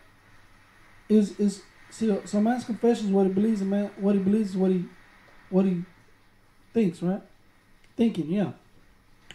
is 1.08 1.40
is 1.40 1.64
see 1.92 2.10
uh, 2.10 2.18
so 2.26 2.42
man's 2.42 2.64
confession 2.64 3.08
is 3.08 3.12
what 3.12 3.28
he 3.28 3.32
believes 3.32 3.62
and 3.62 3.70
man 3.70 3.92
what 3.98 4.16
he 4.16 4.22
believes 4.22 4.52
is 4.52 4.58
what 4.58 4.72
he 4.72 4.86
what 5.52 5.66
he 5.66 5.84
thinks, 6.74 7.04
right? 7.04 7.22
Thinking, 7.96 8.32
yeah. 8.32 8.52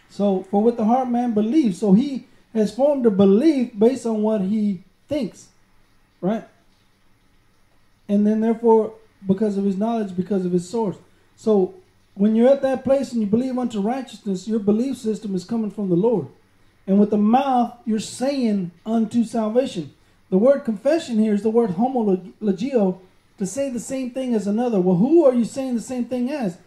So 0.09 0.45
for 0.51 0.63
with 0.63 0.77
the 0.77 0.85
heart 0.85 1.09
man 1.09 1.33
believes, 1.33 1.79
so 1.79 1.93
he 1.93 2.27
has 2.55 2.75
formed 2.75 3.07
a 3.07 3.11
belief 3.11 3.79
based 3.79 4.07
on 4.07 4.23
what 4.23 4.41
he 4.41 4.83
thinks, 5.09 5.49
right? 6.21 6.47
And 8.09 8.27
then 8.27 8.41
therefore, 8.41 8.95
because 9.27 9.59
of 9.59 9.65
his 9.65 9.77
knowledge, 9.77 10.17
because 10.17 10.45
of 10.47 10.53
his 10.53 10.69
source. 10.69 10.97
So 11.37 11.75
when 12.15 12.35
you're 12.35 12.49
at 12.49 12.63
that 12.63 12.85
place 12.85 13.13
and 13.13 13.21
you 13.21 13.27
believe 13.27 13.59
unto 13.59 13.81
righteousness, 13.81 14.49
your 14.49 14.61
belief 14.61 14.97
system 14.97 15.35
is 15.35 15.45
coming 15.45 15.71
from 15.71 15.91
the 15.91 15.97
Lord. 15.97 16.29
And 16.87 17.01
with 17.01 17.11
the 17.11 17.19
mouth, 17.19 17.77
you're 17.85 17.99
saying 17.99 18.71
unto 18.87 19.25
salvation. 19.25 19.93
The 20.31 20.39
word 20.39 20.65
confession 20.65 21.19
here 21.19 21.35
is 21.35 21.43
the 21.43 21.51
word 21.51 21.71
homologeo, 21.71 22.99
to 23.39 23.47
say 23.47 23.71
the 23.71 23.81
same 23.81 24.11
thing 24.11 24.35
as 24.35 24.47
another. 24.47 24.81
Well, 24.81 24.97
who 24.97 25.25
are 25.25 25.35
you 25.35 25.45
saying 25.45 25.75
the 25.75 25.81
same 25.81 26.07
thing 26.07 26.31
as? 26.31 26.59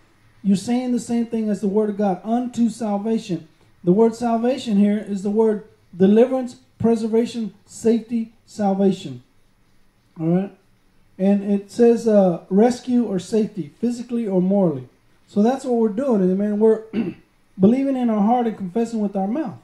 You're 0.44 0.56
saying 0.56 0.92
the 0.92 1.00
same 1.00 1.26
thing 1.26 1.50
as 1.50 1.62
the 1.62 1.68
word 1.68 1.90
of 1.90 1.98
God, 1.98 2.22
unto 2.24 2.70
salvation. 2.70 3.48
The 3.84 3.92
word 3.92 4.16
salvation 4.16 4.78
here 4.78 4.98
is 4.98 5.24
the 5.24 5.30
word 5.30 5.66
deliverance, 5.96 6.58
preservation, 6.78 7.54
safety, 7.66 8.34
salvation. 8.46 9.24
All 10.20 10.28
right? 10.28 10.52
And 11.18 11.52
it 11.52 11.72
says 11.72 12.08
uh, 12.08 12.44
rescue 12.50 13.06
or 13.06 13.20
safety, 13.20 13.74
physically 13.80 14.26
or 14.26 14.42
morally. 14.42 14.88
So 15.28 15.44
that's 15.44 15.66
what 15.66 15.76
we're 15.76 15.90
doing. 15.90 16.24
Amen. 16.32 16.60
We're 16.60 16.84
believing 17.60 17.98
in 17.98 18.10
our 18.10 18.22
heart 18.22 18.48
and 18.48 18.58
confessing 18.58 19.00
with 19.00 19.16
our 19.16 19.28
mouth. 19.28 19.58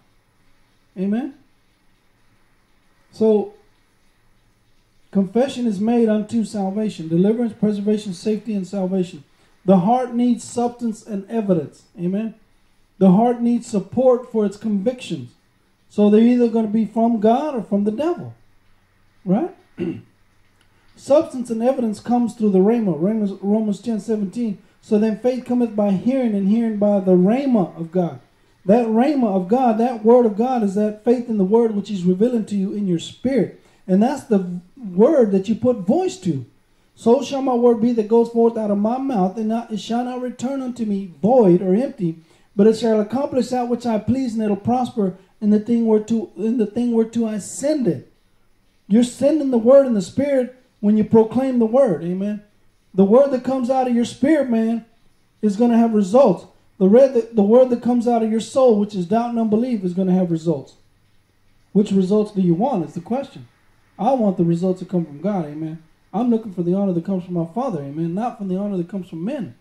Amen. 0.97 1.33
So 3.11 3.54
confession 5.15 5.65
is 5.65 5.79
made 5.79 6.09
unto 6.09 6.43
salvation, 6.43 7.07
deliverance, 7.07 7.53
preservation, 7.53 8.13
safety, 8.13 8.53
and 8.53 8.67
salvation. 8.67 9.23
The 9.63 9.77
heart 9.77 10.13
needs 10.13 10.43
substance 10.43 11.07
and 11.07 11.25
evidence. 11.29 11.83
Amen. 11.97 12.35
The 12.97 13.11
heart 13.11 13.41
needs 13.41 13.65
support 13.65 14.29
for 14.29 14.45
its 14.45 14.57
convictions. 14.57 15.31
So 15.87 16.09
they're 16.09 16.19
either 16.19 16.49
going 16.49 16.65
to 16.65 16.71
be 16.71 16.85
from 16.85 17.21
God 17.21 17.55
or 17.55 17.63
from 17.63 17.85
the 17.85 17.91
devil. 17.91 18.33
Right? 19.23 19.55
substance 20.97 21.49
and 21.49 21.63
evidence 21.63 22.01
comes 22.01 22.33
through 22.33 22.51
the 22.51 22.59
rhema. 22.59 22.99
Romans, 22.99 23.31
Romans 23.41 23.81
10 23.81 24.01
17 24.01 24.57
so 24.81 24.99
then 24.99 25.17
faith 25.17 25.45
cometh 25.45 25.77
by 25.77 25.91
hearing, 25.91 26.35
and 26.35 26.49
hearing 26.49 26.77
by 26.77 26.99
the 26.99 27.13
rhema 27.13 27.75
of 27.79 27.89
God. 27.91 28.19
That 28.65 28.85
rhema 28.85 29.33
of 29.35 29.47
God, 29.47 29.77
that 29.77 30.03
word 30.03 30.25
of 30.25 30.37
God, 30.37 30.61
is 30.61 30.75
that 30.75 31.05
faith 31.05 31.29
in 31.29 31.37
the 31.37 31.45
word 31.45 31.73
which 31.73 31.87
He's 31.87 32.03
revealing 32.03 32.45
to 32.47 32.55
you 32.55 32.73
in 32.73 32.85
your 32.85 32.99
spirit. 32.99 33.61
And 33.87 34.03
that's 34.03 34.25
the 34.25 34.59
word 34.93 35.31
that 35.31 35.47
you 35.49 35.55
put 35.55 35.77
voice 35.77 36.17
to. 36.17 36.45
So 36.95 37.23
shall 37.23 37.41
my 37.41 37.53
word 37.53 37.81
be 37.81 37.91
that 37.93 38.07
goes 38.07 38.29
forth 38.29 38.57
out 38.57 38.71
of 38.71 38.77
my 38.77 38.97
mouth, 38.97 39.37
and 39.37 39.49
not, 39.49 39.71
it 39.71 39.79
shall 39.79 40.05
not 40.05 40.21
return 40.21 40.61
unto 40.61 40.85
me 40.85 41.11
void 41.21 41.61
or 41.61 41.75
empty, 41.75 42.19
but 42.55 42.67
it 42.67 42.77
shall 42.77 43.01
accomplish 43.01 43.49
that 43.49 43.67
which 43.67 43.85
I 43.85 43.99
please, 43.99 44.33
and 44.33 44.43
it'll 44.43 44.55
prosper 44.55 45.17
in 45.41 45.49
the 45.49 45.59
thing 45.59 45.85
whereto 45.85 46.31
in 46.37 46.57
the 46.57 46.65
thing 46.65 46.93
whereto 46.93 47.27
I 47.27 47.39
send 47.39 47.87
it. 47.87 48.11
You're 48.87 49.03
sending 49.03 49.51
the 49.51 49.57
word 49.57 49.85
in 49.85 49.93
the 49.93 50.01
spirit 50.01 50.55
when 50.79 50.97
you 50.97 51.03
proclaim 51.03 51.59
the 51.59 51.65
word. 51.65 52.03
Amen. 52.03 52.43
The 52.93 53.03
word 53.03 53.31
that 53.31 53.43
comes 53.43 53.69
out 53.69 53.87
of 53.87 53.95
your 53.95 54.05
spirit, 54.05 54.49
man, 54.49 54.85
is 55.41 55.57
going 55.57 55.71
to 55.71 55.77
have 55.77 55.93
results. 55.93 56.45
The, 56.77 56.87
red, 56.87 57.13
the, 57.13 57.29
the 57.33 57.43
word 57.43 57.69
that 57.71 57.81
comes 57.81 58.07
out 58.07 58.23
of 58.23 58.31
your 58.31 58.39
soul, 58.39 58.79
which 58.79 58.95
is 58.95 59.05
doubt 59.05 59.31
and 59.31 59.39
unbelief, 59.39 59.83
is 59.83 59.93
going 59.93 60.07
to 60.07 60.13
have 60.13 60.31
results. 60.31 60.75
Which 61.73 61.91
results 61.91 62.31
do 62.31 62.41
you 62.41 62.53
want? 62.53 62.85
Is 62.85 62.93
the 62.93 63.01
question. 63.01 63.47
I 63.97 64.13
want 64.13 64.37
the 64.37 64.43
results 64.43 64.79
to 64.79 64.85
come 64.85 65.05
from 65.05 65.21
God, 65.21 65.45
amen. 65.45 65.81
I'm 66.13 66.29
looking 66.29 66.53
for 66.53 66.63
the 66.63 66.73
honor 66.73 66.93
that 66.93 67.05
comes 67.05 67.25
from 67.25 67.35
my 67.35 67.45
Father, 67.45 67.81
amen, 67.81 68.13
not 68.13 68.37
from 68.37 68.47
the 68.47 68.57
honor 68.57 68.77
that 68.77 68.89
comes 68.89 69.09
from 69.09 69.23
men. 69.23 69.55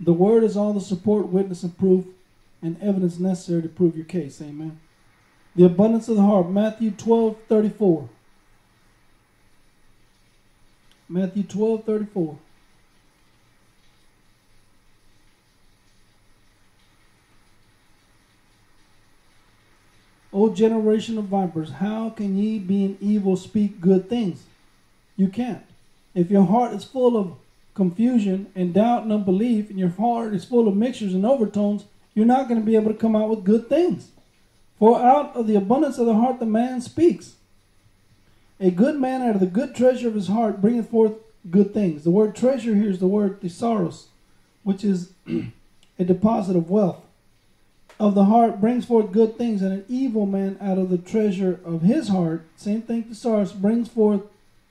The 0.00 0.12
word 0.12 0.44
is 0.44 0.56
all 0.56 0.72
the 0.72 0.80
support, 0.80 1.28
witness, 1.28 1.64
and 1.64 1.76
proof, 1.76 2.06
and 2.62 2.80
evidence 2.80 3.18
necessary 3.18 3.62
to 3.62 3.68
prove 3.68 3.96
your 3.96 4.04
case, 4.04 4.40
amen. 4.40 4.78
The 5.56 5.64
abundance 5.64 6.08
of 6.08 6.16
the 6.16 6.22
heart, 6.22 6.48
Matthew 6.48 6.92
12 6.92 7.36
34. 7.48 8.08
Matthew 11.08 11.42
12 11.42 11.84
34. 11.84 12.38
O 20.32 20.52
generation 20.52 21.16
of 21.16 21.24
vipers, 21.24 21.72
how 21.72 22.10
can 22.10 22.36
ye, 22.36 22.58
being 22.58 22.98
evil, 23.00 23.36
speak 23.36 23.80
good 23.80 24.08
things? 24.08 24.44
You 25.16 25.28
can't. 25.28 25.64
If 26.14 26.30
your 26.30 26.44
heart 26.44 26.72
is 26.74 26.84
full 26.84 27.16
of 27.16 27.36
confusion 27.74 28.50
and 28.54 28.74
doubt 28.74 29.04
and 29.04 29.12
unbelief, 29.12 29.70
and 29.70 29.78
your 29.78 29.90
heart 29.90 30.34
is 30.34 30.44
full 30.44 30.68
of 30.68 30.76
mixtures 30.76 31.14
and 31.14 31.24
overtones, 31.24 31.84
you're 32.14 32.26
not 32.26 32.48
going 32.48 32.60
to 32.60 32.66
be 32.66 32.76
able 32.76 32.92
to 32.92 32.98
come 32.98 33.16
out 33.16 33.28
with 33.28 33.44
good 33.44 33.68
things. 33.68 34.10
For 34.78 35.00
out 35.00 35.34
of 35.34 35.46
the 35.46 35.56
abundance 35.56 35.98
of 35.98 36.06
the 36.06 36.14
heart 36.14 36.40
the 36.40 36.46
man 36.46 36.80
speaks. 36.80 37.34
A 38.60 38.70
good 38.70 38.96
man 38.96 39.22
out 39.22 39.36
of 39.36 39.40
the 39.40 39.46
good 39.46 39.74
treasure 39.74 40.08
of 40.08 40.14
his 40.14 40.28
heart 40.28 40.60
bringeth 40.60 40.90
forth 40.90 41.12
good 41.50 41.72
things. 41.72 42.04
The 42.04 42.10
word 42.10 42.34
treasure 42.34 42.74
here 42.74 42.90
is 42.90 42.98
the 42.98 43.06
word 43.06 43.40
thesaurus, 43.40 44.08
which 44.62 44.84
is 44.84 45.12
a 45.98 46.04
deposit 46.04 46.56
of 46.56 46.70
wealth. 46.70 47.04
Of 48.00 48.14
the 48.14 48.26
heart 48.26 48.60
brings 48.60 48.84
forth 48.84 49.10
good 49.10 49.36
things, 49.36 49.60
and 49.60 49.72
an 49.72 49.84
evil 49.88 50.24
man 50.24 50.56
out 50.60 50.78
of 50.78 50.88
the 50.88 50.98
treasure 50.98 51.58
of 51.64 51.82
his 51.82 52.08
heart, 52.08 52.44
same 52.56 52.82
thing 52.82 53.02
thesaurus, 53.02 53.52
brings 53.52 53.88
forth 53.88 54.22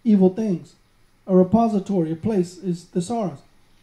evil 0.03 0.30
things. 0.30 0.75
A 1.28 1.36
repository, 1.36 2.11
a 2.13 2.15
place 2.15 2.57
is 2.57 2.86
thesaurus. 2.86 3.39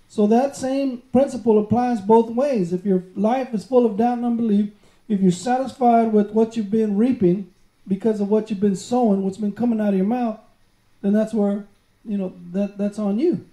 So 0.09 0.27
that 0.29 0.57
same 0.57 1.03
principle 1.13 1.59
applies 1.59 2.01
both 2.01 2.31
ways. 2.31 2.73
If 2.73 2.87
your 2.87 3.03
life 3.15 3.53
is 3.53 3.67
full 3.67 3.85
of 3.85 3.99
doubt 3.99 4.19
and 4.19 4.27
unbelief, 4.27 4.71
if 5.09 5.21
you're 5.21 5.33
satisfied 5.33 6.13
with 6.13 6.31
what 6.31 6.57
you've 6.57 6.71
been 6.71 6.97
reaping, 6.97 7.51
because 7.87 8.21
of 8.21 8.31
what 8.31 8.49
you've 8.49 8.61
been 8.61 8.77
sowing, 8.77 9.23
what's 9.23 9.37
been 9.37 9.53
coming 9.53 9.81
out 9.81 9.91
of 9.91 9.97
your 9.97 10.07
mouth, 10.07 10.41
then 11.03 11.13
that's 11.13 11.35
where, 11.35 11.67
you 12.05 12.17
know, 12.17 12.33
that 12.53 12.79
that's 12.79 12.99
on 12.99 13.19
you. 13.19 13.45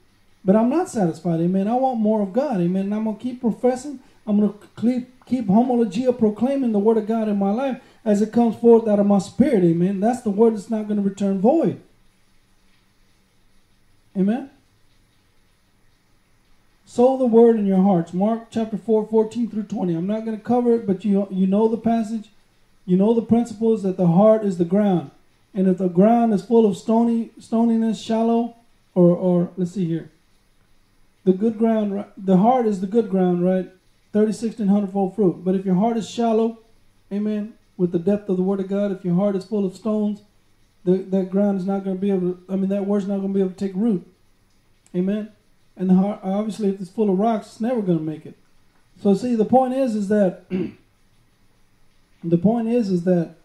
But 0.46 0.56
I'm 0.56 0.70
not 0.70 0.88
satisfied, 0.90 1.42
amen. 1.42 1.68
I 1.68 1.76
want 1.76 2.00
more 2.00 2.22
of 2.22 2.32
God, 2.32 2.62
amen. 2.62 2.86
And 2.86 2.96
I'm 2.96 3.06
to 3.06 3.14
keep 3.20 3.42
professing. 3.42 4.00
I'm 4.26 4.40
to 4.40 4.56
keep, 4.80 5.21
keep 5.26 5.48
homologia 5.48 6.18
proclaiming 6.18 6.72
the 6.72 6.80
word 6.80 6.98
of 6.98 7.08
God 7.08 7.28
in 7.28 7.38
my 7.38 7.52
life 7.52 7.82
as 8.04 8.22
it 8.22 8.34
comes 8.34 8.56
forth 8.56 8.88
out 8.88 9.00
of 9.00 9.06
my 9.06 9.20
spirit, 9.20 9.64
amen. 9.64 10.00
That's 10.00 10.22
the 10.22 10.30
word 10.32 10.56
that's 10.56 10.70
not 10.70 10.88
going 10.88 11.02
to 11.02 11.08
return 11.08 11.40
void. 11.40 11.82
Amen. 14.18 14.50
Sow 16.86 17.18
the 17.18 17.26
word 17.26 17.56
in 17.56 17.66
your 17.66 17.82
hearts. 17.82 18.14
Mark 18.14 18.48
chapter 18.52 18.78
4, 18.78 19.08
14 19.08 19.50
through 19.50 19.64
20. 19.64 19.96
I'm 19.96 20.08
not 20.08 20.26
going 20.26 20.38
to 20.38 20.44
cover 20.44 20.76
it, 20.76 20.86
but 20.86 21.06
you, 21.06 21.28
you 21.32 21.48
know 21.48 21.68
the 21.70 21.78
passage. 21.78 22.30
You 22.86 22.98
know 22.98 23.14
the 23.14 23.22
principles 23.22 23.84
that 23.84 23.96
the 23.96 24.08
heart 24.08 24.44
is 24.44 24.58
the 24.58 24.66
ground. 24.66 25.12
And 25.54 25.68
if 25.68 25.78
the 25.78 25.88
ground 25.88 26.34
is 26.34 26.44
full 26.44 26.66
of 26.66 26.76
stony 26.76 27.30
stoniness, 27.40 28.04
shallow, 28.04 28.56
or 28.96 29.16
or 29.16 29.52
let's 29.58 29.72
see 29.72 29.86
here. 29.86 30.10
The 31.24 31.34
good 31.34 31.58
ground, 31.58 32.06
the 32.18 32.38
heart 32.38 32.66
is 32.66 32.82
the 32.82 32.88
good 32.88 33.10
ground, 33.10 33.44
right? 33.44 33.70
36 34.14 34.60
and 34.60 34.70
100 34.70 34.92
fold 34.92 35.16
fruit. 35.16 35.44
But 35.44 35.56
if 35.56 35.66
your 35.66 35.76
heart 35.76 35.98
is 35.98 36.10
shallow, 36.10 36.60
amen, 37.12 37.54
with 37.78 37.92
the 37.92 38.00
depth 38.00 38.30
of 38.30 38.38
the 38.38 38.44
word 38.44 38.60
of 38.60 38.68
God, 38.68 38.92
if 38.92 39.06
your 39.06 39.16
heart 39.16 39.36
is 39.36 39.46
full 39.46 39.66
of 39.66 39.76
stones, 39.76 40.22
the, 40.84 40.98
that 40.98 41.30
ground 41.30 41.60
is 41.60 41.66
not 41.66 41.84
going 41.84 41.96
to 41.96 42.02
be 42.02 42.12
able 42.12 42.34
to, 42.34 42.44
I 42.50 42.56
mean, 42.56 42.70
that 42.70 42.86
word's 42.86 43.08
not 43.08 43.18
going 43.18 43.30
to 43.30 43.34
be 43.34 43.42
able 43.42 43.52
to 43.52 43.58
take 43.58 43.76
root. 43.76 44.06
Amen. 44.96 45.32
And 45.78 45.90
the 45.90 45.94
heart, 45.94 46.20
obviously, 46.24 46.70
if 46.70 46.82
it's 46.82 46.90
full 46.90 47.10
of 47.10 47.18
rocks, 47.18 47.48
it's 47.48 47.62
never 47.62 47.82
going 47.82 48.00
to 48.00 48.04
make 48.04 48.26
it. 48.26 48.36
So, 49.02 49.14
see, 49.14 49.36
the 49.36 49.46
point 49.46 49.74
is, 49.74 49.96
is 49.96 50.10
that 50.10 50.46
The 52.24 52.38
point 52.38 52.68
is, 52.68 52.90
is 52.90 53.04
that 53.06 53.36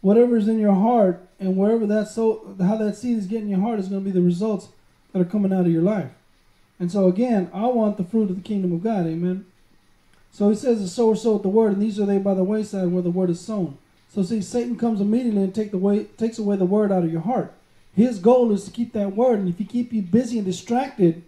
whatever's 0.00 0.48
in 0.48 0.58
your 0.58 0.74
heart 0.74 1.26
and 1.40 1.56
wherever 1.56 1.86
that 1.86 2.08
so 2.08 2.54
how 2.60 2.76
that 2.76 2.96
seed 2.96 3.18
is 3.18 3.26
getting 3.26 3.48
your 3.48 3.60
heart 3.60 3.78
is 3.78 3.88
going 3.88 4.02
to 4.02 4.04
be 4.04 4.12
the 4.12 4.24
results 4.24 4.68
that 5.12 5.20
are 5.20 5.24
coming 5.24 5.52
out 5.52 5.66
of 5.66 5.72
your 5.72 5.82
life. 5.82 6.10
And 6.78 6.92
so 6.92 7.06
again, 7.06 7.50
I 7.54 7.66
want 7.66 7.96
the 7.96 8.04
fruit 8.04 8.30
of 8.30 8.36
the 8.36 8.42
kingdom 8.42 8.72
of 8.72 8.82
God. 8.82 9.06
Amen. 9.06 9.46
So 10.36 10.50
he 10.50 10.54
says 10.54 10.82
the 10.82 10.88
sower 10.88 11.16
soweth 11.16 11.40
the 11.40 11.48
word, 11.48 11.72
and 11.72 11.80
these 11.80 11.98
are 11.98 12.04
they 12.04 12.18
by 12.18 12.34
the 12.34 12.44
wayside 12.44 12.88
where 12.88 13.02
the 13.02 13.10
word 13.10 13.30
is 13.30 13.40
sown. 13.40 13.78
So 14.12 14.22
see, 14.22 14.42
Satan 14.42 14.76
comes 14.76 15.00
immediately 15.00 15.42
and 15.42 15.54
take 15.54 15.70
the 15.70 15.78
way 15.78 16.04
takes 16.18 16.38
away 16.38 16.56
the 16.56 16.66
word 16.66 16.92
out 16.92 17.04
of 17.04 17.10
your 17.10 17.22
heart. 17.22 17.54
His 17.94 18.18
goal 18.18 18.52
is 18.52 18.66
to 18.66 18.70
keep 18.70 18.92
that 18.92 19.16
word, 19.16 19.38
and 19.38 19.48
if 19.48 19.56
he 19.56 19.64
keep 19.64 19.94
you 19.94 20.02
busy 20.02 20.36
and 20.36 20.44
distracted, 20.44 21.22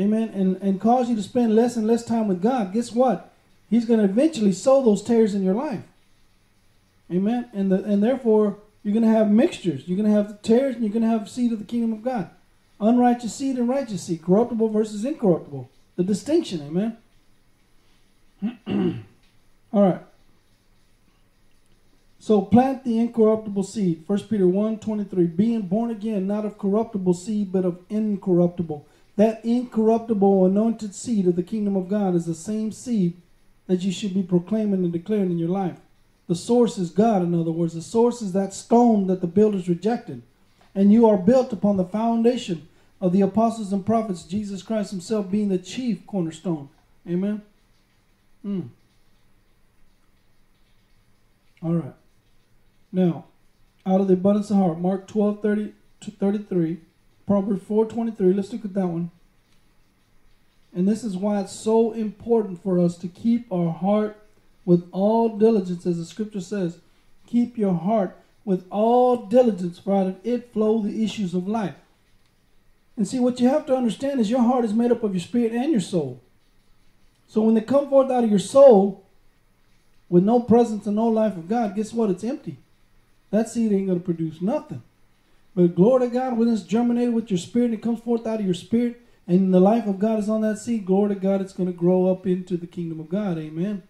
amen, 0.00 0.30
and, 0.34 0.56
and 0.56 0.80
cause 0.80 1.08
you 1.08 1.14
to 1.14 1.22
spend 1.22 1.54
less 1.54 1.76
and 1.76 1.86
less 1.86 2.04
time 2.04 2.26
with 2.26 2.42
God, 2.42 2.72
guess 2.72 2.90
what? 2.90 3.32
He's 3.70 3.84
going 3.84 4.00
to 4.00 4.06
eventually 4.06 4.50
sow 4.50 4.82
those 4.82 5.04
tares 5.04 5.32
in 5.32 5.44
your 5.44 5.54
life. 5.54 5.84
Amen. 7.08 7.48
And 7.52 7.70
the, 7.70 7.84
and 7.84 8.02
therefore 8.02 8.58
you're 8.82 8.94
going 8.94 9.04
to 9.04 9.16
have 9.16 9.30
mixtures. 9.30 9.86
You're 9.86 9.96
going 9.96 10.10
to 10.10 10.16
have 10.16 10.42
tares 10.42 10.74
and 10.74 10.82
you're 10.82 10.92
going 10.92 11.04
to 11.04 11.08
have 11.08 11.30
seed 11.30 11.52
of 11.52 11.60
the 11.60 11.64
kingdom 11.64 11.92
of 11.92 12.02
God. 12.02 12.30
unrighteous 12.80 13.32
seed 13.32 13.58
and 13.58 13.68
righteous 13.68 14.02
seed, 14.02 14.22
corruptible 14.24 14.70
versus 14.70 15.04
incorruptible. 15.04 15.70
The 15.94 16.02
distinction, 16.02 16.62
amen. 16.62 16.96
All 19.72 19.82
right. 19.82 20.00
So 22.18 22.42
plant 22.42 22.84
the 22.84 22.98
incorruptible 22.98 23.62
seed. 23.62 24.04
1 24.06 24.20
Peter 24.24 24.46
1 24.46 24.78
23. 24.78 25.26
Being 25.26 25.62
born 25.62 25.90
again, 25.90 26.26
not 26.26 26.44
of 26.44 26.58
corruptible 26.58 27.14
seed, 27.14 27.50
but 27.50 27.64
of 27.64 27.80
incorruptible. 27.88 28.86
That 29.16 29.44
incorruptible 29.44 30.46
anointed 30.46 30.94
seed 30.94 31.26
of 31.26 31.36
the 31.36 31.42
kingdom 31.42 31.76
of 31.76 31.88
God 31.88 32.14
is 32.14 32.26
the 32.26 32.34
same 32.34 32.72
seed 32.72 33.16
that 33.66 33.82
you 33.82 33.92
should 33.92 34.14
be 34.14 34.22
proclaiming 34.22 34.84
and 34.84 34.92
declaring 34.92 35.30
in 35.30 35.38
your 35.38 35.48
life. 35.48 35.78
The 36.28 36.34
source 36.34 36.78
is 36.78 36.90
God, 36.90 37.22
in 37.22 37.34
other 37.34 37.50
words. 37.50 37.74
The 37.74 37.82
source 37.82 38.22
is 38.22 38.32
that 38.32 38.54
stone 38.54 39.06
that 39.08 39.20
the 39.20 39.26
builders 39.26 39.68
rejected. 39.68 40.22
And 40.74 40.92
you 40.92 41.08
are 41.08 41.16
built 41.16 41.52
upon 41.52 41.76
the 41.76 41.84
foundation 41.84 42.68
of 43.00 43.12
the 43.12 43.22
apostles 43.22 43.72
and 43.72 43.84
prophets, 43.84 44.22
Jesus 44.24 44.62
Christ 44.62 44.90
Himself 44.90 45.30
being 45.30 45.48
the 45.48 45.58
chief 45.58 46.06
cornerstone. 46.06 46.68
Amen. 47.08 47.42
Mm. 48.44 48.68
All 51.62 51.74
right. 51.74 51.94
Now, 52.92 53.26
out 53.86 54.00
of 54.00 54.08
the 54.08 54.14
abundance 54.14 54.50
of 54.50 54.56
heart, 54.56 54.78
Mark 54.78 55.06
12 55.06 55.42
30 55.42 55.72
to 56.00 56.10
33, 56.10 56.78
Proverbs 57.26 57.62
4 57.64 57.86
23. 57.86 58.32
Let's 58.32 58.52
look 58.52 58.64
at 58.64 58.74
that 58.74 58.86
one. 58.86 59.10
And 60.74 60.86
this 60.86 61.04
is 61.04 61.16
why 61.16 61.40
it's 61.40 61.52
so 61.52 61.92
important 61.92 62.62
for 62.62 62.78
us 62.78 62.96
to 62.98 63.08
keep 63.08 63.52
our 63.52 63.70
heart 63.72 64.16
with 64.64 64.88
all 64.92 65.36
diligence, 65.36 65.84
as 65.84 65.98
the 65.98 66.04
scripture 66.04 66.40
says. 66.40 66.78
Keep 67.26 67.58
your 67.58 67.74
heart 67.74 68.16
with 68.44 68.66
all 68.70 69.26
diligence, 69.26 69.78
for 69.78 69.94
out 69.94 70.06
of 70.06 70.16
it 70.24 70.52
flow 70.52 70.80
the 70.80 71.04
issues 71.04 71.34
of 71.34 71.48
life. 71.48 71.74
And 72.96 73.06
see, 73.06 73.18
what 73.18 73.40
you 73.40 73.48
have 73.48 73.66
to 73.66 73.76
understand 73.76 74.20
is 74.20 74.30
your 74.30 74.42
heart 74.42 74.64
is 74.64 74.74
made 74.74 74.92
up 74.92 75.02
of 75.02 75.14
your 75.14 75.20
spirit 75.20 75.52
and 75.52 75.72
your 75.72 75.80
soul. 75.80 76.20
So 77.30 77.42
when 77.42 77.54
they 77.54 77.60
come 77.60 77.88
forth 77.88 78.10
out 78.10 78.24
of 78.24 78.30
your 78.30 78.40
soul 78.40 79.04
with 80.08 80.24
no 80.24 80.40
presence 80.40 80.84
and 80.88 80.96
no 80.96 81.06
life 81.06 81.36
of 81.36 81.48
God, 81.48 81.76
guess 81.76 81.92
what? 81.92 82.10
It's 82.10 82.24
empty. 82.24 82.56
That 83.30 83.48
seed 83.48 83.70
ain't 83.70 83.86
going 83.86 84.00
to 84.00 84.04
produce 84.04 84.42
nothing. 84.42 84.82
But 85.54 85.76
glory 85.76 86.08
to 86.08 86.12
God, 86.12 86.36
when 86.36 86.48
it's 86.48 86.62
germinated 86.62 87.14
with 87.14 87.30
your 87.30 87.38
spirit 87.38 87.66
and 87.66 87.74
it 87.74 87.82
comes 87.82 88.00
forth 88.00 88.26
out 88.26 88.40
of 88.40 88.44
your 88.44 88.54
spirit, 88.54 89.00
and 89.28 89.54
the 89.54 89.60
life 89.60 89.86
of 89.86 90.00
God 90.00 90.18
is 90.18 90.28
on 90.28 90.40
that 90.40 90.58
seed, 90.58 90.84
glory 90.84 91.14
to 91.14 91.20
God, 91.20 91.40
it's 91.40 91.52
going 91.52 91.68
to 91.68 91.78
grow 91.78 92.10
up 92.10 92.26
into 92.26 92.56
the 92.56 92.66
kingdom 92.66 92.98
of 92.98 93.08
God. 93.08 93.38
Amen. 93.38 93.84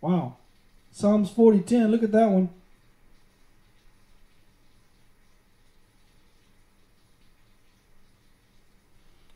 Wow. 0.00 0.38
Psalms 0.90 1.30
40 1.30 1.60
10, 1.60 1.92
look 1.92 2.02
at 2.02 2.10
that 2.10 2.28
one. 2.28 2.48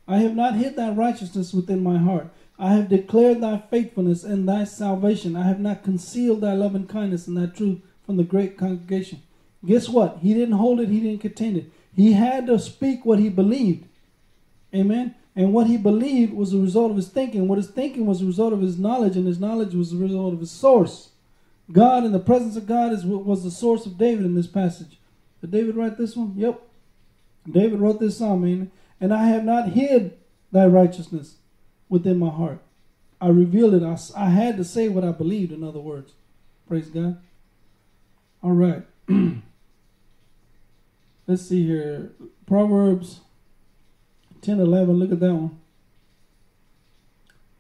I 0.09 0.19
have 0.19 0.37
not 0.37 0.55
hid 0.55 0.77
thy 0.77 0.91
righteousness 0.91 1.53
within 1.53 1.83
my 1.83 1.99
heart. 1.99 2.29
I 2.59 2.73
have 2.75 2.89
declared 2.89 3.41
thy 3.41 3.59
faithfulness 3.59 4.25
and 4.25 4.49
thy 4.49 4.65
salvation. 4.65 5.37
I 5.37 5.47
have 5.47 5.61
not 5.61 5.85
concealed 5.85 6.41
thy 6.41 6.55
loving 6.55 6.87
kindness 6.87 7.27
and 7.27 7.37
thy 7.37 7.47
truth 7.47 7.81
from 8.05 8.17
the 8.17 8.25
great 8.25 8.57
congregation. 8.57 9.23
Guess 9.65 9.89
what? 9.89 10.19
He 10.23 10.33
didn't 10.33 10.55
hold 10.55 10.81
it, 10.81 10.89
he 10.89 11.01
didn't 11.01 11.21
contain 11.21 11.57
it. 11.57 11.71
He 11.95 12.13
had 12.13 12.47
to 12.47 12.59
speak 12.59 13.05
what 13.05 13.19
he 13.19 13.29
believed. 13.29 13.87
Amen. 14.75 15.15
And 15.35 15.53
what 15.53 15.67
he 15.67 15.77
believed 15.77 16.33
was 16.33 16.53
the 16.53 16.59
result 16.59 16.91
of 16.91 16.97
his 16.97 17.09
thinking. 17.09 17.49
What 17.49 17.59
his 17.59 17.69
thinking 17.69 18.07
was 18.07 18.21
the 18.21 18.27
result 18.27 18.53
of 18.53 18.63
his 18.63 18.79
knowledge, 18.79 19.17
and 19.17 19.27
his 19.27 19.41
knowledge 19.41 19.75
was 19.75 19.91
the 19.91 19.99
result 19.99 20.33
of 20.33 20.41
his 20.41 20.51
source. 20.51 21.11
God 21.71 22.05
and 22.05 22.15
the 22.15 22.21
presence 22.21 22.57
of 22.57 22.67
God 22.67 22.93
is 22.93 23.05
was 23.05 23.43
the 23.43 23.51
source 23.51 23.87
of 23.87 23.99
David 23.99 24.25
in 24.25 24.35
this 24.35 24.47
passage. 24.47 24.99
Did 25.41 25.51
David 25.51 25.77
write 25.77 25.99
this 25.99 26.17
one? 26.17 26.35
Yep. 26.37 26.63
David 27.51 27.81
wrote 27.81 28.01
this 28.01 28.19
psalm, 28.19 28.71
and 29.01 29.13
I 29.13 29.29
have 29.29 29.45
not 29.45 29.71
hid 29.71 30.17
thy 30.53 30.67
righteousness 30.67 31.37
within 31.89 32.19
my 32.19 32.31
heart. 32.31 32.61
I 33.21 33.29
revealed 33.29 33.75
it. 33.75 33.83
I, 33.83 33.97
I 34.17 34.31
had 34.31 34.57
to 34.57 34.65
say 34.65 34.89
what 34.89 35.05
I 35.05 35.13
believed, 35.13 35.53
in 35.53 35.65
other 35.65 35.81
words. 35.81 36.13
Praise 36.69 36.89
God. 36.89 37.19
All 38.43 38.53
right. 38.53 38.83
Let's 41.27 41.43
see 41.43 41.67
here. 41.67 42.13
Proverbs 42.47 43.21
10 44.43 44.61
11. 44.61 44.97
Look 44.97 45.13
at 45.13 45.21
that 45.21 45.35
one. 45.35 45.59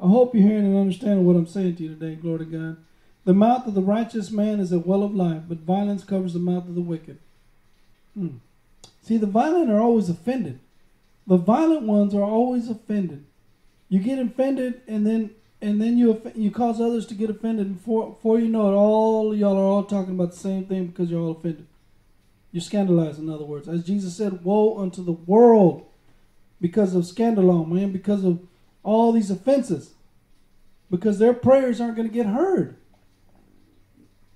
I 0.01 0.09
hope 0.09 0.35
you're 0.35 0.47
hearing 0.47 0.67
and 0.67 0.77
understanding 0.77 1.25
what 1.25 1.37
I'm 1.37 1.47
saying 1.47 1.77
to 1.77 1.85
you 1.85 1.89
today. 1.89 2.15
Glory 2.17 2.41
to 2.41 2.45
God. 2.45 2.77
The 3.25 3.35
mouth 3.35 3.67
of 3.67 3.75
the 3.75 3.83
righteous 3.83 4.31
man 4.31 4.61
is 4.61 4.71
a 4.71 4.79
well 4.79 5.03
of 5.03 5.15
life, 5.15 5.43
but 5.49 5.59
violence 5.59 6.05
covers 6.05 6.35
the 6.35 6.39
mouth 6.39 6.69
of 6.69 6.75
the 6.75 6.81
wicked. 6.81 7.19
Hmm. 8.15 8.37
See, 9.03 9.17
the 9.17 9.27
violent 9.27 9.71
are 9.71 9.81
always 9.81 10.09
offended. 10.09 10.61
The 11.27 11.37
violent 11.37 11.83
ones 11.83 12.15
are 12.15 12.23
always 12.23 12.69
offended. 12.69 13.25
You 13.89 14.01
get 14.01 14.19
offended, 14.19 14.83
and 14.87 15.07
then 15.07 15.31
and 15.61 15.81
then 15.81 15.97
you 15.97 16.21
you 16.35 16.51
cause 16.51 16.81
others 16.81 17.07
to 17.07 17.15
get 17.15 17.31
offended, 17.31 17.75
before, 17.77 18.11
before 18.11 18.39
you 18.39 18.49
know 18.49 18.69
it, 18.73 18.77
all 18.77 19.35
y'all 19.35 19.57
are 19.57 19.63
all 19.63 19.85
talking 19.85 20.15
about 20.15 20.33
the 20.33 20.39
same 20.39 20.67
thing 20.67 20.87
because 20.87 21.11
you're 21.11 21.21
all 21.21 21.33
offended. 21.33 21.67
You're 22.53 22.63
scandalized, 22.63 23.19
in 23.19 23.29
other 23.29 23.45
words. 23.45 23.69
As 23.69 23.85
Jesus 23.85 24.17
said, 24.17 24.45
Woe 24.45 24.79
unto 24.79 25.05
the 25.05 25.13
world 25.13 25.87
because 26.61 26.95
of 26.95 27.05
scandalon, 27.05 27.69
man, 27.69 27.93
because 27.93 28.25
of 28.25 28.41
all 28.83 29.13
these 29.13 29.31
offenses. 29.31 29.93
Because 30.91 31.19
their 31.19 31.35
prayers 31.35 31.81
aren't 31.81 31.97
going 31.97 32.09
to 32.09 32.15
get 32.15 32.27
heard. 32.27 32.77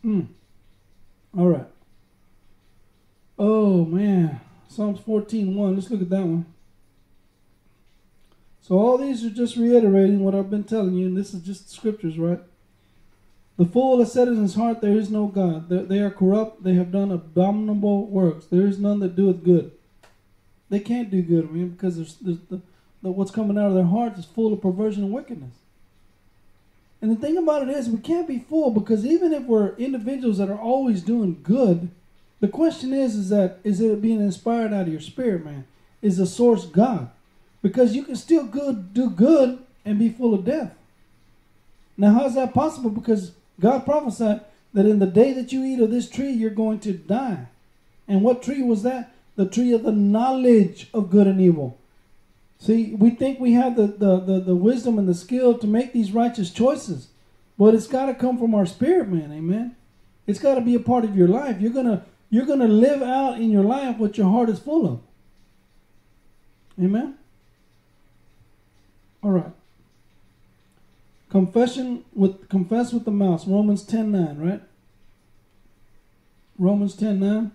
Hmm. 0.02 0.22
All 1.38 1.48
right. 1.48 1.68
Oh, 3.38 3.84
man. 3.84 4.40
Psalms 4.68 5.00
14 5.00 5.54
1. 5.54 5.74
Let's 5.74 5.90
look 5.90 6.02
at 6.02 6.10
that 6.10 6.22
one. 6.22 6.46
So 8.70 8.78
all 8.78 8.98
these 8.98 9.24
are 9.24 9.30
just 9.30 9.56
reiterating 9.56 10.20
what 10.20 10.32
I've 10.32 10.48
been 10.48 10.62
telling 10.62 10.94
you, 10.94 11.08
and 11.08 11.16
this 11.16 11.34
is 11.34 11.42
just 11.42 11.72
scriptures, 11.72 12.16
right? 12.16 12.38
The 13.58 13.64
fool 13.66 13.98
has 13.98 14.12
said 14.12 14.28
in 14.28 14.36
his 14.36 14.54
heart, 14.54 14.80
There 14.80 14.96
is 14.96 15.10
no 15.10 15.26
God. 15.26 15.68
They 15.68 15.98
are 15.98 16.10
corrupt. 16.12 16.62
They 16.62 16.74
have 16.74 16.92
done 16.92 17.10
abominable 17.10 18.06
works. 18.06 18.46
There 18.46 18.68
is 18.68 18.78
none 18.78 19.00
that 19.00 19.16
doeth 19.16 19.42
good. 19.42 19.72
They 20.68 20.78
can't 20.78 21.10
do 21.10 21.20
good, 21.20 21.48
I 21.48 21.50
mean, 21.50 21.70
because 21.70 21.96
there's, 21.96 22.14
there's 22.18 22.38
the, 22.48 22.60
the, 23.02 23.10
what's 23.10 23.32
coming 23.32 23.58
out 23.58 23.66
of 23.66 23.74
their 23.74 23.82
hearts 23.82 24.20
is 24.20 24.24
full 24.24 24.52
of 24.52 24.62
perversion 24.62 25.02
and 25.02 25.12
wickedness. 25.12 25.56
And 27.02 27.10
the 27.10 27.20
thing 27.20 27.36
about 27.36 27.68
it 27.68 27.70
is, 27.70 27.88
we 27.88 27.98
can't 27.98 28.28
be 28.28 28.38
fooled 28.38 28.74
because 28.74 29.04
even 29.04 29.32
if 29.32 29.42
we're 29.46 29.74
individuals 29.78 30.38
that 30.38 30.48
are 30.48 30.60
always 30.60 31.02
doing 31.02 31.40
good, 31.42 31.90
the 32.38 32.46
question 32.46 32.92
is, 32.92 33.16
is 33.16 33.30
that 33.30 33.58
is 33.64 33.80
it 33.80 34.00
being 34.00 34.20
inspired 34.20 34.72
out 34.72 34.82
of 34.82 34.92
your 34.92 35.00
spirit, 35.00 35.44
man? 35.44 35.66
Is 36.02 36.18
the 36.18 36.26
source 36.26 36.66
God? 36.66 37.10
Because 37.62 37.94
you 37.94 38.04
can 38.04 38.16
still 38.16 38.44
good 38.44 38.94
do 38.94 39.10
good 39.10 39.58
and 39.84 39.98
be 39.98 40.08
full 40.08 40.34
of 40.34 40.44
death. 40.44 40.74
Now, 41.96 42.14
how 42.14 42.26
is 42.26 42.34
that 42.34 42.54
possible? 42.54 42.90
Because 42.90 43.32
God 43.60 43.84
prophesied 43.84 44.40
that 44.72 44.86
in 44.86 44.98
the 44.98 45.06
day 45.06 45.32
that 45.32 45.52
you 45.52 45.64
eat 45.64 45.80
of 45.80 45.90
this 45.90 46.08
tree, 46.08 46.30
you're 46.30 46.50
going 46.50 46.80
to 46.80 46.92
die. 46.92 47.48
And 48.08 48.22
what 48.22 48.42
tree 48.42 48.62
was 48.62 48.82
that? 48.84 49.12
The 49.36 49.46
tree 49.46 49.72
of 49.72 49.82
the 49.82 49.92
knowledge 49.92 50.88
of 50.94 51.10
good 51.10 51.26
and 51.26 51.40
evil. 51.40 51.78
See, 52.58 52.94
we 52.94 53.10
think 53.10 53.40
we 53.40 53.52
have 53.52 53.76
the, 53.76 53.86
the, 53.86 54.20
the, 54.20 54.40
the 54.40 54.54
wisdom 54.54 54.98
and 54.98 55.08
the 55.08 55.14
skill 55.14 55.56
to 55.58 55.66
make 55.66 55.92
these 55.92 56.12
righteous 56.12 56.50
choices. 56.50 57.08
But 57.58 57.74
it's 57.74 57.86
got 57.86 58.06
to 58.06 58.14
come 58.14 58.38
from 58.38 58.54
our 58.54 58.66
spirit, 58.66 59.08
man. 59.08 59.32
Amen. 59.32 59.76
It's 60.26 60.38
got 60.38 60.54
to 60.54 60.60
be 60.60 60.74
a 60.74 60.80
part 60.80 61.04
of 61.04 61.16
your 61.16 61.28
life. 61.28 61.60
You're 61.60 61.72
gonna 61.72 62.06
you're 62.30 62.46
gonna 62.46 62.68
live 62.68 63.02
out 63.02 63.40
in 63.40 63.50
your 63.50 63.64
life 63.64 63.98
what 63.98 64.16
your 64.16 64.30
heart 64.30 64.48
is 64.48 64.58
full 64.58 64.86
of. 64.86 65.00
Amen. 66.82 67.18
All 69.22 69.30
right. 69.30 69.52
Confession 71.28 72.04
with 72.14 72.48
confess 72.48 72.92
with 72.92 73.04
the 73.04 73.10
mouth. 73.10 73.46
Romans 73.46 73.84
10 73.84 74.10
9, 74.10 74.38
right? 74.38 74.62
Romans 76.58 76.96
10 76.96 77.20
9. 77.20 77.52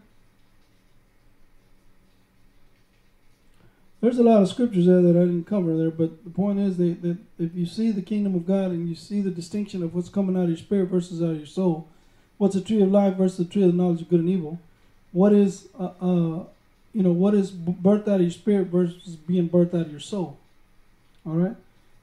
There's 4.02 4.20
a 4.20 4.24
lot 4.24 4.44
of 4.44 4.50
scriptures 4.50 4.86
there 4.86 5.02
that 5.02 5.16
I 5.16 5.22
didn't 5.22 5.48
cover 5.48 5.76
there, 5.76 5.90
but 5.90 6.24
the 6.24 6.30
point 6.30 6.60
is 6.60 6.78
that, 6.78 7.02
that 7.02 7.18
if 7.40 7.56
you 7.56 7.66
see 7.66 7.92
the 7.92 8.04
kingdom 8.04 8.36
of 8.36 8.46
God 8.46 8.70
and 8.70 8.88
you 8.88 8.94
see 8.94 9.20
the 9.20 9.32
distinction 9.32 9.82
of 9.82 9.96
what's 9.96 10.10
coming 10.10 10.38
out 10.38 10.44
of 10.44 10.50
your 10.50 10.58
spirit 10.58 10.90
versus 10.90 11.24
out 11.24 11.32
of 11.32 11.38
your 11.38 11.48
soul, 11.48 11.88
what's 12.38 12.54
the 12.54 12.62
tree 12.62 12.84
of 12.84 12.92
life 12.92 13.16
versus 13.16 13.38
the 13.38 13.52
tree 13.52 13.64
of 13.64 13.72
the 13.72 13.78
knowledge 13.78 14.02
of 14.02 14.10
good 14.10 14.20
and 14.20 14.30
evil, 14.30 14.60
what 15.12 15.34
is 15.34 15.70
uh, 15.80 15.92
uh 16.02 16.44
you 16.94 17.04
know 17.04 17.12
what 17.12 17.34
is 17.34 17.52
birthed 17.52 18.08
out 18.08 18.16
of 18.16 18.22
your 18.22 18.32
spirit 18.32 18.68
versus 18.68 19.16
being 19.16 19.50
birthed 19.50 19.74
out 19.74 19.88
of 19.88 19.92
your 19.92 20.00
soul. 20.00 20.38
All 21.26 21.34
right? 21.34 21.56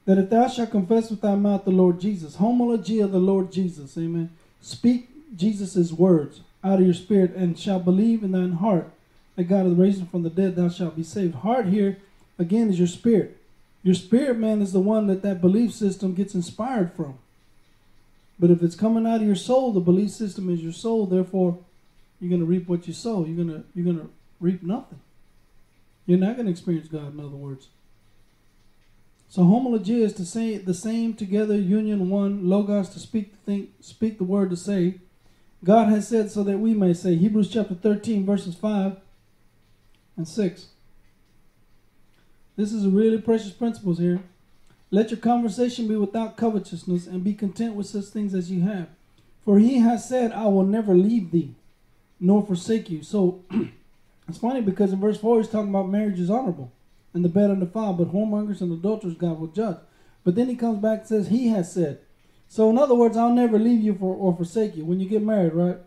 That 0.05 0.19
if 0.19 0.31
thou 0.31 0.49
shalt 0.49 0.71
confess 0.71 1.11
with 1.11 1.21
thy 1.21 1.35
mouth 1.35 1.65
the 1.65 1.71
Lord 1.71 2.01
Jesus, 2.01 2.37
homologia 2.37 3.07
the 3.11 3.19
Lord 3.19 3.53
Jesus, 3.53 3.97
amen. 3.97 4.31
Speak 4.61 5.09
Jesus' 5.37 5.93
words 5.93 6.41
out 6.65 6.81
of 6.81 6.85
your 6.85 6.95
spirit 6.95 7.35
and 7.35 7.59
shall 7.59 7.81
believe 7.81 8.23
in 8.23 8.33
thine 8.33 8.53
heart 8.53 8.91
that 9.37 9.45
God 9.45 9.67
hath 9.67 9.79
raised 9.79 10.01
him 10.01 10.07
from 10.07 10.23
the 10.23 10.31
dead, 10.31 10.57
thou 10.57 10.69
shalt 10.69 10.97
be 10.97 11.03
saved. 11.03 11.37
Heart 11.37 11.67
here, 11.67 11.99
again, 12.39 12.69
is 12.69 12.79
your 12.79 12.89
spirit. 12.89 13.39
Your 13.83 13.95
spirit, 13.95 14.39
man, 14.39 14.63
is 14.63 14.73
the 14.73 14.81
one 14.81 15.07
that 15.07 15.23
that 15.23 15.41
belief 15.41 15.73
system 15.73 16.15
gets 16.15 16.35
inspired 16.35 16.93
from. 16.93 17.19
But 18.39 18.51
if 18.51 18.63
it's 18.63 18.77
coming 18.77 19.07
out 19.07 19.21
of 19.21 19.27
your 19.27 19.37
soul, 19.37 19.73
the 19.73 19.81
belief 19.81 20.11
system 20.11 20.51
is 20.51 20.63
your 20.63 20.73
soul. 20.73 21.07
Therefore, 21.07 21.59
you're 22.21 22.29
going 22.29 22.41
to 22.41 22.47
reap 22.47 22.69
what 22.69 22.87
you 22.87 22.93
sow. 22.93 23.25
You're 23.25 23.45
going 23.45 23.49
to 23.49 23.65
you're 23.75 23.85
going 23.85 23.99
to 23.99 24.11
reap 24.41 24.63
nothing. 24.63 25.01
You're 26.07 26.19
not 26.19 26.37
going 26.37 26.47
to 26.47 26.53
experience 26.53 26.89
God, 26.89 27.15
in 27.15 27.21
other 27.21 27.31
words. 27.31 27.69
So 29.33 29.45
homologia 29.45 30.03
is 30.03 30.13
to 30.17 30.27
say 30.27 30.59
the 30.59 30.75
same 30.75 31.15
together, 31.15 31.57
union 31.57 32.11
one, 32.11 32.51
logos 32.51 32.91
to 32.91 32.99
speak 32.99 33.33
the 33.33 33.39
thing, 33.51 33.69
speak 33.81 34.19
the 34.19 34.25
word 34.25 34.51
to 34.51 34.59
say. 34.59 34.97
God 35.65 35.89
has 35.89 36.07
said 36.07 36.31
so 36.31 36.43
that 36.43 36.59
we 36.59 36.75
may 36.75 36.93
say. 36.93 37.15
Hebrews 37.15 37.49
chapter 37.49 37.75
13, 37.75 38.27
verses 38.27 38.55
5 38.55 38.97
and 40.19 40.29
6. 40.29 40.67
This 42.57 42.75
is 42.75 42.85
a 42.85 42.91
really 42.91 43.23
precious 43.23 43.53
principles 43.53 43.99
here. 43.99 44.21
Let 44.91 45.11
your 45.11 45.21
conversation 45.21 45.89
be 45.89 45.97
without 45.97 46.37
covetousness, 46.37 47.07
and 47.07 47.25
be 47.25 47.33
content 47.33 47.75
with 47.75 47.87
such 47.87 48.05
things 48.05 48.35
as 48.35 48.51
you 48.51 48.61
have. 48.65 48.89
For 49.47 49.59
he 49.59 49.79
has 49.79 50.07
said, 50.07 50.33
I 50.33 50.45
will 50.49 50.67
never 50.67 50.95
leave 50.95 51.31
thee, 51.31 51.55
nor 52.21 52.45
forsake 52.45 52.91
you. 52.91 53.03
So 53.03 53.41
it's 54.29 54.37
funny 54.37 54.61
because 54.61 54.93
in 54.93 55.01
verse 55.01 55.17
4 55.17 55.39
he's 55.39 55.49
talking 55.49 55.71
about 55.71 55.89
marriage 55.89 56.21
is 56.21 56.29
honorable 56.29 56.71
and 57.15 57.25
the 57.25 57.29
bed 57.29 57.51
undefiled, 57.51 57.99
but 57.99 58.13
whoremongers 58.13 58.61
and 58.61 58.73
adulterers 58.73 59.15
God 59.15 59.39
will 59.39 59.49
judge. 59.49 59.79
But 60.25 60.35
then 60.35 60.49
he 60.49 60.55
comes 60.55 60.79
back 60.79 61.01
and 61.01 61.09
says, 61.09 61.29
He 61.29 61.49
has 61.49 61.73
said. 61.73 62.01
So 62.49 62.69
in 62.71 62.79
other 62.79 62.95
words, 62.95 63.17
I'll 63.17 63.33
never 63.33 63.59
leave 63.59 63.83
you 63.83 63.95
for 63.95 64.15
or 64.15 64.37
forsake 64.37 64.77
you. 64.77 64.85
When 64.85 65.01
you 65.01 65.09
get 65.09 65.23
married, 65.23 65.55
right? 65.55 65.79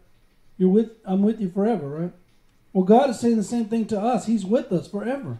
You're 0.57 0.69
with 0.69 0.91
I'm 1.05 1.21
with 1.21 1.39
you 1.39 1.49
forever, 1.49 1.87
right? 1.87 2.11
Well, 2.73 2.83
God 2.83 3.09
is 3.09 3.19
saying 3.19 3.37
the 3.37 3.43
same 3.43 3.65
thing 3.65 3.85
to 3.87 3.99
us. 3.99 4.25
He's 4.25 4.45
with 4.45 4.71
us 4.71 4.87
forever. 4.87 5.39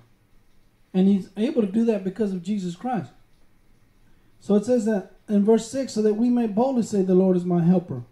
And 0.94 1.08
he's 1.08 1.30
able 1.36 1.62
to 1.62 1.68
do 1.68 1.84
that 1.86 2.04
because 2.04 2.32
of 2.32 2.44
Jesus 2.44 2.76
Christ. 2.76 3.12
So 4.40 4.56
it 4.56 4.66
says 4.66 4.86
that 4.86 5.12
in 5.28 5.44
verse 5.44 5.70
6 5.70 5.92
so 5.92 6.02
that 6.02 6.14
we 6.14 6.30
may 6.30 6.48
boldly 6.48 6.84
say, 6.84 7.02
The 7.02 7.16
Lord 7.16 7.36
is 7.36 7.44
my 7.44 7.64
helper. 7.64 8.04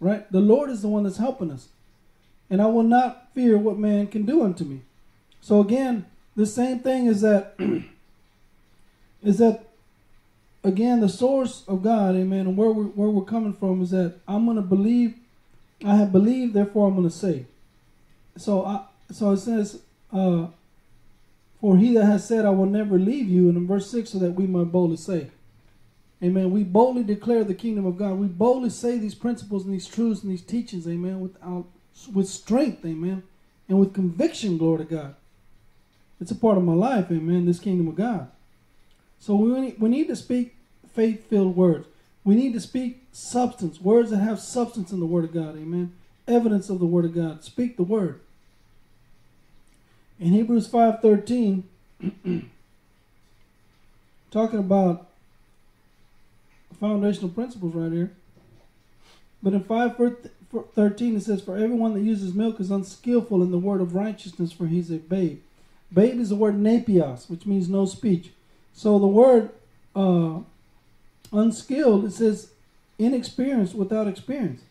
Right? 0.00 0.30
The 0.30 0.40
Lord 0.40 0.68
is 0.68 0.82
the 0.82 0.88
one 0.88 1.04
that's 1.04 1.16
helping 1.16 1.50
us. 1.50 1.68
And 2.50 2.60
I 2.60 2.66
will 2.66 2.82
not 2.82 3.28
fear 3.34 3.56
what 3.56 3.78
man 3.78 4.06
can 4.06 4.24
do 4.24 4.44
unto 4.44 4.64
me. 4.64 4.82
So 5.40 5.60
again, 5.60 6.06
the 6.38 6.46
same 6.46 6.78
thing 6.78 7.06
is 7.06 7.22
that 7.22 7.54
is 9.24 9.38
that 9.38 9.64
again 10.62 11.00
the 11.00 11.08
source 11.08 11.64
of 11.66 11.82
God, 11.82 12.14
amen, 12.14 12.46
and 12.46 12.56
where 12.56 12.70
we're 12.70 12.84
where 12.84 13.08
we're 13.08 13.24
coming 13.24 13.52
from 13.52 13.82
is 13.82 13.90
that 13.90 14.14
I'm 14.28 14.46
gonna 14.46 14.62
believe 14.62 15.16
I 15.84 15.96
have 15.96 16.12
believed, 16.12 16.54
therefore 16.54 16.86
I'm 16.86 16.94
gonna 16.94 17.10
say. 17.10 17.46
So 18.36 18.64
I 18.64 18.84
so 19.10 19.32
it 19.32 19.38
says, 19.38 19.80
uh, 20.12 20.46
for 21.60 21.76
he 21.76 21.92
that 21.94 22.04
has 22.04 22.24
said 22.28 22.46
I 22.46 22.50
will 22.50 22.66
never 22.66 23.00
leave 23.00 23.28
you, 23.28 23.48
and 23.48 23.56
in 23.56 23.66
verse 23.66 23.90
six, 23.90 24.10
so 24.10 24.18
that 24.20 24.32
we 24.32 24.46
might 24.46 24.70
boldly 24.70 24.96
say. 24.96 25.32
Amen. 26.22 26.52
We 26.52 26.62
boldly 26.62 27.02
declare 27.02 27.42
the 27.42 27.54
kingdom 27.54 27.84
of 27.84 27.96
God. 27.96 28.12
We 28.12 28.28
boldly 28.28 28.70
say 28.70 28.98
these 28.98 29.14
principles 29.16 29.64
and 29.64 29.74
these 29.74 29.88
truths 29.88 30.22
and 30.22 30.30
these 30.30 30.42
teachings, 30.42 30.86
amen, 30.86 31.18
without 31.18 31.66
with 32.12 32.28
strength, 32.28 32.84
amen, 32.86 33.24
and 33.68 33.80
with 33.80 33.92
conviction, 33.92 34.56
glory 34.56 34.78
to 34.78 34.84
God. 34.84 35.14
It's 36.20 36.30
a 36.30 36.34
part 36.34 36.58
of 36.58 36.64
my 36.64 36.74
life, 36.74 37.10
amen, 37.10 37.46
this 37.46 37.60
kingdom 37.60 37.88
of 37.88 37.94
God. 37.94 38.30
So 39.20 39.34
we, 39.34 39.72
we 39.72 39.88
need 39.88 40.08
to 40.08 40.16
speak 40.16 40.56
faith 40.92 41.28
filled 41.28 41.56
words. 41.56 41.86
We 42.24 42.34
need 42.34 42.52
to 42.54 42.60
speak 42.60 43.04
substance, 43.12 43.80
words 43.80 44.10
that 44.10 44.18
have 44.18 44.40
substance 44.40 44.92
in 44.92 45.00
the 45.00 45.06
Word 45.06 45.24
of 45.24 45.32
God, 45.32 45.56
amen. 45.56 45.92
Evidence 46.26 46.68
of 46.68 46.78
the 46.78 46.86
Word 46.86 47.04
of 47.04 47.14
God. 47.14 47.42
Speak 47.44 47.76
the 47.76 47.82
Word. 47.82 48.20
In 50.20 50.32
Hebrews 50.32 50.68
5.13, 50.68 51.62
talking 54.30 54.58
about 54.58 55.08
foundational 56.78 57.30
principles 57.30 57.74
right 57.74 57.92
here. 57.92 58.12
But 59.42 59.52
in 59.52 59.62
5.13 59.62 61.16
it 61.16 61.22
says, 61.22 61.42
For 61.42 61.56
everyone 61.56 61.94
that 61.94 62.00
uses 62.00 62.34
milk 62.34 62.60
is 62.60 62.70
unskillful 62.70 63.42
in 63.42 63.50
the 63.50 63.58
word 63.58 63.80
of 63.80 63.94
righteousness, 63.94 64.52
for 64.52 64.66
he's 64.66 64.90
a 64.90 64.96
babe. 64.96 65.40
Babe 65.92 66.20
is 66.20 66.28
the 66.28 66.36
word 66.36 66.56
napios, 66.56 67.28
which 67.28 67.46
means 67.46 67.68
no 67.68 67.86
speech. 67.86 68.30
So 68.74 68.98
the 68.98 69.06
word 69.06 69.50
uh, 69.96 70.40
unskilled, 71.32 72.04
it 72.04 72.12
says 72.12 72.50
inexperienced 72.98 73.74
without 73.74 74.06
experience. 74.06 74.62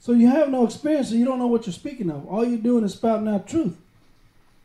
So 0.00 0.12
you 0.12 0.28
have 0.28 0.50
no 0.50 0.64
experience, 0.64 1.10
so 1.10 1.16
you 1.16 1.24
don't 1.24 1.38
know 1.38 1.46
what 1.46 1.66
you're 1.66 1.72
speaking 1.72 2.10
of. 2.10 2.26
All 2.26 2.44
you're 2.44 2.58
doing 2.58 2.84
is 2.84 2.94
spouting 2.94 3.28
out 3.28 3.48
truth. 3.48 3.76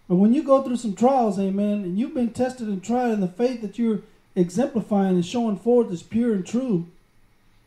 But 0.07 0.15
when 0.15 0.33
you 0.33 0.43
go 0.43 0.61
through 0.61 0.75
some 0.77 0.95
trials, 0.95 1.39
amen, 1.39 1.83
and 1.83 1.97
you've 1.97 2.13
been 2.13 2.31
tested 2.31 2.67
and 2.67 2.83
tried 2.83 3.11
in 3.11 3.21
the 3.21 3.27
faith 3.27 3.61
that 3.61 3.79
you're 3.79 4.01
exemplifying 4.35 5.15
and 5.15 5.25
showing 5.25 5.57
forth 5.57 5.91
is 5.91 6.03
pure 6.03 6.33
and 6.33 6.45
true 6.45 6.87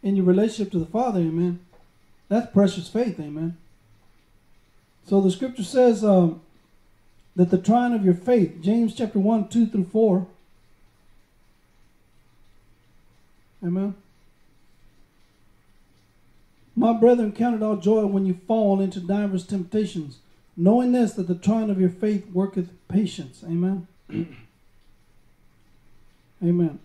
in 0.03 0.17
your 0.17 0.25
relationship 0.25 0.71
to 0.73 0.79
the 0.79 0.87
Father, 0.87 1.21
amen, 1.21 1.61
that's 2.29 2.53
precious 2.53 2.89
faith, 2.89 3.19
amen. 3.19 3.57
So 5.07 5.21
the 5.21 5.31
scripture 5.31 5.65
says, 5.65 6.05
um, 6.05 6.41
that 7.37 7.51
the 7.51 7.59
trying 7.59 7.95
of 7.95 8.05
your 8.05 8.15
faith, 8.15 8.63
James 8.63 8.95
chapter 8.95 9.19
1, 9.19 9.49
2 9.49 9.67
through 9.67 9.85
4. 9.85 10.27
Amen. 13.65 13.95
My 16.75 16.93
brethren, 16.95 17.33
count 17.33 17.57
it 17.57 17.63
all 17.63 17.77
joy 17.77 18.07
when 18.07 18.27
you 18.27 18.39
fall 18.47 18.81
into 18.81 19.01
divers 19.01 19.47
temptations, 19.47 20.19
knowing 20.57 20.93
this, 20.93 21.13
that 21.15 21.29
the 21.29 21.35
trying 21.35 21.71
of 21.71 21.81
your 21.81 21.91
faith 21.91 22.27
worketh 22.33 22.71
patience. 22.89 23.45
Amen. 23.45 23.87
Amen. 26.43 26.79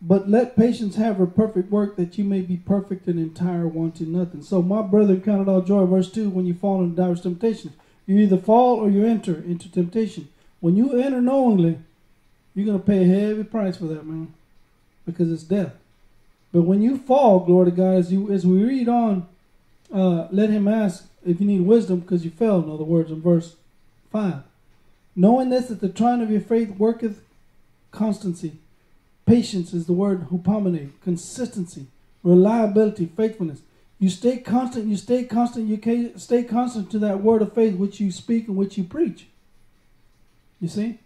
But 0.00 0.28
let 0.28 0.56
patience 0.56 0.96
have 0.96 1.16
her 1.16 1.26
perfect 1.26 1.70
work, 1.70 1.96
that 1.96 2.18
you 2.18 2.24
may 2.24 2.40
be 2.40 2.56
perfect 2.56 3.06
and 3.06 3.18
entire, 3.18 3.68
wanting 3.68 4.12
nothing. 4.12 4.42
So, 4.42 4.60
my 4.60 4.82
brethren, 4.82 5.20
count 5.20 5.42
it 5.42 5.48
all 5.50 5.62
joy, 5.62 5.84
verse 5.86 6.10
2, 6.10 6.28
when 6.30 6.44
you 6.44 6.54
fall 6.54 6.82
into 6.82 6.96
divers 6.96 7.20
temptations 7.20 7.74
you 8.06 8.18
either 8.18 8.36
fall 8.36 8.76
or 8.76 8.90
you 8.90 9.04
enter 9.04 9.34
into 9.34 9.70
temptation. 9.70 10.28
When 10.60 10.76
you 10.76 11.00
enter 11.00 11.20
knowingly, 11.20 11.78
you're 12.54 12.66
going 12.66 12.78
to 12.78 12.84
pay 12.84 13.02
a 13.02 13.06
heavy 13.06 13.44
price 13.44 13.76
for 13.76 13.84
that, 13.86 14.06
man, 14.06 14.32
because 15.06 15.32
it's 15.32 15.42
death. 15.42 15.72
But 16.52 16.62
when 16.62 16.82
you 16.82 16.98
fall, 16.98 17.40
glory 17.40 17.70
to 17.70 17.76
God, 17.76 17.94
as 17.96 18.12
you 18.12 18.30
as 18.30 18.46
we 18.46 18.62
read 18.62 18.88
on, 18.88 19.26
uh, 19.92 20.28
let 20.30 20.50
him 20.50 20.68
ask 20.68 21.08
if 21.24 21.40
you 21.40 21.46
need 21.46 21.62
wisdom 21.62 22.00
because 22.00 22.24
you 22.24 22.30
fell. 22.30 22.62
In 22.62 22.70
other 22.70 22.84
words, 22.84 23.10
in 23.10 23.22
verse 23.22 23.56
five, 24.10 24.42
knowing 25.16 25.48
this 25.48 25.68
that 25.68 25.80
the 25.80 25.88
trying 25.88 26.20
of 26.20 26.30
your 26.30 26.42
faith 26.42 26.76
worketh 26.76 27.22
constancy. 27.90 28.52
Patience 29.24 29.72
is 29.72 29.86
the 29.86 29.92
word 29.92 30.28
hupomone, 30.28 30.90
consistency, 31.02 31.86
reliability, 32.22 33.06
faithfulness. 33.06 33.60
You 34.02 34.10
stay 34.10 34.38
constant, 34.38 34.88
you 34.88 34.96
stay 34.96 35.22
constant, 35.22 35.68
you 35.68 36.12
stay 36.16 36.42
constant 36.42 36.90
to 36.90 36.98
that 36.98 37.22
word 37.22 37.40
of 37.40 37.52
faith 37.52 37.76
which 37.76 38.00
you 38.00 38.10
speak 38.10 38.48
and 38.48 38.56
which 38.56 38.76
you 38.76 38.82
preach. 38.82 39.28
You 40.60 40.66
see? 40.66 40.98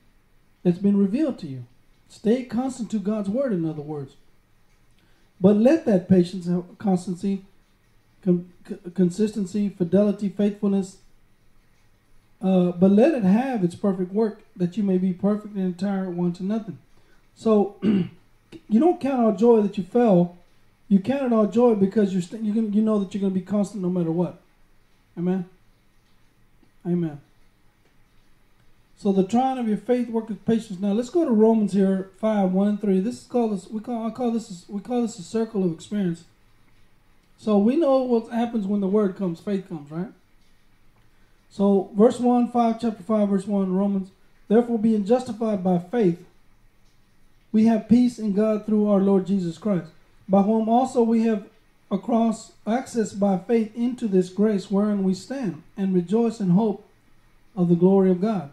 It's 0.65 0.79
been 0.79 0.97
revealed 0.97 1.39
to 1.41 1.47
you. 1.47 1.67
Stay 2.09 2.45
constant 2.45 2.91
to 2.93 2.99
God's 2.99 3.29
word, 3.29 3.53
in 3.53 3.69
other 3.69 3.83
words. 3.83 4.15
But 5.39 5.57
let 5.57 5.85
that 5.85 6.09
patience, 6.09 6.49
constancy, 6.79 7.45
con- 8.25 8.51
consistency, 8.95 9.69
fidelity, 9.69 10.31
faithfulness, 10.31 10.97
uh, 12.41 12.73
but 12.73 12.93
let 12.93 13.13
it 13.13 13.25
have 13.25 13.63
its 13.63 13.75
perfect 13.75 14.11
work, 14.11 14.41
that 14.57 14.79
you 14.79 14.83
may 14.83 14.97
be 14.97 15.13
perfect 15.13 15.55
and 15.55 15.67
entire, 15.67 16.09
one 16.09 16.33
to 16.33 16.43
nothing. 16.43 16.79
So 17.35 17.77
you 17.83 18.81
don't 18.81 19.03
count 19.03 19.21
our 19.21 19.33
joy 19.33 19.61
that 19.61 19.77
you 19.77 19.85
fell 19.85 20.39
you 20.89 21.01
count 21.01 21.25
it 21.25 21.33
all 21.33 21.47
joy 21.47 21.75
because 21.75 22.13
you're 22.13 22.23
st- 22.23 22.43
you 22.43 22.53
you 22.53 22.83
know 22.83 22.99
that 23.01 23.13
you're 23.13 23.21
going 23.21 23.33
to 23.33 23.39
be 23.39 23.45
constant 23.45 23.83
no 23.83 23.91
matter 23.91 24.13
what. 24.13 24.41
Amen. 25.19 25.49
Amen. 26.87 27.21
So 28.99 29.13
the 29.13 29.25
trying 29.25 29.59
of 29.59 29.69
your 29.69 29.77
faith 29.77 30.09
worketh 30.09 30.45
patience. 30.47 30.79
Now 30.81 30.93
let's 30.93 31.11
go 31.11 31.25
to 31.25 31.31
Romans 31.31 31.73
here 31.73 32.11
five 32.19 32.53
one 32.53 32.69
and 32.69 32.81
three. 32.81 33.01
This 33.01 33.23
is 33.23 33.27
called 33.27 33.53
this 33.53 33.69
we 33.69 33.81
call 33.81 34.07
I 34.07 34.11
call 34.11 34.31
this 34.31 34.65
we 34.69 34.81
call 34.81 35.03
this 35.03 35.19
a 35.19 35.23
circle 35.23 35.65
of 35.65 35.73
experience. 35.73 36.25
So 37.39 37.59
we 37.59 37.77
know 37.77 37.99
what 38.03 38.33
happens 38.33 38.67
when 38.67 38.81
the 38.81 38.87
word 38.87 39.17
comes, 39.17 39.41
faith 39.41 39.69
comes, 39.69 39.91
right? 39.91 40.09
So 41.51 41.91
verse 41.95 42.19
one, 42.19 42.51
five, 42.51 42.81
chapter 42.81 43.03
five, 43.03 43.29
verse 43.29 43.47
one, 43.47 43.75
Romans. 43.75 44.11
Therefore, 44.49 44.79
being 44.79 45.05
justified 45.05 45.65
by 45.65 45.79
faith, 45.79 46.25
we 47.51 47.67
have 47.67 47.89
peace 47.89 48.19
in 48.19 48.33
God 48.33 48.65
through 48.65 48.89
our 48.89 49.01
Lord 49.01 49.27
Jesus 49.27 49.59
Christ 49.59 49.91
by 50.29 50.43
whom 50.43 50.69
also 50.69 51.03
we 51.03 51.23
have 51.23 51.47
across 51.91 52.53
access 52.67 53.13
by 53.13 53.39
faith 53.39 53.75
into 53.77 54.09
this 54.09 54.29
grace 54.29 54.71
wherein 54.71 55.05
we 55.05 55.15
stand 55.15 55.63
and 55.77 55.95
rejoice 55.95 56.41
in 56.41 56.51
hope 56.51 56.89
of 57.55 57.69
the 57.69 57.77
glory 57.77 58.11
of 58.11 58.21
God. 58.21 58.53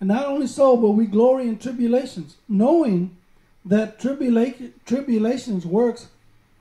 And 0.00 0.08
not 0.08 0.26
only 0.26 0.48
so, 0.48 0.76
but 0.76 0.90
we 0.90 1.06
glory 1.06 1.46
in 1.46 1.58
tribulations, 1.58 2.36
knowing 2.48 3.16
that 3.64 4.00
tribula- 4.00 4.72
tribulations 4.84 5.64
works 5.64 6.08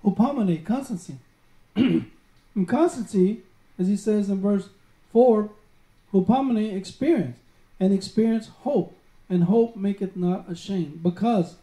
hupomone, 0.06 0.64
constancy. 0.64 1.16
and 1.76 2.68
constancy, 2.68 3.42
as 3.80 3.88
he 3.88 3.98
says 3.98 4.30
in 4.30 4.42
verse 4.42 4.70
4, 5.12 5.50
hupomone, 6.14 6.76
experience, 6.76 7.40
and 7.80 7.92
experience 7.92 8.50
hope, 8.60 8.96
and 9.28 9.46
hope 9.46 9.76
maketh 9.76 10.16
not 10.16 10.50
ashamed, 10.50 11.02
because 11.02 11.56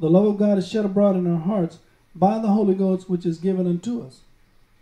the 0.00 0.10
love 0.10 0.26
of 0.26 0.38
God 0.38 0.58
is 0.58 0.68
shed 0.68 0.84
abroad 0.84 1.14
in 1.14 1.30
our 1.30 1.38
hearts 1.38 1.78
by 2.14 2.38
the 2.38 2.48
Holy 2.48 2.74
Ghost 2.74 3.08
which 3.08 3.26
is 3.26 3.38
given 3.38 3.66
unto 3.66 4.02
us. 4.02 4.20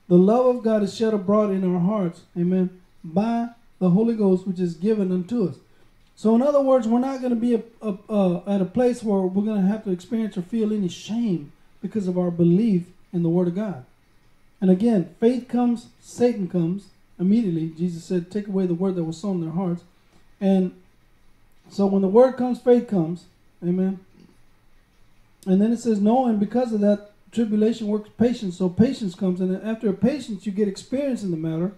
The 0.09 0.17
love 0.17 0.57
of 0.57 0.63
God 0.63 0.83
is 0.83 0.97
shed 0.97 1.15
abroad 1.15 1.51
in 1.51 1.65
our 1.65 1.81
hearts, 1.81 2.23
amen, 2.39 2.81
by 3.03 3.49
the 3.79 3.91
Holy 3.91 4.15
Ghost 4.15 4.47
which 4.47 4.61
is 4.61 4.75
given 4.75 5.11
unto 5.11 5.49
us. 5.49 5.57
So, 6.15 6.35
in 6.35 6.43
other 6.43 6.61
words, 6.61 6.87
we're 6.87 7.01
not 7.01 7.21
going 7.21 7.35
to 7.35 7.41
be 7.41 7.55
a, 7.55 7.63
a, 7.81 7.99
a, 8.09 8.43
at 8.47 8.61
a 8.61 8.67
place 8.67 9.03
where 9.03 9.21
we're 9.21 9.43
going 9.43 9.61
to 9.61 9.69
have 9.69 9.85
to 9.85 9.91
experience 9.91 10.37
or 10.37 10.43
feel 10.43 10.73
any 10.73 10.89
shame 10.89 11.53
because 11.81 12.07
of 12.07 12.19
our 12.19 12.31
belief 12.31 12.85
in 13.13 13.23
the 13.23 13.29
Word 13.29 13.49
of 13.49 13.55
God. 13.55 13.85
And 14.61 14.71
again, 14.71 15.15
faith 15.19 15.49
comes, 15.49 15.89
Satan 16.01 16.49
comes 16.49 16.87
immediately. 17.19 17.71
Jesus 17.71 18.05
said, 18.05 18.31
Take 18.31 18.47
away 18.47 18.67
the 18.67 18.75
word 18.75 18.95
that 18.95 19.05
was 19.05 19.19
sown 19.19 19.37
in 19.37 19.43
their 19.43 19.51
hearts. 19.51 19.83
And 20.41 20.73
so 21.71 21.87
when 21.87 22.03
the 22.03 22.09
word 22.09 22.37
comes, 22.37 22.61
faith 22.61 22.87
comes. 22.87 23.25
Amen. 23.63 23.99
And 25.47 25.61
then 25.61 25.73
it 25.73 25.79
says, 25.79 26.01
No, 26.01 26.27
and 26.27 26.39
because 26.39 26.73
of 26.73 26.81
that, 26.81 27.12
tribulation 27.33 27.89
works 27.89 28.11
patience. 28.19 28.59
So 28.59 28.69
patience 28.69 29.15
comes, 29.15 29.41
and 29.41 29.61
after 29.65 29.93
patience, 29.93 30.47
you 30.47 30.53
get 30.53 30.69
experience 30.69 31.23
in 31.23 31.31
the 31.31 31.37
matter. 31.37 31.73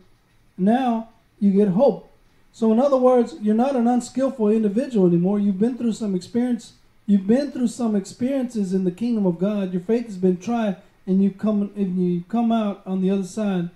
Now 0.58 1.08
you 1.40 1.52
get 1.52 1.68
hope. 1.68 2.10
So, 2.52 2.70
in 2.70 2.78
other 2.78 2.96
words, 2.96 3.34
you're 3.42 3.54
not 3.54 3.74
an 3.74 3.88
unskillful 3.88 4.48
individual 4.48 5.08
anymore. 5.08 5.40
You've 5.40 5.58
been 5.58 5.76
through 5.76 5.94
some 5.94 6.14
experience. 6.14 6.74
You've 7.04 7.26
been 7.26 7.50
through 7.50 7.66
some 7.66 7.96
experiences 7.96 8.72
in 8.72 8.84
the 8.84 8.92
kingdom 8.92 9.26
of 9.26 9.40
God. 9.40 9.72
Your 9.72 9.82
faith 9.82 10.06
has 10.06 10.16
been 10.16 10.36
tried, 10.36 10.76
and 11.04 11.20
you 11.20 11.32
come 11.32 11.72
and 11.74 11.98
you 11.98 12.22
come 12.28 12.52
out 12.52 12.80
on 12.86 13.02
the 13.02 13.10
other 13.10 13.24
side, 13.24 13.70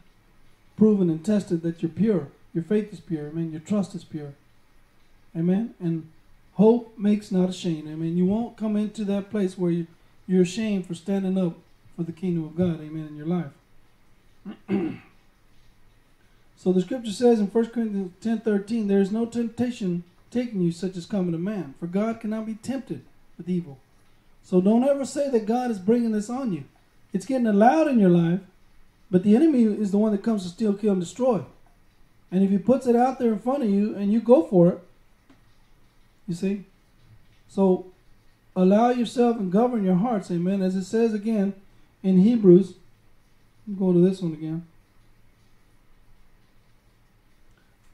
proven 0.77 1.11
and 1.11 1.25
tested 1.25 1.63
that 1.63 1.83
you're 1.83 1.91
pure. 1.91 2.29
Your 2.55 2.63
faith 2.63 2.93
is 2.93 3.01
pure. 3.01 3.27
Amen. 3.27 3.51
Your 3.51 3.61
trust 3.61 3.97
is 3.97 4.05
pure. 4.05 4.35
Amen. 5.37 5.75
And 5.81 6.09
hope 6.55 6.97
makes 6.97 7.33
not 7.33 7.51
ashamed. 7.51 7.89
Amen. 7.89 8.17
You 8.17 8.27
won't 8.27 8.57
come 8.57 8.77
into 8.77 9.05
that 9.07 9.29
place 9.29 9.59
where 9.59 9.73
you, 9.73 9.89
you're 10.29 10.43
ashamed 10.43 10.87
for 10.87 10.95
standing 10.95 11.37
up 11.37 11.57
for 11.99 12.05
the 12.05 12.13
kingdom 12.13 12.45
of 12.45 12.57
God. 12.57 12.81
Amen. 12.81 13.09
In 13.09 13.17
your 13.17 13.27
life. 13.27 14.99
So 16.61 16.73
the 16.73 16.81
scripture 16.81 17.13
says 17.13 17.39
in 17.39 17.47
1 17.47 17.67
Corinthians 17.67 18.11
10 18.21 18.41
13, 18.41 18.89
there 18.89 19.01
is 19.01 19.13
no 19.13 19.27
temptation 19.27 20.03
taking 20.33 20.61
you 20.61 20.73
such 20.73 20.97
as 20.97 21.07
coming 21.07 21.31
to 21.31 21.39
man, 21.39 21.75
for 21.79 21.87
God 21.87 22.21
cannot 22.21 22.47
be 22.47 22.55
tempted 22.55 23.03
with 23.39 23.49
evil. 23.49 23.79
So 24.43 24.61
don't 24.61 24.83
ever 24.83 25.05
say 25.05 25.31
that 25.31 25.47
God 25.47 25.71
is 25.71 25.79
bringing 25.79 26.11
this 26.11 26.29
on 26.29 26.53
you. 26.53 26.65
It's 27.13 27.27
getting 27.27 27.47
allowed 27.47 27.87
in 27.87 28.01
your 28.01 28.11
life, 28.11 28.41
but 29.09 29.23
the 29.23 29.37
enemy 29.37 29.63
is 29.63 29.93
the 29.93 29.99
one 29.99 30.11
that 30.11 30.25
comes 30.25 30.43
to 30.43 30.49
steal, 30.49 30.75
kill, 30.75 30.95
and 30.95 31.01
destroy. 31.01 31.45
And 32.33 32.43
if 32.43 32.51
he 32.51 32.59
puts 32.59 32.89
it 32.89 32.97
out 32.97 33.21
there 33.21 33.33
in 33.33 33.39
front 33.39 33.63
of 33.63 33.71
you 33.71 33.95
and 33.95 34.13
you 34.13 34.21
go 34.21 34.45
for 34.45 34.69
it, 34.71 34.81
you 36.27 36.35
see? 36.35 36.65
So 37.47 37.87
allow 38.57 38.91
yourself 38.91 39.37
and 39.37 39.53
govern 39.53 39.85
your 39.85 39.95
hearts, 39.95 40.29
amen. 40.29 40.61
As 40.61 40.75
it 40.75 40.87
says 40.87 41.15
again 41.15 41.55
in 42.03 42.21
Hebrews, 42.21 42.75
go 43.79 43.93
to 43.93 44.01
this 44.01 44.21
one 44.21 44.33
again. 44.33 44.67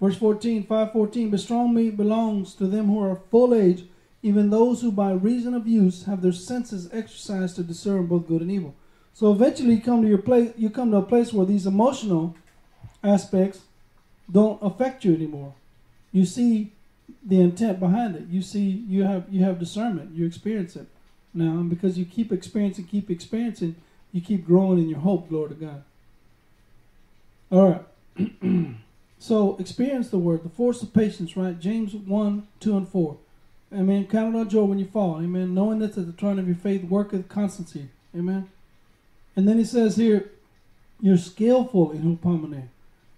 Verse 0.00 0.16
14, 0.16 0.64
514, 0.64 1.30
but 1.30 1.40
strong 1.40 1.74
meat 1.74 1.96
belongs 1.96 2.54
to 2.54 2.66
them 2.66 2.86
who 2.86 3.02
are 3.02 3.20
full 3.30 3.54
age, 3.54 3.84
even 4.22 4.50
those 4.50 4.82
who 4.82 4.92
by 4.92 5.12
reason 5.12 5.54
of 5.54 5.66
use 5.66 6.04
have 6.04 6.20
their 6.20 6.32
senses 6.32 6.88
exercised 6.92 7.56
to 7.56 7.62
discern 7.62 8.06
both 8.06 8.26
good 8.26 8.42
and 8.42 8.50
evil. 8.50 8.74
So 9.14 9.30
eventually 9.30 9.76
you 9.76 9.80
come 9.80 10.02
to 10.02 10.08
your 10.08 10.18
place 10.18 10.52
you 10.56 10.70
come 10.70 10.90
to 10.90 10.96
a 10.98 11.02
place 11.02 11.32
where 11.32 11.46
these 11.46 11.66
emotional 11.66 12.34
aspects 13.02 13.60
don't 14.30 14.58
affect 14.60 15.04
you 15.04 15.14
anymore. 15.14 15.54
You 16.10 16.24
see 16.24 16.72
the 17.24 17.40
intent 17.40 17.78
behind 17.78 18.16
it. 18.16 18.26
You 18.28 18.42
see 18.42 18.84
you 18.88 19.04
have 19.04 19.26
you 19.30 19.44
have 19.44 19.58
discernment. 19.58 20.14
You 20.14 20.26
experience 20.26 20.74
it 20.74 20.86
now, 21.32 21.52
and 21.52 21.70
because 21.70 21.96
you 21.96 22.04
keep 22.04 22.32
experiencing, 22.32 22.86
keep 22.86 23.10
experiencing, 23.10 23.76
you 24.14 24.22
keep 24.22 24.46
growing 24.46 24.78
in 24.78 24.88
your 24.88 25.00
hope. 25.00 25.28
Glory 25.28 25.50
to 25.50 25.54
God. 25.54 25.84
All 27.50 27.84
right. 28.16 28.74
So 29.24 29.56
experience 29.56 30.10
the 30.10 30.18
word, 30.18 30.44
the 30.44 30.50
force 30.50 30.82
of 30.82 30.92
patience, 30.92 31.34
right? 31.34 31.58
James 31.58 31.94
1, 31.94 32.46
2, 32.60 32.76
and 32.76 32.86
4. 32.86 33.16
Amen. 33.72 34.06
Count 34.06 34.34
it 34.34 34.38
on 34.38 34.50
joy 34.50 34.64
when 34.64 34.78
you 34.78 34.84
fall. 34.84 35.16
Amen. 35.16 35.54
Knowing 35.54 35.78
this 35.78 35.94
that 35.94 36.02
the 36.02 36.12
trying 36.12 36.38
of 36.38 36.46
your 36.46 36.56
faith 36.56 36.84
worketh 36.84 37.26
constancy. 37.30 37.88
Amen. 38.14 38.50
And 39.34 39.48
then 39.48 39.56
he 39.56 39.64
says 39.64 39.96
here, 39.96 40.30
you're 41.00 41.16
skillful 41.16 41.92
in 41.92 42.02
hupomone. 42.02 42.68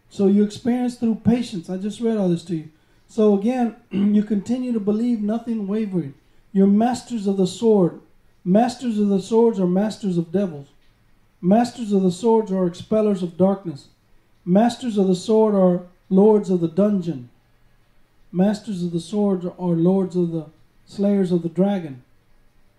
So 0.09 0.29
you 0.29 0.45
experience 0.45 0.95
through 0.95 1.23
patience. 1.25 1.69
I 1.69 1.77
just 1.77 2.01
read 2.01 2.19
all 2.19 2.29
this 2.29 2.45
to 2.45 2.55
you. 2.55 2.69
So 3.09 3.37
again, 3.37 3.75
you 3.91 4.23
continue 4.23 4.73
to 4.75 4.79
believe 4.79 5.21
nothing 5.21 5.67
wavering. 5.67 6.15
You're 6.53 6.69
masters 6.69 7.27
of 7.27 7.37
the 7.37 7.49
sword. 7.49 8.01
Masters 8.45 8.97
of 9.01 9.09
the 9.09 9.21
swords 9.21 9.59
are 9.59 9.67
masters 9.67 10.19
of 10.19 10.31
devils. 10.31 10.69
Masters 11.47 11.93
of 11.93 12.03
the 12.03 12.11
swords 12.11 12.51
are 12.51 12.67
expellers 12.67 13.23
of 13.23 13.37
darkness. 13.37 13.87
Masters 14.45 14.99
of 14.99 15.07
the 15.07 15.15
sword 15.15 15.55
are 15.55 15.87
lords 16.11 16.51
of 16.51 16.61
the 16.61 16.67
dungeon. 16.67 17.31
Masters 18.33 18.83
of 18.83 18.91
the 18.91 18.99
sword 18.99 19.45
are 19.45 19.77
lords 19.77 20.17
of 20.17 20.33
the 20.33 20.47
slayers 20.87 21.31
of 21.31 21.43
the 21.43 21.49
dragon. 21.49 22.03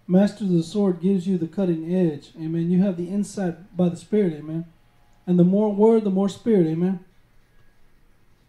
Masters 0.05 0.49
of 0.49 0.53
the 0.57 0.63
sword 0.63 0.99
gives 0.99 1.26
you 1.26 1.38
the 1.38 1.47
cutting 1.47 1.95
edge. 1.95 2.32
Amen. 2.36 2.70
You 2.70 2.82
have 2.82 2.97
the 2.97 3.07
insight 3.07 3.78
by 3.78 3.88
the 3.88 3.95
Spirit. 3.95 4.34
Amen. 4.34 4.65
And 5.26 5.39
the 5.39 5.45
more 5.45 5.74
word, 5.74 6.03
the 6.03 6.09
more 6.09 6.28
spirit. 6.28 6.68
Amen. 6.68 6.99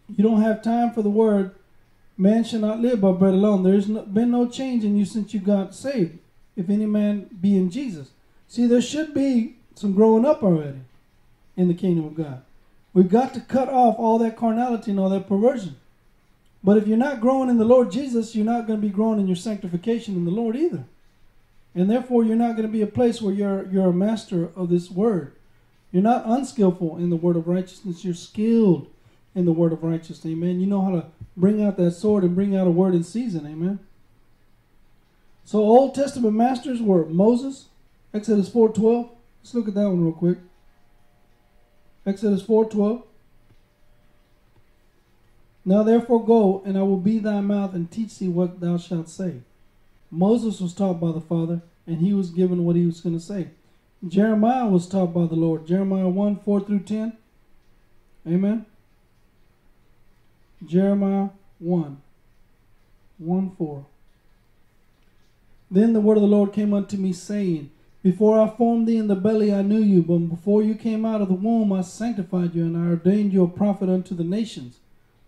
You 0.09 0.21
don't 0.21 0.41
have 0.41 0.61
time 0.61 0.91
for 0.91 1.01
the 1.01 1.09
word. 1.09 1.55
Man 2.17 2.43
shall 2.43 2.59
not 2.59 2.81
live 2.81 2.99
by 2.99 3.13
bread 3.13 3.35
alone. 3.35 3.63
There's 3.63 3.87
no, 3.87 4.01
been 4.01 4.31
no 4.31 4.49
change 4.49 4.83
in 4.83 4.97
you 4.97 5.05
since 5.05 5.33
you 5.33 5.39
got 5.39 5.73
saved. 5.73 6.19
If 6.57 6.69
any 6.69 6.87
man 6.87 7.29
be 7.39 7.55
in 7.55 7.71
Jesus. 7.71 8.09
See, 8.49 8.65
there 8.65 8.81
should 8.81 9.13
be 9.13 9.58
some 9.79 9.93
growing 9.93 10.25
up 10.25 10.43
already 10.43 10.81
in 11.55 11.69
the 11.69 11.73
kingdom 11.73 12.05
of 12.05 12.15
God. 12.15 12.41
We've 12.93 13.09
got 13.09 13.33
to 13.33 13.39
cut 13.39 13.69
off 13.69 13.95
all 13.97 14.19
that 14.19 14.35
carnality 14.35 14.91
and 14.91 14.99
all 14.99 15.09
that 15.09 15.29
perversion. 15.29 15.77
But 16.61 16.75
if 16.75 16.85
you're 16.85 16.97
not 16.97 17.21
growing 17.21 17.49
in 17.49 17.57
the 17.57 17.63
Lord 17.63 17.89
Jesus, 17.89 18.35
you're 18.35 18.43
not 18.43 18.67
going 18.67 18.81
to 18.81 18.85
be 18.85 18.91
growing 18.91 19.21
in 19.21 19.27
your 19.27 19.37
sanctification 19.37 20.15
in 20.15 20.25
the 20.25 20.31
Lord 20.31 20.57
either. 20.57 20.83
And 21.73 21.89
therefore, 21.89 22.25
you're 22.25 22.35
not 22.35 22.57
going 22.57 22.67
to 22.67 22.71
be 22.71 22.81
a 22.81 22.87
place 22.87 23.21
where 23.21 23.33
you're, 23.33 23.65
you're 23.67 23.89
a 23.89 23.93
master 23.93 24.49
of 24.53 24.69
this 24.69 24.91
word. 24.91 25.31
You're 25.93 26.03
not 26.03 26.25
unskillful 26.25 26.97
in 26.97 27.09
the 27.09 27.15
word 27.15 27.37
of 27.37 27.47
righteousness. 27.47 28.03
You're 28.03 28.13
skilled 28.13 28.87
in 29.33 29.45
the 29.45 29.53
word 29.53 29.71
of 29.71 29.81
righteousness. 29.81 30.25
Amen. 30.25 30.59
You 30.59 30.67
know 30.67 30.81
how 30.81 30.91
to 30.91 31.05
bring 31.37 31.63
out 31.63 31.77
that 31.77 31.91
sword 31.91 32.25
and 32.25 32.35
bring 32.35 32.53
out 32.53 32.67
a 32.67 32.71
word 32.71 32.95
in 32.95 33.03
season. 33.03 33.45
Amen. 33.45 33.79
So 35.45 35.59
Old 35.59 35.95
Testament 35.95 36.35
masters 36.35 36.81
were 36.81 37.05
Moses, 37.05 37.67
Exodus 38.13 38.49
4.12. 38.49 39.11
Let's 39.49 39.55
look 39.55 39.67
at 39.69 39.73
that 39.81 39.89
one 39.89 40.03
real 40.03 40.13
quick. 40.13 40.37
Exodus 42.05 42.43
4:12. 42.43 43.01
Now 45.65 45.81
therefore 45.81 46.23
go, 46.23 46.61
and 46.65 46.77
I 46.77 46.83
will 46.83 46.99
be 46.99 47.17
thy 47.17 47.41
mouth 47.41 47.73
and 47.73 47.89
teach 47.89 48.19
thee 48.19 48.27
what 48.27 48.59
thou 48.59 48.77
shalt 48.77 49.09
say. 49.09 49.41
Moses 50.11 50.61
was 50.61 50.75
taught 50.75 50.99
by 50.99 51.11
the 51.11 51.19
Father, 51.19 51.63
and 51.87 51.97
he 51.97 52.13
was 52.13 52.29
given 52.29 52.63
what 52.63 52.75
he 52.75 52.85
was 52.85 53.01
going 53.01 53.17
to 53.17 53.19
say. 53.19 53.47
Jeremiah 54.07 54.67
was 54.67 54.87
taught 54.87 55.15
by 55.15 55.25
the 55.25 55.35
Lord. 55.35 55.65
Jeremiah 55.65 56.09
1 56.09 56.35
4 56.41 56.61
through 56.61 56.81
10. 56.81 57.17
Amen. 58.27 58.67
Jeremiah 60.63 61.29
1 61.57 61.97
1 63.17 63.55
4. 63.57 63.85
Then 65.71 65.93
the 65.93 66.01
word 66.01 66.17
of 66.17 66.21
the 66.21 66.27
Lord 66.27 66.53
came 66.53 66.71
unto 66.71 66.97
me, 66.97 67.13
saying, 67.13 67.71
before 68.01 68.39
I 68.39 68.49
formed 68.55 68.87
thee 68.87 68.97
in 68.97 69.07
the 69.07 69.15
belly, 69.15 69.53
I 69.53 69.61
knew 69.61 69.81
you, 69.81 70.01
but 70.01 70.19
before 70.19 70.63
you 70.63 70.75
came 70.75 71.05
out 71.05 71.21
of 71.21 71.27
the 71.27 71.33
womb, 71.33 71.73
I 71.73 71.81
sanctified 71.81 72.55
you, 72.55 72.63
and 72.63 72.77
I 72.77 72.91
ordained 72.91 73.33
you 73.33 73.43
a 73.43 73.47
prophet 73.47 73.89
unto 73.89 74.15
the 74.15 74.23
nations. 74.23 74.79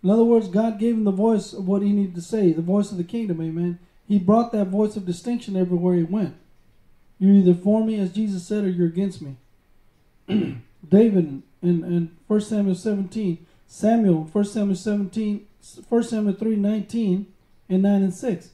In 0.02 0.10
other 0.10 0.24
words, 0.24 0.48
God 0.48 0.78
gave 0.78 0.94
him 0.94 1.04
the 1.04 1.10
voice 1.10 1.52
of 1.52 1.68
what 1.68 1.82
he 1.82 1.92
needed 1.92 2.14
to 2.14 2.22
say, 2.22 2.52
the 2.52 2.62
voice 2.62 2.90
of 2.90 2.96
the 2.96 3.04
kingdom, 3.04 3.40
amen. 3.40 3.78
He 4.08 4.18
brought 4.18 4.52
that 4.52 4.68
voice 4.68 4.96
of 4.96 5.06
distinction 5.06 5.56
everywhere 5.56 5.94
he 5.94 6.02
went. 6.02 6.34
You're 7.18 7.36
either 7.36 7.54
for 7.54 7.84
me, 7.84 8.00
as 8.00 8.12
Jesus 8.12 8.46
said, 8.46 8.64
or 8.64 8.68
you're 8.68 8.88
against 8.88 9.22
me. 9.22 9.36
David 10.88 11.42
in, 11.62 11.84
in 11.84 12.16
1 12.26 12.40
Samuel 12.40 12.74
17, 12.74 13.46
Samuel, 13.66 14.24
1 14.24 14.44
Samuel 14.44 14.76
17, 14.76 15.46
1 15.88 16.02
Samuel 16.02 16.34
3, 16.34 16.56
19, 16.56 17.26
and 17.68 17.82
9 17.82 18.02
and 18.02 18.14
6. 18.14 18.48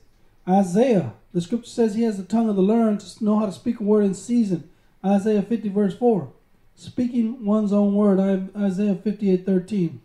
Isaiah 0.49 1.12
the 1.32 1.40
scripture 1.40 1.70
says 1.70 1.94
he 1.94 2.03
has 2.03 2.16
the 2.16 2.24
tongue 2.24 2.49
of 2.49 2.57
the 2.57 2.62
learned 2.62 3.01
to 3.01 3.24
know 3.24 3.38
how 3.38 3.46
to 3.46 3.53
speak 3.53 3.80
a 3.80 3.82
word 3.82 4.05
in 4.05 4.14
season. 4.14 4.68
Isaiah 5.05 5.42
50, 5.42 5.68
verse 5.68 5.96
4. 5.96 6.32
Speaking 6.74 7.44
one's 7.44 7.72
own 7.72 7.94
word. 7.94 8.18
Isaiah 8.57 8.94
58, 8.94 9.44
13. 9.44 10.01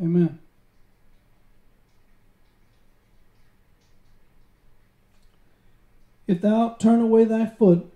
Amen. 0.00 0.38
If 6.26 6.40
thou 6.42 6.76
turn 6.78 7.00
away 7.00 7.24
thy 7.24 7.46
foot 7.46 7.92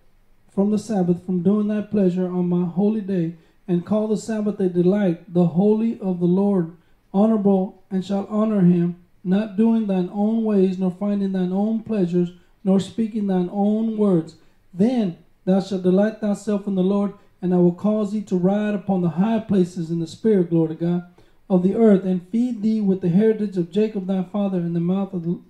from 0.53 0.70
the 0.70 0.78
Sabbath, 0.78 1.24
from 1.24 1.43
doing 1.43 1.68
thy 1.68 1.82
pleasure 1.82 2.26
on 2.26 2.49
my 2.49 2.66
holy 2.66 3.01
day, 3.01 3.36
and 3.68 3.86
call 3.86 4.09
the 4.09 4.16
Sabbath 4.16 4.59
a 4.59 4.68
delight, 4.68 5.32
the 5.32 5.49
holy 5.49 6.01
of 6.01 6.18
the 6.18 6.26
Lord, 6.26 6.76
honorable, 7.14 7.82
and 7.90 8.05
shall 8.05 8.26
honor 8.28 8.62
him, 8.62 9.01
not 9.25 9.57
doing 9.57 9.87
thine 9.87 10.11
own 10.12 10.45
ways, 10.45 10.79
nor 10.79 10.91
finding 10.91 11.33
thine 11.33 11.53
own 11.53 11.83
pleasures, 11.83 12.31
nor 12.64 12.81
speaking 12.81 13.27
thine 13.27 13.49
own 13.53 13.97
words. 13.97 14.37
Then 14.73 15.18
thou 15.45 15.61
shalt 15.61 15.83
delight 15.83 16.20
thyself 16.20 16.66
in 16.66 16.75
the 16.75 16.83
Lord, 16.83 17.14
and 17.41 17.53
I 17.55 17.59
will 17.59 17.75
cause 17.75 18.12
thee 18.12 18.23
to 18.23 18.37
ride 18.37 18.75
upon 18.75 19.03
the 19.03 19.11
high 19.11 19.41
places 19.41 19.91
in 19.91 20.01
the 20.01 20.07
spirit, 20.07 20.51
glory 20.51 20.68
to 20.68 20.75
God, 20.75 21.07
of 21.51 21.62
the 21.62 21.75
earth, 21.75 22.05
and 22.05 22.29
feed 22.29 22.62
thee 22.62 22.81
with 22.81 23.01
the 23.01 23.09
heritage 23.09 23.57
of 23.57 23.70
Jacob 23.70 24.07
thy 24.07 24.23
father, 24.23 24.59
in 24.59 24.73
the 24.73 24.81
mouth 24.81 25.12
of 25.12 25.25
the, 25.25 25.41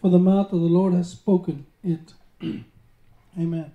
for 0.00 0.10
the 0.10 0.18
mouth 0.18 0.52
of 0.52 0.60
the 0.60 0.66
Lord 0.66 0.94
has 0.94 1.10
spoken 1.10 1.66
it. 1.82 2.14
Amen. 3.38 3.72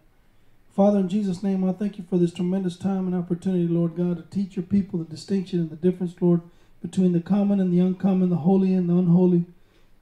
Father, 0.76 1.00
in 1.00 1.10
Jesus' 1.10 1.43
name, 1.43 1.68
I 1.68 1.74
thank 1.74 1.97
you 1.97 2.06
for 2.10 2.18
this 2.18 2.34
tremendous 2.34 2.78
time 2.78 3.06
and 3.06 3.16
opportunity, 3.16 3.68
Lord 3.68 3.95
God, 3.97 4.18
to 4.18 4.24
teach 4.24 4.56
your 4.56 4.64
people 4.64 5.00
the 5.00 5.06
distinction 5.06 5.60
and 5.60 5.70
the 5.70 5.76
difference, 5.76 6.16
Lord, 6.22 6.41
between 6.82 7.13
the 7.13 7.19
common 7.19 7.59
and 7.59 7.73
the 7.73 7.80
uncommon, 7.80 8.30
the 8.30 8.38
holy 8.38 8.73
and 8.73 8.89
the 8.89 8.95
unholy. 8.95 9.45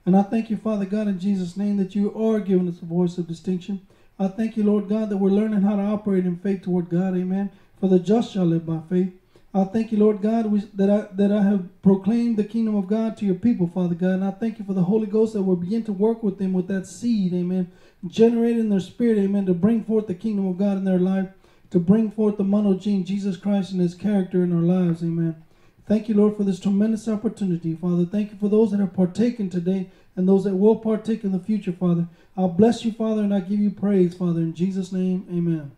And 0.06 0.16
I 0.16 0.22
thank 0.22 0.48
you, 0.50 0.56
Father 0.56 0.84
God, 0.84 1.08
in 1.08 1.18
Jesus' 1.18 1.56
name, 1.56 1.76
that 1.76 1.94
you 1.94 2.14
are 2.14 2.40
giving 2.40 2.68
us 2.68 2.80
a 2.80 2.86
voice 2.86 3.18
of 3.18 3.28
distinction. 3.28 3.86
I 4.18 4.28
thank 4.28 4.56
you, 4.56 4.64
Lord 4.64 4.88
God, 4.88 5.10
that 5.10 5.18
we're 5.18 5.30
learning 5.30 5.62
how 5.62 5.76
to 5.76 5.82
operate 5.82 6.26
in 6.26 6.36
faith 6.36 6.62
toward 6.62 6.88
God. 6.88 7.16
Amen. 7.16 7.50
For 7.78 7.88
the 7.88 7.98
just 7.98 8.32
shall 8.32 8.46
live 8.46 8.66
by 8.66 8.80
faith. 8.88 9.12
I 9.54 9.64
thank 9.64 9.92
you, 9.92 9.98
Lord 9.98 10.20
God, 10.20 10.50
that 10.76 10.90
I 10.90 11.08
that 11.14 11.32
I 11.32 11.42
have 11.42 11.82
proclaimed 11.82 12.36
the 12.36 12.44
kingdom 12.44 12.74
of 12.74 12.86
God 12.86 13.16
to 13.16 13.24
your 13.24 13.34
people, 13.34 13.66
Father 13.66 13.94
God. 13.94 14.14
And 14.14 14.24
I 14.24 14.30
thank 14.30 14.58
you 14.58 14.64
for 14.64 14.74
the 14.74 14.84
Holy 14.84 15.06
Ghost 15.06 15.32
that 15.32 15.42
will 15.42 15.56
begin 15.56 15.84
to 15.84 15.92
work 15.92 16.22
with 16.22 16.38
them 16.38 16.52
with 16.52 16.68
that 16.68 16.86
seed, 16.86 17.32
amen, 17.32 17.70
Generating 18.06 18.68
their 18.68 18.80
spirit, 18.80 19.18
amen, 19.18 19.46
to 19.46 19.54
bring 19.54 19.84
forth 19.84 20.06
the 20.06 20.14
kingdom 20.14 20.46
of 20.46 20.58
God 20.58 20.76
in 20.76 20.84
their 20.84 20.98
life, 20.98 21.28
to 21.70 21.80
bring 21.80 22.10
forth 22.10 22.36
the 22.36 22.44
monogene, 22.44 23.04
Jesus 23.04 23.36
Christ 23.36 23.72
and 23.72 23.80
his 23.80 23.94
character 23.94 24.44
in 24.44 24.52
our 24.52 24.62
lives, 24.62 25.02
amen. 25.02 25.42
Thank 25.88 26.10
you, 26.10 26.14
Lord, 26.14 26.36
for 26.36 26.44
this 26.44 26.60
tremendous 26.60 27.08
opportunity, 27.08 27.74
Father. 27.74 28.04
Thank 28.04 28.30
you 28.32 28.38
for 28.38 28.50
those 28.50 28.72
that 28.72 28.80
have 28.80 28.92
partaken 28.92 29.48
today 29.48 29.88
and 30.16 30.28
those 30.28 30.44
that 30.44 30.54
will 30.54 30.76
partake 30.76 31.24
in 31.24 31.32
the 31.32 31.38
future, 31.38 31.72
Father. 31.72 32.06
I 32.36 32.46
bless 32.46 32.84
you, 32.84 32.92
Father, 32.92 33.22
and 33.22 33.32
I 33.32 33.40
give 33.40 33.58
you 33.58 33.70
praise, 33.70 34.12
Father. 34.12 34.40
In 34.40 34.52
Jesus' 34.52 34.92
name, 34.92 35.26
amen. 35.30 35.72